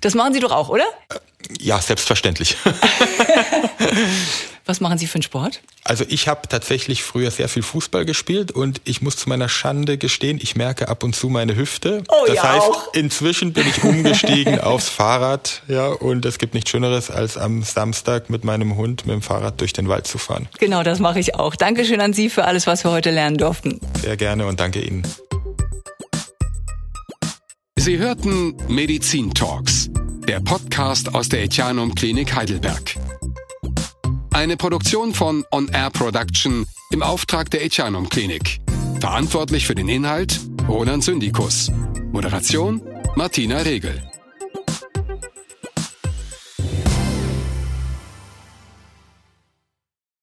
Das 0.00 0.14
machen 0.14 0.32
Sie 0.32 0.40
doch 0.40 0.52
auch, 0.52 0.70
oder? 0.70 0.84
Ja, 1.60 1.80
selbstverständlich. 1.80 2.56
Was 4.66 4.80
machen 4.80 4.98
Sie 4.98 5.06
für 5.08 5.16
einen 5.16 5.22
Sport? 5.22 5.62
Also 5.82 6.04
ich 6.08 6.28
habe 6.28 6.46
tatsächlich 6.46 7.02
früher 7.02 7.32
sehr 7.32 7.48
viel 7.48 7.62
Fußball 7.62 8.04
gespielt 8.04 8.52
und 8.52 8.80
ich 8.84 9.02
muss 9.02 9.16
zu 9.16 9.28
meiner 9.28 9.48
Schande 9.48 9.98
gestehen, 9.98 10.38
ich 10.40 10.54
merke 10.54 10.88
ab 10.88 11.02
und 11.02 11.16
zu 11.16 11.28
meine 11.28 11.56
Hüfte. 11.56 12.04
Oh, 12.08 12.24
das 12.26 12.36
ja 12.36 12.42
heißt, 12.54 12.62
auch. 12.62 12.94
inzwischen 12.94 13.52
bin 13.52 13.66
ich 13.66 13.82
umgestiegen 13.82 14.60
aufs 14.60 14.88
Fahrrad, 14.88 15.62
ja, 15.66 15.88
und 15.88 16.24
es 16.24 16.38
gibt 16.38 16.54
nichts 16.54 16.70
Schöneres, 16.70 17.10
als 17.10 17.36
am 17.36 17.64
Samstag 17.64 18.30
mit 18.30 18.44
meinem 18.44 18.76
Hund 18.76 19.06
mit 19.06 19.14
dem 19.14 19.22
Fahrrad 19.22 19.60
durch 19.60 19.72
den 19.72 19.88
Wald 19.88 20.06
zu 20.06 20.18
fahren. 20.18 20.48
Genau, 20.60 20.84
das 20.84 21.00
mache 21.00 21.18
ich 21.18 21.34
auch. 21.34 21.56
Dankeschön 21.56 22.00
an 22.00 22.12
Sie 22.12 22.30
für 22.30 22.44
alles, 22.44 22.68
was 22.68 22.84
wir 22.84 22.92
heute 22.92 23.10
lernen 23.10 23.38
durften. 23.38 23.80
Sehr 24.00 24.16
gerne 24.16 24.46
und 24.46 24.60
danke 24.60 24.80
Ihnen. 24.80 25.02
Sie 27.76 27.98
hörten 27.98 28.54
Medizin 28.68 29.32
Talks, 29.32 29.88
der 30.30 30.38
Podcast 30.38 31.12
aus 31.12 31.28
der 31.28 31.42
Etianum 31.42 31.92
Klinik 31.92 32.36
Heidelberg. 32.36 32.94
Eine 34.32 34.56
Produktion 34.56 35.12
von 35.12 35.44
On 35.50 35.66
Air 35.66 35.90
Production 35.90 36.66
im 36.92 37.02
Auftrag 37.02 37.50
der 37.50 37.64
Echanum 37.64 38.08
Klinik. 38.08 38.60
Verantwortlich 39.00 39.66
für 39.66 39.74
den 39.74 39.88
Inhalt 39.88 40.38
Roland 40.68 41.02
Syndikus. 41.02 41.72
Moderation 42.12 42.80
Martina 43.16 43.58
Regel. 43.62 44.09